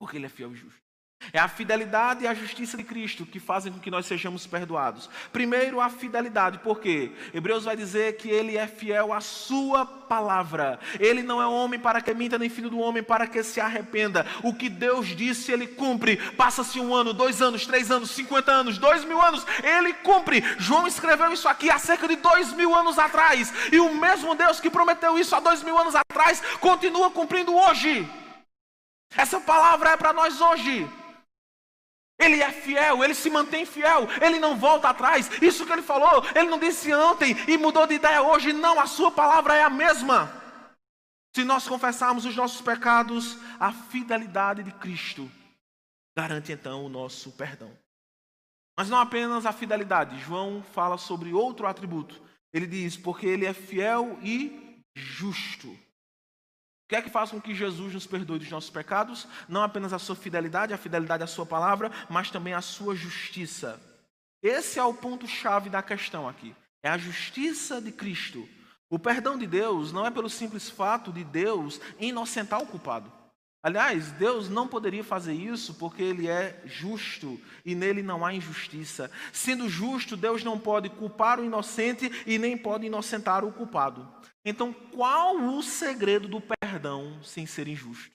porque 0.00 0.16
Ele 0.16 0.26
é 0.26 0.28
fiel 0.30 0.52
e 0.52 0.56
justo. 0.56 0.89
É 1.32 1.38
a 1.38 1.48
fidelidade 1.48 2.24
e 2.24 2.26
a 2.26 2.34
justiça 2.34 2.76
de 2.76 2.82
Cristo 2.82 3.26
que 3.26 3.38
fazem 3.38 3.72
com 3.72 3.78
que 3.78 3.90
nós 3.90 4.06
sejamos 4.06 4.46
perdoados. 4.46 5.08
Primeiro, 5.32 5.80
a 5.80 5.90
fidelidade, 5.90 6.58
porque 6.58 7.12
Hebreus 7.32 7.64
vai 7.64 7.76
dizer 7.76 8.16
que 8.16 8.28
ele 8.28 8.56
é 8.56 8.66
fiel 8.66 9.12
à 9.12 9.20
sua 9.20 9.84
palavra. 9.84 10.80
Ele 10.98 11.22
não 11.22 11.40
é 11.40 11.46
homem 11.46 11.78
para 11.78 12.00
que 12.00 12.12
minta, 12.14 12.38
nem 12.38 12.48
filho 12.48 12.70
do 12.70 12.80
homem 12.80 13.02
para 13.02 13.26
que 13.26 13.42
se 13.42 13.60
arrependa. 13.60 14.26
O 14.42 14.54
que 14.54 14.68
Deus 14.68 15.08
disse, 15.08 15.52
ele 15.52 15.66
cumpre. 15.66 16.16
Passa-se 16.32 16.80
um 16.80 16.92
ano, 16.94 17.12
dois 17.12 17.40
anos, 17.40 17.66
três 17.66 17.90
anos, 17.90 18.10
cinquenta 18.10 18.50
anos, 18.50 18.78
dois 18.78 19.04
mil 19.04 19.20
anos, 19.20 19.46
ele 19.62 19.92
cumpre. 19.92 20.42
João 20.58 20.86
escreveu 20.86 21.32
isso 21.32 21.48
aqui 21.48 21.70
há 21.70 21.78
cerca 21.78 22.08
de 22.08 22.16
dois 22.16 22.52
mil 22.54 22.74
anos 22.74 22.98
atrás. 22.98 23.52
E 23.70 23.78
o 23.78 23.94
mesmo 23.94 24.34
Deus 24.34 24.58
que 24.58 24.70
prometeu 24.70 25.18
isso 25.18 25.36
há 25.36 25.40
dois 25.40 25.62
mil 25.62 25.78
anos 25.78 25.94
atrás, 25.94 26.42
continua 26.60 27.10
cumprindo 27.10 27.54
hoje. 27.54 28.08
Essa 29.16 29.38
palavra 29.38 29.90
é 29.90 29.96
para 29.96 30.12
nós 30.12 30.40
hoje. 30.40 30.88
Ele 32.20 32.42
é 32.42 32.52
fiel, 32.52 33.02
ele 33.02 33.14
se 33.14 33.30
mantém 33.30 33.64
fiel, 33.64 34.06
ele 34.20 34.38
não 34.38 34.56
volta 34.56 34.90
atrás. 34.90 35.30
Isso 35.42 35.64
que 35.64 35.72
ele 35.72 35.82
falou, 35.82 36.22
ele 36.34 36.50
não 36.50 36.58
disse 36.58 36.94
ontem 36.94 37.34
e 37.48 37.56
mudou 37.56 37.86
de 37.86 37.94
ideia 37.94 38.22
hoje. 38.22 38.52
Não, 38.52 38.78
a 38.78 38.86
sua 38.86 39.10
palavra 39.10 39.56
é 39.56 39.62
a 39.62 39.70
mesma. 39.70 40.30
Se 41.34 41.44
nós 41.44 41.66
confessarmos 41.66 42.24
os 42.26 42.36
nossos 42.36 42.60
pecados, 42.60 43.38
a 43.58 43.72
fidelidade 43.72 44.62
de 44.62 44.72
Cristo 44.72 45.30
garante 46.20 46.52
então 46.52 46.84
o 46.84 46.88
nosso 46.88 47.32
perdão. 47.32 47.70
Mas 48.76 48.88
não 48.88 48.98
apenas 48.98 49.46
a 49.46 49.52
fidelidade, 49.52 50.18
João 50.20 50.62
fala 50.62 50.98
sobre 50.98 51.32
outro 51.32 51.66
atributo. 51.66 52.20
Ele 52.52 52.66
diz: 52.66 52.96
porque 52.96 53.26
ele 53.26 53.46
é 53.46 53.52
fiel 53.52 54.18
e 54.22 54.82
justo. 54.94 55.76
O 56.90 56.92
que 56.92 57.02
que 57.02 57.10
faz 57.10 57.30
com 57.30 57.40
que 57.40 57.54
Jesus 57.54 57.94
nos 57.94 58.04
perdoe 58.04 58.40
dos 58.40 58.50
nossos 58.50 58.68
pecados? 58.68 59.28
Não 59.48 59.62
apenas 59.62 59.92
a 59.92 59.98
sua 60.00 60.16
fidelidade, 60.16 60.74
a 60.74 60.76
fidelidade 60.76 61.22
à 61.22 61.26
sua 61.28 61.46
palavra, 61.46 61.88
mas 62.08 62.32
também 62.32 62.52
a 62.52 62.60
sua 62.60 62.96
justiça. 62.96 63.80
Esse 64.42 64.76
é 64.76 64.82
o 64.82 64.92
ponto-chave 64.92 65.70
da 65.70 65.84
questão 65.84 66.28
aqui. 66.28 66.52
É 66.82 66.88
a 66.88 66.98
justiça 66.98 67.80
de 67.80 67.92
Cristo. 67.92 68.48
O 68.88 68.98
perdão 68.98 69.38
de 69.38 69.46
Deus 69.46 69.92
não 69.92 70.04
é 70.04 70.10
pelo 70.10 70.28
simples 70.28 70.68
fato 70.68 71.12
de 71.12 71.22
Deus 71.22 71.80
inocentar 72.00 72.60
o 72.60 72.66
culpado. 72.66 73.12
Aliás, 73.62 74.10
Deus 74.12 74.48
não 74.48 74.66
poderia 74.66 75.04
fazer 75.04 75.34
isso 75.34 75.74
porque 75.74 76.02
Ele 76.02 76.26
é 76.26 76.60
justo 76.64 77.40
e 77.64 77.72
nele 77.72 78.02
não 78.02 78.26
há 78.26 78.34
injustiça. 78.34 79.12
Sendo 79.32 79.68
justo, 79.68 80.16
Deus 80.16 80.42
não 80.42 80.58
pode 80.58 80.88
culpar 80.88 81.38
o 81.38 81.44
inocente 81.44 82.10
e 82.26 82.36
nem 82.36 82.58
pode 82.58 82.86
inocentar 82.86 83.44
o 83.44 83.52
culpado. 83.52 84.08
Então, 84.44 84.72
qual 84.72 85.36
o 85.36 85.62
segredo 85.62 86.28
do 86.28 86.40
perdão 86.40 87.22
sem 87.22 87.46
ser 87.46 87.68
injusto? 87.68 88.10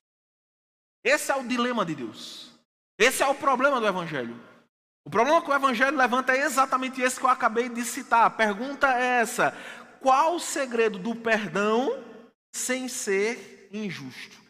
Esse 1.04 1.32
é 1.32 1.36
o 1.36 1.48
dilema 1.48 1.86
de 1.86 1.96
Deus. 1.96 2.52
Esse 2.98 3.22
é 3.22 3.28
o 3.28 3.36
problema 3.36 3.80
do 3.80 3.88
Evangelho. 3.88 4.40
O 5.06 5.10
problema 5.10 5.42
que 5.42 5.52
o 5.52 5.54
Evangelho 5.54 5.96
levanta 5.96 6.34
é 6.34 6.42
exatamente 6.42 7.00
esse 7.00 7.20
que 7.20 7.26
eu 7.26 7.30
acabei 7.30 7.70
de 7.70 7.84
citar. 7.84 8.26
A 8.26 8.30
pergunta 8.30 8.88
é 8.88 9.22
essa: 9.22 9.56
qual 10.00 10.36
o 10.36 10.40
segredo 10.40 10.98
do 10.98 11.16
perdão 11.16 12.04
sem 12.52 12.88
ser 12.88 13.70
injusto? 13.72 14.44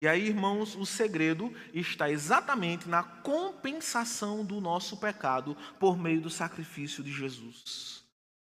E 0.00 0.06
aí, 0.06 0.28
irmãos, 0.28 0.76
o 0.76 0.86
segredo 0.86 1.52
está 1.74 2.08
exatamente 2.08 2.88
na 2.88 3.02
compensação 3.02 4.44
do 4.44 4.60
nosso 4.60 4.96
pecado 4.96 5.56
por 5.78 5.98
meio 5.98 6.20
do 6.20 6.30
sacrifício 6.30 7.02
de 7.02 7.12
Jesus. 7.12 7.97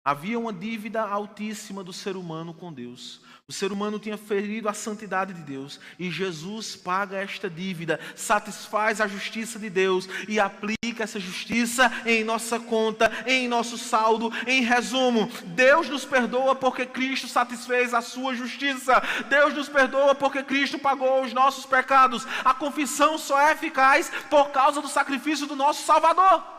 Havia 0.07 0.39
uma 0.39 0.53
dívida 0.53 1.03
altíssima 1.03 1.83
do 1.83 1.93
ser 1.93 2.17
humano 2.17 2.55
com 2.55 2.73
Deus. 2.73 3.21
O 3.49 3.53
ser 3.53 3.73
humano 3.73 3.99
tinha 3.99 4.17
ferido 4.17 4.69
a 4.69 4.73
santidade 4.73 5.35
de 5.35 5.43
Deus 5.43 5.81
e 5.99 6.13
Jesus 6.13 6.77
paga 6.77 7.17
esta 7.17 7.51
dívida, 7.51 7.99
satisfaz 8.15 9.01
a 9.01 9.09
justiça 9.09 9.59
de 9.59 9.69
Deus 9.69 10.09
e 10.29 10.39
aplica 10.39 11.03
essa 11.03 11.19
justiça 11.19 11.93
em 12.07 12.23
nossa 12.23 12.61
conta, 12.61 13.11
em 13.27 13.49
nosso 13.49 13.77
saldo. 13.77 14.33
Em 14.47 14.63
resumo, 14.63 15.29
Deus 15.47 15.89
nos 15.89 16.05
perdoa 16.05 16.55
porque 16.55 16.87
Cristo 16.87 17.27
satisfez 17.27 17.93
a 17.93 18.01
sua 18.01 18.33
justiça. 18.33 19.03
Deus 19.29 19.55
nos 19.55 19.69
perdoa 19.69 20.15
porque 20.15 20.41
Cristo 20.45 20.79
pagou 20.79 21.25
os 21.25 21.33
nossos 21.33 21.67
pecados. 21.67 22.25
A 22.45 22.55
confissão 22.55 23.19
só 23.19 23.41
é 23.41 23.55
eficaz 23.55 24.09
por 24.31 24.51
causa 24.51 24.81
do 24.81 24.87
sacrifício 24.87 25.49
do 25.49 25.57
nosso 25.57 25.83
Salvador. 25.83 26.56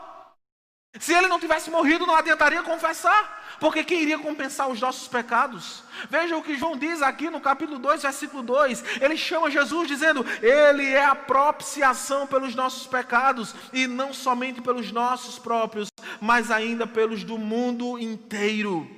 Se 0.98 1.12
ele 1.12 1.28
não 1.28 1.40
tivesse 1.40 1.70
morrido, 1.70 2.06
não 2.06 2.14
adiantaria 2.14 2.62
confessar 2.62 3.38
porque 3.60 3.82
quem 3.82 4.02
iria 4.02 4.18
compensar 4.18 4.68
os 4.68 4.80
nossos 4.80 5.08
pecados? 5.08 5.82
Veja 6.08 6.36
o 6.36 6.42
que 6.42 6.56
João 6.56 6.76
diz 6.76 7.02
aqui 7.02 7.28
no 7.28 7.40
capítulo 7.40 7.78
2, 7.78 8.02
versículo 8.02 8.42
2. 8.42 9.00
Ele 9.00 9.16
chama 9.16 9.50
Jesus 9.50 9.88
dizendo: 9.88 10.24
Ele 10.40 10.86
é 10.86 11.04
a 11.04 11.14
propiciação 11.14 12.26
pelos 12.26 12.54
nossos 12.54 12.86
pecados, 12.86 13.54
e 13.72 13.86
não 13.86 14.12
somente 14.12 14.60
pelos 14.60 14.92
nossos 14.92 15.38
próprios, 15.38 15.88
mas 16.20 16.50
ainda 16.50 16.86
pelos 16.86 17.24
do 17.24 17.36
mundo 17.36 17.98
inteiro. 17.98 18.88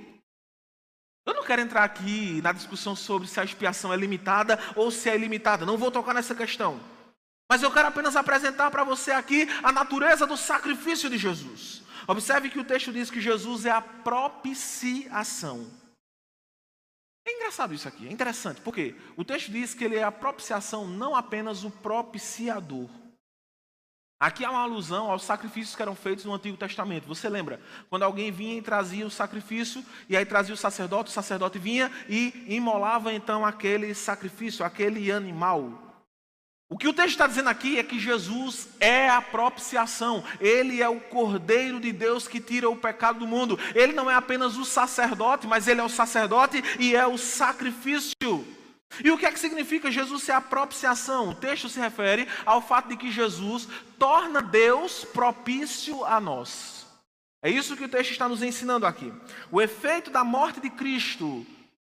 Eu 1.27 1.35
não 1.35 1.45
quero 1.45 1.63
entrar 1.63 1.85
aqui 1.85 2.41
na 2.43 2.53
discussão 2.53 2.95
sobre 2.97 3.29
se 3.29 3.41
a 3.41 3.45
expiação 3.45 3.93
é 3.93 3.97
limitada 3.97 4.59
ou 4.75 4.91
se 4.91 5.09
é 5.09 5.15
ilimitada, 5.15 5.65
não 5.65 5.79
vou 5.79 5.91
tocar 5.91 6.13
nessa 6.13 6.35
questão. 6.35 6.81
Mas 7.51 7.65
eu 7.65 7.71
quero 7.73 7.89
apenas 7.89 8.15
apresentar 8.15 8.71
para 8.71 8.85
você 8.85 9.11
aqui 9.11 9.49
a 9.61 9.73
natureza 9.73 10.25
do 10.25 10.37
sacrifício 10.37 11.11
de 11.11 11.19
Jesus. 11.19 11.83
Observe 12.07 12.49
que 12.49 12.61
o 12.61 12.65
texto 12.65 12.93
diz 12.93 13.11
que 13.11 13.21
Jesus 13.21 13.67
é 13.67 13.73
a 13.73 13.83
propiciação. 13.83 15.69
É 17.27 17.33
engraçado 17.33 17.75
isso 17.75 17.89
aqui, 17.89 18.07
é 18.07 18.13
interessante, 18.13 18.61
porque 18.61 18.95
o 19.17 19.25
texto 19.25 19.51
diz 19.51 19.75
que 19.75 19.83
ele 19.83 19.97
é 19.97 20.05
a 20.05 20.13
propiciação, 20.13 20.87
não 20.87 21.17
apenas 21.17 21.65
o 21.65 21.73
propiciador. 21.73 22.89
Aqui 24.21 24.45
há 24.45 24.51
uma 24.53 24.63
alusão 24.63 25.11
aos 25.11 25.25
sacrifícios 25.25 25.75
que 25.75 25.83
eram 25.83 25.97
feitos 25.97 26.25
no 26.25 26.35
Antigo 26.35 26.57
Testamento. 26.57 27.09
Você 27.09 27.29
lembra? 27.29 27.61
Quando 27.89 28.05
alguém 28.05 28.31
vinha 28.31 28.59
e 28.59 28.63
trazia 28.63 29.05
o 29.05 29.11
sacrifício, 29.11 29.85
e 30.09 30.17
aí 30.17 30.25
trazia 30.25 30.55
o 30.55 30.59
sacerdote, 30.59 31.11
o 31.11 31.13
sacerdote 31.13 31.59
vinha 31.59 31.91
e 32.09 32.45
imolava 32.47 33.13
então 33.13 33.45
aquele 33.45 33.93
sacrifício, 33.93 34.65
aquele 34.65 35.11
animal. 35.11 35.90
O 36.73 36.79
que 36.79 36.87
o 36.87 36.93
texto 36.93 37.11
está 37.11 37.27
dizendo 37.27 37.49
aqui 37.49 37.81
é 37.81 37.83
que 37.83 37.99
Jesus 37.99 38.69
é 38.79 39.09
a 39.09 39.21
propiciação, 39.21 40.23
ele 40.41 40.81
é 40.81 40.89
o 40.89 41.01
Cordeiro 41.01 41.81
de 41.81 41.91
Deus 41.91 42.29
que 42.29 42.41
tira 42.41 42.71
o 42.71 42.77
pecado 42.77 43.19
do 43.19 43.27
mundo. 43.27 43.59
Ele 43.75 43.93
não 43.93 44.09
é 44.09 44.15
apenas 44.15 44.57
o 44.57 44.65
sacerdote, 44.65 45.49
mas 45.49 45.67
ele 45.67 45.81
é 45.81 45.85
o 45.85 45.89
sacerdote 45.89 46.63
e 46.79 46.95
é 46.95 47.05
o 47.05 47.19
sacrifício. 47.19 48.15
E 49.03 49.11
o 49.11 49.19
que 49.19 49.27
é 49.27 49.33
que 49.33 49.41
significa 49.41 49.91
Jesus 49.91 50.23
ser 50.23 50.31
a 50.31 50.41
propiciação? 50.41 51.31
O 51.31 51.35
texto 51.35 51.69
se 51.69 51.81
refere 51.81 52.29
ao 52.47 52.63
fato 52.63 52.89
de 52.89 52.97
que 52.97 53.11
Jesus 53.11 53.67
torna 53.99 54.41
Deus 54.41 55.05
propício 55.05 56.05
a 56.05 56.21
nós. 56.21 56.87
É 57.43 57.51
isso 57.51 57.77
que 57.77 57.85
o 57.85 57.89
texto 57.89 58.13
está 58.13 58.29
nos 58.29 58.45
ensinando 58.45 58.87
aqui. 58.87 59.13
O 59.51 59.61
efeito 59.61 60.09
da 60.09 60.23
morte 60.23 60.61
de 60.61 60.71
Cristo 60.71 61.45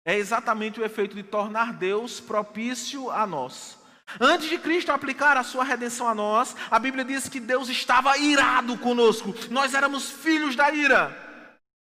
é 0.05 0.17
exatamente 0.17 0.81
o 0.81 0.85
efeito 0.85 1.15
de 1.15 1.23
tornar 1.23 1.71
Deus 1.71 2.19
propício 2.19 3.09
a 3.09 3.25
nós. 3.25 3.84
Antes 4.19 4.49
de 4.49 4.57
Cristo 4.57 4.91
aplicar 4.91 5.35
a 5.35 5.43
sua 5.43 5.63
redenção 5.63 6.07
a 6.07 6.15
nós, 6.15 6.55
a 6.71 6.79
Bíblia 6.79 7.03
diz 7.03 7.27
que 7.27 7.39
Deus 7.39 7.69
estava 7.69 8.17
irado 8.17 8.77
conosco, 8.77 9.35
nós 9.49 9.73
éramos 9.73 10.09
filhos 10.09 10.55
da 10.55 10.71
ira. 10.71 11.25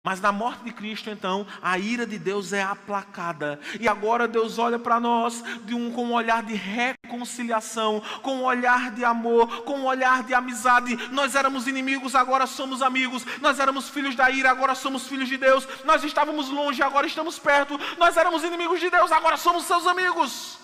Mas 0.06 0.20
na 0.20 0.30
morte 0.30 0.62
de 0.64 0.70
Cristo, 0.70 1.08
então, 1.08 1.46
a 1.62 1.78
ira 1.78 2.04
de 2.04 2.18
Deus 2.18 2.52
é 2.52 2.62
aplacada. 2.62 3.58
E 3.80 3.88
agora 3.88 4.28
Deus 4.28 4.58
olha 4.58 4.78
para 4.78 5.00
nós 5.00 5.42
de 5.64 5.74
um, 5.74 5.90
com 5.90 6.04
um 6.04 6.12
olhar 6.12 6.42
de 6.42 6.52
reconciliação, 6.52 8.02
com 8.20 8.36
um 8.36 8.44
olhar 8.44 8.90
de 8.90 9.02
amor, 9.02 9.64
com 9.64 9.78
um 9.78 9.86
olhar 9.86 10.22
de 10.22 10.34
amizade. 10.34 10.94
Nós 11.10 11.34
éramos 11.34 11.66
inimigos, 11.66 12.14
agora 12.14 12.46
somos 12.46 12.82
amigos. 12.82 13.24
Nós 13.40 13.58
éramos 13.58 13.88
filhos 13.88 14.14
da 14.14 14.30
ira, 14.30 14.50
agora 14.50 14.74
somos 14.74 15.06
filhos 15.06 15.26
de 15.26 15.38
Deus. 15.38 15.66
Nós 15.86 16.04
estávamos 16.04 16.50
longe, 16.50 16.82
agora 16.82 17.06
estamos 17.06 17.38
perto. 17.38 17.80
Nós 17.96 18.14
éramos 18.18 18.44
inimigos 18.44 18.80
de 18.80 18.90
Deus, 18.90 19.10
agora 19.10 19.38
somos 19.38 19.64
seus 19.64 19.86
amigos. 19.86 20.63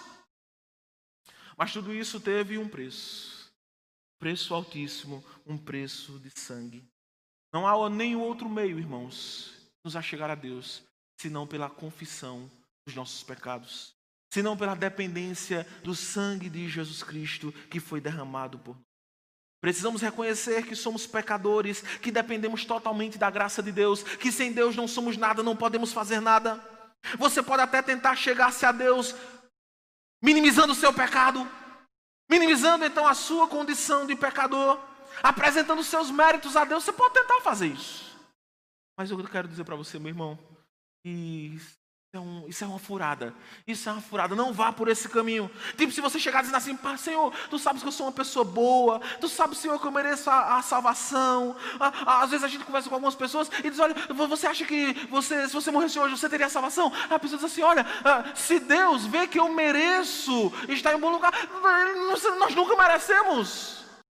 Mas 1.61 1.75
tudo 1.75 1.93
isso 1.93 2.19
teve 2.19 2.57
um 2.57 2.67
preço. 2.67 3.53
Preço 4.19 4.55
altíssimo, 4.55 5.23
um 5.47 5.59
preço 5.59 6.19
de 6.19 6.31
sangue. 6.31 6.83
Não 7.53 7.67
há 7.67 7.91
nenhum 7.91 8.21
outro 8.21 8.49
meio, 8.49 8.79
irmãos, 8.79 9.53
nos 9.85 9.95
a 9.95 10.01
chegar 10.01 10.31
a 10.31 10.35
Deus, 10.35 10.83
senão 11.21 11.47
pela 11.47 11.69
confissão 11.69 12.51
dos 12.87 12.95
nossos 12.95 13.23
pecados, 13.23 13.93
senão 14.33 14.57
pela 14.57 14.75
dependência 14.75 15.67
do 15.85 15.95
sangue 15.95 16.49
de 16.49 16.67
Jesus 16.67 17.03
Cristo 17.03 17.53
que 17.71 17.79
foi 17.79 18.01
derramado 18.01 18.59
por 18.59 18.75
nós. 18.75 18.85
Precisamos 19.61 20.01
reconhecer 20.01 20.67
que 20.67 20.75
somos 20.75 21.07
pecadores, 21.07 21.83
que 21.99 22.11
dependemos 22.11 22.65
totalmente 22.65 23.19
da 23.19 23.29
graça 23.29 23.63
de 23.63 23.71
Deus, 23.71 24.03
que 24.03 24.33
sem 24.33 24.51
Deus 24.51 24.75
não 24.75 24.89
somos 24.89 25.19
nada, 25.19 25.43
não 25.43 25.55
podemos 25.55 25.93
fazer 25.93 26.21
nada. 26.21 26.59
Você 27.19 27.43
pode 27.43 27.61
até 27.63 27.83
tentar 27.83 28.17
chegar-se 28.17 28.65
a 28.65 28.73
Deus 28.73 29.15
minimizando 30.23 30.73
o 30.73 30.77
seu 30.77 30.93
pecado, 30.93 31.47
minimizando 32.29 32.85
então 32.85 33.07
a 33.07 33.15
sua 33.15 33.49
condição 33.49 34.07
de 34.07 34.15
pecador, 34.15 34.79
apresentando 35.23 35.81
os 35.81 35.87
seus 35.87 36.11
méritos 36.11 36.57
a 36.57 36.65
Deus. 36.65 36.85
Você 36.85 36.93
pode 36.93 37.15
tentar 37.15 37.41
fazer 37.41 37.69
isso. 37.69 38.19
Mas 38.97 39.11
eu 39.11 39.23
quero 39.29 39.49
dizer 39.49 39.65
para 39.65 39.77
você, 39.77 39.99
meu 39.99 40.11
irmão, 40.11 40.39
que 41.03 41.59
é 42.13 42.19
um, 42.19 42.45
isso 42.49 42.65
é 42.65 42.67
uma 42.67 42.79
furada. 42.81 43.33
Isso 43.65 43.89
é 43.89 43.93
uma 43.93 44.01
furada. 44.01 44.35
Não 44.35 44.53
vá 44.53 44.73
por 44.73 44.89
esse 44.89 45.09
caminho. 45.09 45.49
Tipo, 45.77 45.93
se 45.93 46.01
você 46.01 46.19
chegar 46.19 46.41
dizendo 46.41 46.57
assim, 46.57 46.77
Pá, 46.77 46.97
Senhor, 46.97 47.33
tu 47.49 47.57
sabes 47.57 47.83
que 47.83 47.89
eu 47.89 47.93
sou 47.93 48.07
uma 48.07 48.13
pessoa 48.13 48.45
boa. 48.45 49.01
Tu 49.21 49.29
sabes, 49.29 49.59
Senhor, 49.59 49.81
que 49.81 49.87
eu 49.87 49.93
mereço 49.93 50.29
a, 50.29 50.57
a 50.57 50.63
salvação. 50.63 51.55
às 51.79 52.31
vezes 52.31 52.45
a 52.45 52.49
gente 52.49 52.65
conversa 52.65 52.89
com 52.89 52.97
algumas 52.97 53.15
pessoas 53.15 53.49
e 53.63 53.71
diz: 53.71 53.79
Olha, 53.79 53.95
você 54.29 54.49
acha 54.49 54.65
que 54.65 54.93
você, 55.09 55.47
se 55.47 55.55
você 55.55 55.71
morresse 55.71 56.01
hoje, 56.01 56.19
você 56.19 56.29
teria 56.29 56.47
a 56.47 56.51
salvação? 56.51 56.93
A 57.09 57.17
pessoa 57.17 57.41
diz 57.41 57.45
assim: 57.45 57.63
Olha, 57.63 57.87
ah, 58.05 58.33
se 58.35 58.59
Deus 58.59 59.07
vê 59.07 59.29
que 59.29 59.39
eu 59.39 59.49
mereço 59.49 60.53
estar 60.69 60.93
em 60.93 60.97
um 60.97 61.01
bom 61.01 61.11
lugar, 61.11 61.33
nós 62.41 62.55
nunca 62.57 62.75
merecemos. 62.77 63.80